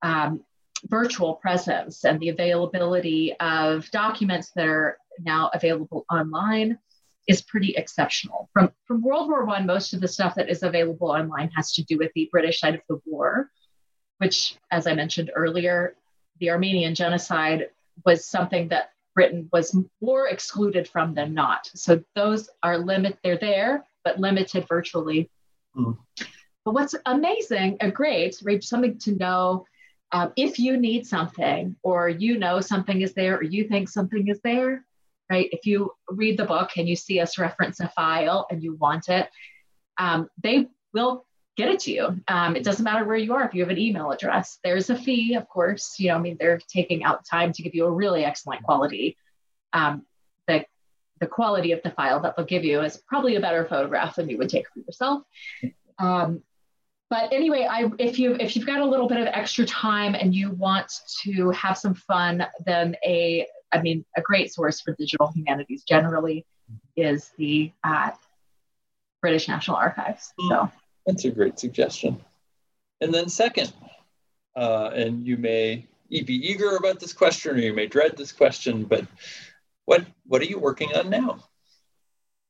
um, 0.00 0.42
virtual 0.86 1.34
presence 1.34 2.04
and 2.04 2.18
the 2.18 2.30
availability 2.30 3.34
of 3.40 3.90
documents 3.90 4.52
that 4.56 4.66
are 4.66 4.98
now 5.20 5.50
available 5.52 6.04
online 6.10 6.78
is 7.28 7.42
pretty 7.42 7.74
exceptional. 7.76 8.48
From, 8.52 8.72
from 8.86 9.02
World 9.02 9.28
War 9.28 9.44
One, 9.44 9.66
most 9.66 9.92
of 9.94 10.00
the 10.00 10.08
stuff 10.08 10.34
that 10.34 10.50
is 10.50 10.62
available 10.62 11.10
online 11.10 11.50
has 11.54 11.72
to 11.74 11.84
do 11.84 11.98
with 11.98 12.10
the 12.14 12.28
British 12.32 12.60
side 12.60 12.74
of 12.74 12.80
the 12.88 13.00
war, 13.06 13.50
which, 14.18 14.56
as 14.70 14.86
I 14.86 14.94
mentioned 14.94 15.30
earlier, 15.34 15.94
the 16.40 16.50
Armenian 16.50 16.94
genocide 16.94 17.68
was 18.04 18.26
something 18.26 18.68
that 18.68 18.90
Britain 19.14 19.48
was 19.52 19.76
more 20.00 20.28
excluded 20.28 20.88
from 20.88 21.14
than 21.14 21.34
not. 21.34 21.70
So 21.74 22.02
those 22.14 22.48
are 22.62 22.78
limit, 22.78 23.18
they're 23.22 23.38
there, 23.38 23.84
but 24.04 24.18
limited 24.18 24.66
virtually. 24.68 25.30
Mm. 25.76 25.98
But 26.64 26.74
what's 26.74 26.94
amazing 27.06 27.76
and 27.80 27.94
great, 27.94 28.40
right, 28.42 28.62
something 28.62 28.98
to 29.00 29.16
know 29.16 29.66
um, 30.12 30.32
if 30.36 30.58
you 30.58 30.76
need 30.76 31.06
something 31.06 31.76
or 31.82 32.08
you 32.08 32.38
know 32.38 32.60
something 32.60 33.00
is 33.00 33.14
there 33.14 33.36
or 33.36 33.42
you 33.42 33.68
think 33.68 33.88
something 33.88 34.28
is 34.28 34.40
there, 34.42 34.84
right? 35.32 35.48
If 35.50 35.64
you 35.64 35.90
read 36.10 36.36
the 36.36 36.44
book 36.44 36.72
and 36.76 36.86
you 36.86 36.94
see 36.94 37.18
us 37.18 37.38
reference 37.38 37.80
a 37.80 37.88
file 37.88 38.46
and 38.50 38.62
you 38.62 38.74
want 38.74 39.08
it, 39.08 39.30
um, 39.98 40.28
they 40.42 40.66
will 40.92 41.24
get 41.56 41.70
it 41.70 41.80
to 41.80 41.90
you. 41.90 42.20
Um, 42.28 42.54
it 42.54 42.64
doesn't 42.64 42.84
matter 42.84 43.06
where 43.06 43.16
you 43.16 43.32
are. 43.32 43.44
If 43.44 43.54
you 43.54 43.62
have 43.62 43.70
an 43.70 43.78
email 43.78 44.10
address, 44.10 44.58
there's 44.62 44.90
a 44.90 44.96
fee, 44.96 45.34
of 45.34 45.48
course. 45.48 45.94
You 45.98 46.08
know, 46.08 46.16
I 46.16 46.18
mean, 46.18 46.36
they're 46.38 46.60
taking 46.68 47.02
out 47.02 47.24
time 47.24 47.50
to 47.54 47.62
give 47.62 47.74
you 47.74 47.86
a 47.86 47.90
really 47.90 48.26
excellent 48.26 48.62
quality. 48.62 49.16
Um, 49.72 50.04
the 50.46 50.66
the 51.20 51.26
quality 51.26 51.72
of 51.72 51.82
the 51.82 51.90
file 51.92 52.20
that 52.20 52.36
they'll 52.36 52.44
give 52.44 52.64
you 52.64 52.82
is 52.82 53.02
probably 53.06 53.36
a 53.36 53.40
better 53.40 53.64
photograph 53.64 54.16
than 54.16 54.28
you 54.28 54.36
would 54.36 54.50
take 54.50 54.66
for 54.68 54.80
yourself. 54.80 55.22
Um, 55.98 56.42
but 57.08 57.32
anyway, 57.32 57.66
I, 57.70 57.90
if 57.98 58.18
you 58.18 58.36
if 58.38 58.54
you've 58.54 58.66
got 58.66 58.80
a 58.80 58.84
little 58.84 59.08
bit 59.08 59.18
of 59.18 59.28
extra 59.28 59.64
time 59.64 60.14
and 60.14 60.34
you 60.34 60.50
want 60.50 60.92
to 61.22 61.50
have 61.52 61.78
some 61.78 61.94
fun, 61.94 62.44
then 62.66 62.96
a 63.02 63.46
I 63.72 63.80
mean 63.80 64.04
a 64.16 64.20
great 64.20 64.52
source 64.52 64.80
for 64.80 64.94
digital 64.98 65.30
humanities 65.34 65.84
generally 65.88 66.46
is 66.96 67.30
the 67.38 67.72
uh, 67.84 68.10
British 69.20 69.48
National 69.48 69.76
Archives. 69.76 70.32
Hmm. 70.38 70.48
So 70.48 70.70
that's 71.06 71.24
a 71.24 71.30
great 71.30 71.58
suggestion. 71.58 72.20
And 73.00 73.12
then 73.12 73.28
second, 73.28 73.72
uh, 74.56 74.90
and 74.94 75.26
you 75.26 75.36
may 75.36 75.86
be 76.08 76.34
eager 76.34 76.76
about 76.76 77.00
this 77.00 77.12
question 77.12 77.56
or 77.56 77.58
you 77.58 77.72
may 77.72 77.86
dread 77.86 78.16
this 78.16 78.32
question, 78.32 78.84
but 78.84 79.06
what 79.86 80.04
what 80.26 80.42
are 80.42 80.46
you 80.46 80.58
working 80.58 80.94
on 80.94 81.10
now? 81.10 81.40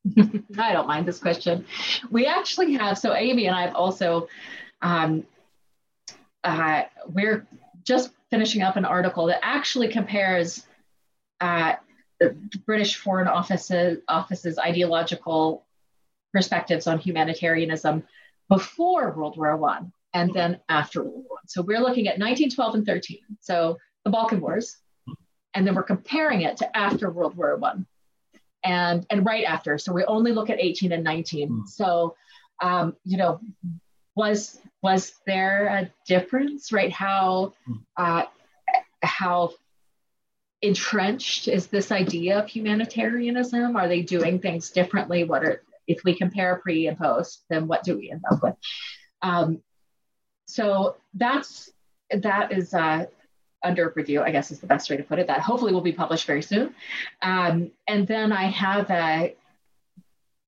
I 0.58 0.72
don't 0.72 0.88
mind 0.88 1.06
this 1.06 1.18
question. 1.18 1.64
We 2.10 2.26
actually 2.26 2.74
have, 2.74 2.98
so 2.98 3.14
Amy 3.14 3.46
and 3.46 3.54
I 3.54 3.62
have 3.62 3.74
also, 3.74 4.28
um, 4.80 5.24
uh, 6.42 6.82
we're 7.06 7.46
just 7.84 8.10
finishing 8.30 8.62
up 8.62 8.76
an 8.76 8.84
article 8.84 9.26
that 9.26 9.38
actually 9.42 9.88
compares 9.88 10.66
uh, 11.42 11.74
the 12.20 12.36
British 12.64 12.96
Foreign 12.96 13.28
Office's, 13.28 13.98
Office's 14.08 14.58
ideological 14.58 15.66
perspectives 16.32 16.86
on 16.86 16.98
humanitarianism 16.98 18.04
before 18.48 19.12
World 19.12 19.36
War 19.36 19.56
One 19.56 19.92
and 20.14 20.32
then 20.32 20.60
after 20.68 21.02
World 21.02 21.14
War 21.14 21.24
One. 21.28 21.48
So 21.48 21.62
we're 21.62 21.80
looking 21.80 22.06
at 22.06 22.18
1912 22.18 22.74
and 22.76 22.86
13, 22.86 23.18
so 23.40 23.78
the 24.04 24.10
Balkan 24.10 24.40
Wars, 24.40 24.76
and 25.54 25.66
then 25.66 25.74
we're 25.74 25.82
comparing 25.82 26.42
it 26.42 26.56
to 26.58 26.76
after 26.76 27.10
World 27.10 27.36
War 27.36 27.56
One 27.56 27.86
and 28.64 29.04
and 29.10 29.26
right 29.26 29.44
after. 29.44 29.76
So 29.78 29.92
we 29.92 30.04
only 30.04 30.32
look 30.32 30.48
at 30.48 30.60
18 30.60 30.92
and 30.92 31.02
19. 31.02 31.50
Mm. 31.50 31.68
So 31.68 32.14
um, 32.62 32.96
you 33.04 33.16
know, 33.16 33.40
was 34.14 34.60
was 34.82 35.12
there 35.26 35.66
a 35.66 35.90
difference, 36.06 36.72
right? 36.72 36.92
How 36.92 37.54
hmm. 37.66 37.74
uh, 37.96 38.24
how 39.02 39.54
entrenched 40.62 41.48
is 41.48 41.66
this 41.66 41.90
idea 41.90 42.38
of 42.38 42.48
humanitarianism? 42.48 43.76
Are 43.76 43.88
they 43.88 44.02
doing 44.02 44.38
things 44.38 44.70
differently? 44.70 45.24
What 45.24 45.44
are 45.44 45.62
if 45.88 46.04
we 46.04 46.14
compare 46.14 46.56
pre 46.56 46.86
and 46.86 46.96
post, 46.96 47.44
then 47.50 47.66
what 47.66 47.82
do 47.82 47.96
we 47.96 48.10
end 48.10 48.22
up 48.30 48.42
with? 48.42 48.54
Um, 49.20 49.62
so 50.46 50.96
that's 51.14 51.70
that 52.10 52.52
is 52.52 52.72
uh, 52.74 53.06
under 53.64 53.92
review, 53.94 54.22
I 54.22 54.30
guess 54.30 54.50
is 54.50 54.60
the 54.60 54.66
best 54.66 54.90
way 54.90 54.96
to 54.96 55.02
put 55.02 55.18
it. 55.18 55.26
That 55.26 55.40
hopefully 55.40 55.72
will 55.72 55.80
be 55.80 55.92
published 55.92 56.26
very 56.26 56.42
soon. 56.42 56.74
Um, 57.22 57.70
and 57.88 58.06
then 58.06 58.32
I 58.32 58.44
have 58.44 58.90
a 58.90 59.34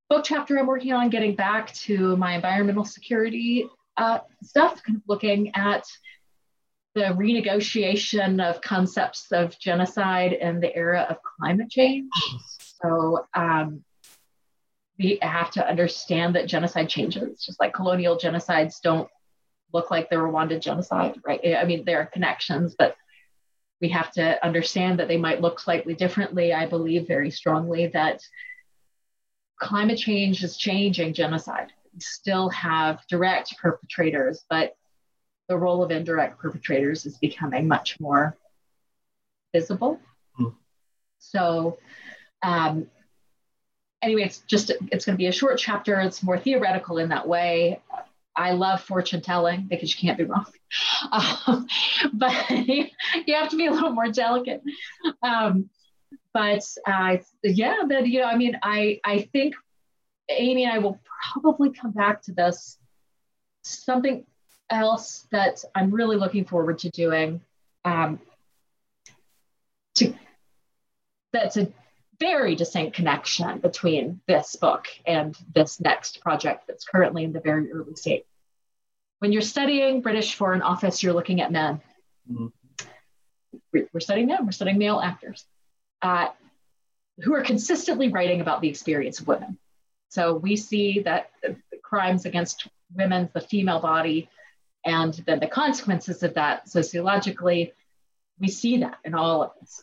book 0.09 0.25
chapter 0.25 0.59
I'm 0.59 0.67
working 0.67 0.93
on 0.93 1.11
getting 1.11 1.35
back 1.35 1.73
to 1.75 2.17
my 2.17 2.35
environmental 2.35 2.85
security 2.85 3.67
uh, 3.97 4.19
stuff, 4.43 4.81
looking 5.09 5.55
at 5.55 5.85
the 6.95 7.03
renegotiation 7.03 8.43
of 8.43 8.61
concepts 8.61 9.33
of 9.33 9.59
genocide 9.59 10.33
in 10.33 10.61
the 10.61 10.75
era 10.75 11.07
of 11.11 11.17
climate 11.39 11.71
change. 11.71 12.09
So 12.59 13.27
um, 13.35 13.83
we 14.99 15.19
have 15.21 15.51
to 15.53 15.69
understand 15.69 16.37
that 16.37 16.47
genocide 16.47 16.89
changes, 16.89 17.45
just 17.45 17.59
like 17.59 17.75
colonial 17.75 18.17
genocides 18.17 18.81
don't 18.81 19.09
look 19.73 19.91
like 19.91 20.09
the 20.09 20.17
Rwandan 20.17 20.61
genocide, 20.61 21.17
right? 21.27 21.41
I 21.57 21.65
mean, 21.65 21.85
there 21.85 22.01
are 22.01 22.07
connections, 22.07 22.77
but 22.79 22.97
we 23.81 23.89
have 23.89 24.13
to 24.13 24.43
understand 24.45 25.01
that 25.01 25.09
they 25.09 25.17
might 25.17 25.41
look 25.41 25.59
slightly 25.59 25.95
differently. 25.95 26.53
I 26.53 26.67
believe 26.67 27.09
very 27.09 27.31
strongly 27.31 27.89
that 27.89 28.21
climate 29.61 29.99
change 29.99 30.45
is 30.45 30.57
changing 30.57 31.13
genocide. 31.13 31.73
We 31.93 32.01
still 32.01 32.51
have 32.51 33.01
direct 33.09 33.57
perpetrators, 33.59 34.45
but 34.49 34.77
the 35.49 35.57
role 35.57 35.83
of 35.83 35.91
indirect 35.91 36.39
perpetrators 36.39 37.07
is 37.07 37.19
becoming 37.19 37.69
much 37.69 38.01
more 38.01 38.37
visible. 39.53 40.01
Mm. 40.39 40.55
So, 41.19 41.79
um, 42.43 42.87
anyway, 44.03 44.23
it's 44.23 44.39
just 44.41 44.71
it's 44.93 45.05
going 45.05 45.15
to 45.15 45.19
be 45.19 45.27
a 45.27 45.33
short 45.33 45.59
chapter. 45.59 46.01
It's 46.01 46.23
more 46.23 46.39
theoretical 46.39 46.99
in 46.99 47.09
that 47.11 47.27
way. 47.27 47.81
I 48.37 48.53
love 48.53 48.83
fortune 48.83 49.21
telling 49.21 49.63
because 49.63 49.95
you 49.95 50.01
can't 50.07 50.19
be 50.19 50.25
wrong. 50.25 50.47
Um, 51.13 51.69
but 52.13 52.51
you 52.51 52.89
have 53.29 53.51
to 53.51 53.57
be 53.57 53.67
a 53.67 53.71
little 53.71 53.93
more 53.93 54.09
delicate. 54.09 54.61
Um, 55.23 55.71
but 56.33 56.65
uh, 56.85 57.19
yeah, 57.45 57.83
but 57.87 58.09
you 58.09 58.21
know, 58.21 58.27
I 58.27 58.37
mean, 58.37 58.59
I 58.61 59.01
I 59.05 59.29
think 59.33 59.55
Amy 60.29 60.65
and 60.65 60.73
I 60.73 60.79
will 60.79 60.99
probably 61.33 61.71
come 61.71 61.93
back 61.93 62.23
to 62.23 62.33
this. 62.33 62.77
Something 63.63 64.27
else 64.75 65.27
that 65.31 65.65
I'm 65.75 65.91
really 65.91 66.17
looking 66.17 66.45
forward 66.45 66.79
to 66.81 66.91
doing. 66.91 67.41
Um, 67.85 68.21
to 69.97 70.15
that's 71.33 71.57
a 71.57 71.73
very 72.21 72.55
distinct 72.55 72.97
connection 72.97 73.59
between 73.59 74.21
this 74.27 74.57
book 74.57 74.87
and 75.07 75.37
this 75.55 75.81
next 75.81 76.21
project 76.21 76.67
that's 76.67 76.85
currently 76.85 77.25
in 77.25 77.33
the 77.33 77.41
very 77.41 77.71
early 77.73 77.95
stage. 77.95 78.25
When 79.19 79.33
you're 79.33 79.43
studying 79.43 80.01
British 80.01 80.35
Foreign 80.35 80.63
Office, 80.63 81.03
you're 81.03 81.13
looking 81.13 81.41
at 81.41 81.53
men. 81.53 81.81
Mm-hmm. 82.31 82.47
We're 83.93 84.01
studying 84.01 84.29
men, 84.29 84.45
we're 84.45 84.53
studying 84.53 84.79
male 84.79 85.01
actors 85.01 85.45
uh, 86.03 86.29
who 87.23 87.35
are 87.35 87.43
consistently 87.43 88.09
writing 88.09 88.41
about 88.41 88.61
the 88.61 88.69
experience 88.69 89.21
of 89.21 89.27
women. 89.27 89.59
So 90.09 90.35
we 90.35 90.57
see 90.57 91.01
that 91.01 91.31
crimes 91.83 92.25
against 92.25 92.69
women, 92.95 93.29
the 93.35 93.41
female 93.41 93.81
body, 93.81 94.29
and 94.85 95.15
then 95.27 95.41
the 95.41 95.47
consequences 95.47 96.23
of 96.23 96.35
that 96.35 96.69
sociologically, 96.69 97.73
we 98.39 98.49
see 98.49 98.79
that 98.79 98.99
in 99.05 99.15
all 99.15 99.43
of 99.43 99.51
this 99.61 99.83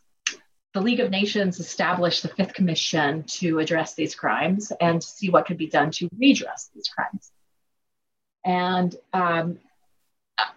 the 0.74 0.82
League 0.82 1.02
of 1.02 1.12
Nations 1.12 1.60
established 1.60 2.24
the 2.24 2.30
Fifth 2.30 2.54
Commission 2.54 3.24
to 3.24 3.60
address 3.60 3.94
these 3.94 4.16
crimes 4.16 4.72
and 4.80 5.02
to 5.02 5.08
see 5.08 5.30
what 5.30 5.46
could 5.46 5.58
be 5.58 5.68
done 5.68 5.92
to 5.92 6.10
redress 6.18 6.70
these 6.74 6.88
crimes. 6.88 7.32
And 8.46 8.96
um, 9.12 9.60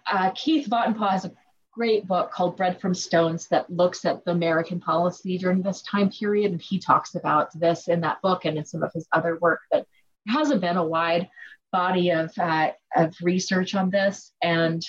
uh, 0.06 0.30
Keith 0.34 0.68
Watenpaugh 0.68 1.10
has 1.10 1.24
a 1.24 1.32
great 1.72 2.06
book 2.06 2.30
called 2.30 2.56
Bread 2.56 2.80
from 2.80 2.94
Stones 2.94 3.48
that 3.48 3.68
looks 3.68 4.04
at 4.04 4.24
the 4.24 4.30
American 4.30 4.78
policy 4.78 5.36
during 5.36 5.62
this 5.62 5.82
time 5.82 6.10
period. 6.10 6.52
And 6.52 6.62
he 6.62 6.78
talks 6.78 7.16
about 7.16 7.58
this 7.58 7.88
in 7.88 8.02
that 8.02 8.22
book 8.22 8.44
and 8.44 8.56
in 8.56 8.64
some 8.64 8.84
of 8.84 8.92
his 8.92 9.08
other 9.10 9.36
work. 9.36 9.62
But 9.72 9.86
hasn't 10.28 10.60
been 10.60 10.76
a 10.76 10.86
wide 10.86 11.28
body 11.82 12.10
of, 12.10 12.30
uh, 12.38 12.70
of 12.96 13.14
research 13.20 13.74
on 13.74 13.90
this. 13.90 14.32
And 14.42 14.82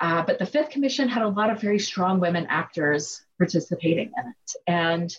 uh, 0.00 0.22
but 0.26 0.38
the 0.40 0.46
Fifth 0.46 0.70
Commission 0.70 1.08
had 1.08 1.22
a 1.22 1.28
lot 1.28 1.50
of 1.50 1.60
very 1.60 1.78
strong 1.78 2.18
women 2.18 2.46
actors 2.48 3.24
participating 3.38 4.10
in 4.18 4.24
it. 4.28 4.50
And 4.66 5.16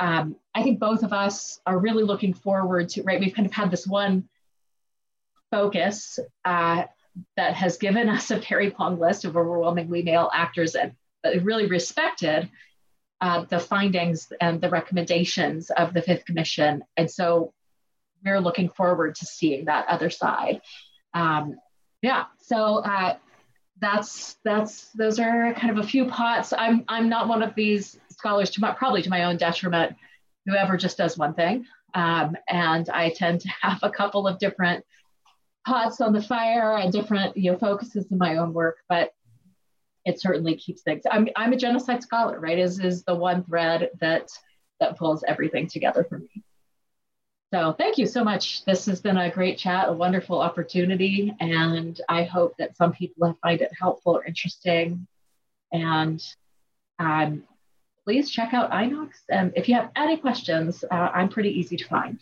um, 0.00 0.36
I 0.52 0.64
think 0.64 0.80
both 0.80 1.02
of 1.04 1.12
us 1.12 1.60
are 1.64 1.78
really 1.78 2.02
looking 2.02 2.34
forward 2.34 2.88
to, 2.90 3.02
right? 3.04 3.20
We've 3.20 3.34
kind 3.34 3.46
of 3.46 3.52
had 3.52 3.70
this 3.70 3.86
one 3.86 4.28
focus, 5.52 6.18
uh, 6.44 6.84
that 7.36 7.54
has 7.54 7.78
given 7.78 8.08
us 8.08 8.30
a 8.30 8.38
very 8.38 8.74
long 8.78 8.98
list 8.98 9.24
of 9.24 9.36
overwhelmingly 9.36 10.02
male 10.02 10.30
actors 10.34 10.74
and 10.74 10.92
really 11.42 11.66
respected 11.66 12.50
uh, 13.20 13.44
the 13.48 13.58
findings 13.58 14.32
and 14.40 14.60
the 14.60 14.68
recommendations 14.68 15.70
of 15.70 15.94
the 15.94 16.02
Fifth 16.02 16.24
Commission. 16.24 16.82
And 16.96 17.10
so 17.10 17.52
we're 18.26 18.40
looking 18.40 18.68
forward 18.68 19.14
to 19.14 19.24
seeing 19.24 19.66
that 19.66 19.86
other 19.88 20.10
side. 20.10 20.60
Um, 21.14 21.56
yeah, 22.02 22.24
so 22.38 22.78
uh, 22.78 23.16
that's 23.80 24.36
that's 24.44 24.90
those 24.92 25.18
are 25.18 25.54
kind 25.54 25.70
of 25.70 25.84
a 25.84 25.88
few 25.88 26.06
pots. 26.06 26.52
I'm 26.52 26.84
I'm 26.88 27.08
not 27.08 27.28
one 27.28 27.42
of 27.42 27.54
these 27.54 27.98
scholars 28.10 28.50
to 28.50 28.60
my 28.60 28.72
probably 28.72 29.02
to 29.02 29.10
my 29.10 29.24
own 29.24 29.36
detriment, 29.36 29.96
whoever 30.44 30.76
just 30.76 30.98
does 30.98 31.16
one 31.16 31.34
thing. 31.34 31.66
Um, 31.94 32.36
and 32.48 32.88
I 32.90 33.10
tend 33.10 33.40
to 33.42 33.48
have 33.62 33.78
a 33.82 33.90
couple 33.90 34.26
of 34.26 34.38
different 34.38 34.84
pots 35.66 36.00
on 36.00 36.12
the 36.12 36.22
fire 36.22 36.76
and 36.76 36.92
different 36.92 37.36
you 37.36 37.52
know 37.52 37.58
focuses 37.58 38.10
in 38.10 38.18
my 38.18 38.36
own 38.36 38.52
work, 38.52 38.78
but 38.88 39.12
it 40.04 40.20
certainly 40.20 40.54
keeps 40.54 40.82
things. 40.82 41.02
I'm 41.10 41.28
I'm 41.36 41.52
a 41.52 41.56
genocide 41.56 42.02
scholar, 42.02 42.38
right? 42.38 42.58
Is 42.58 42.78
is 42.80 43.04
the 43.04 43.14
one 43.14 43.44
thread 43.44 43.90
that 44.00 44.28
that 44.80 44.98
pulls 44.98 45.24
everything 45.26 45.66
together 45.66 46.04
for 46.04 46.18
me. 46.18 46.44
So 47.54 47.72
thank 47.78 47.96
you 47.96 48.06
so 48.06 48.24
much. 48.24 48.64
This 48.64 48.86
has 48.86 49.00
been 49.00 49.16
a 49.16 49.30
great 49.30 49.56
chat, 49.56 49.88
a 49.88 49.92
wonderful 49.92 50.40
opportunity, 50.40 51.32
and 51.38 52.00
I 52.08 52.24
hope 52.24 52.56
that 52.58 52.76
some 52.76 52.92
people 52.92 53.38
find 53.40 53.60
it 53.60 53.70
helpful 53.78 54.16
or 54.16 54.24
interesting. 54.24 55.06
And 55.72 56.20
um, 56.98 57.44
please 58.04 58.30
check 58.30 58.52
out 58.52 58.72
Inox. 58.72 59.10
And 59.28 59.52
if 59.54 59.68
you 59.68 59.76
have 59.76 59.90
any 59.94 60.16
questions, 60.16 60.84
uh, 60.90 61.10
I'm 61.14 61.28
pretty 61.28 61.50
easy 61.50 61.76
to 61.76 61.84
find. 61.86 62.18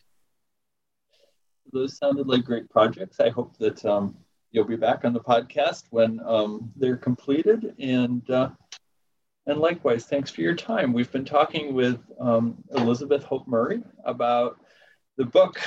Those 1.72 1.96
sounded 1.96 2.26
like 2.26 2.44
great 2.44 2.68
projects. 2.68 3.18
I 3.18 3.30
hope 3.30 3.56
that 3.58 3.82
um, 3.84 4.16
you'll 4.50 4.64
be 4.64 4.76
back 4.76 5.04
on 5.04 5.14
the 5.14 5.20
podcast 5.20 5.84
when 5.90 6.20
um, 6.24 6.70
they're 6.76 6.96
completed. 6.96 7.74
And 7.78 8.28
uh, 8.30 8.50
and 9.46 9.58
likewise, 9.58 10.06
thanks 10.06 10.30
for 10.30 10.40
your 10.40 10.54
time. 10.54 10.92
We've 10.92 11.12
been 11.12 11.24
talking 11.24 11.74
with 11.74 12.00
um, 12.18 12.62
Elizabeth 12.76 13.24
Hope 13.24 13.46
Murray 13.46 13.82
about 14.04 14.58
the 15.16 15.24
book 15.24 15.60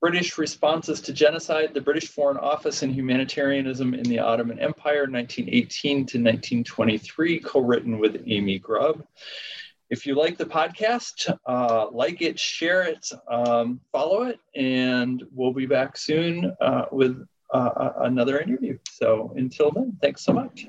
British 0.00 0.36
Responses 0.36 1.00
to 1.02 1.12
Genocide, 1.12 1.74
the 1.74 1.80
British 1.80 2.08
Foreign 2.08 2.36
Office 2.36 2.82
and 2.82 2.92
Humanitarianism 2.92 3.94
in 3.94 4.02
the 4.02 4.18
Ottoman 4.18 4.58
Empire, 4.58 5.06
1918 5.06 5.96
to 5.96 6.18
1923, 6.18 7.38
co 7.40 7.60
written 7.60 7.98
with 7.98 8.22
Amy 8.26 8.58
Grubb. 8.58 9.04
If 9.90 10.06
you 10.06 10.14
like 10.14 10.38
the 10.38 10.44
podcast, 10.44 11.32
uh, 11.46 11.86
like 11.92 12.22
it, 12.22 12.38
share 12.38 12.82
it, 12.82 13.06
um, 13.30 13.80
follow 13.92 14.22
it, 14.22 14.40
and 14.56 15.22
we'll 15.32 15.52
be 15.52 15.66
back 15.66 15.96
soon 15.96 16.52
uh, 16.60 16.86
with 16.90 17.24
uh, 17.52 17.90
another 17.98 18.40
interview. 18.40 18.78
So 18.90 19.32
until 19.36 19.70
then, 19.70 19.98
thanks 20.00 20.24
so 20.24 20.32
much. 20.32 20.66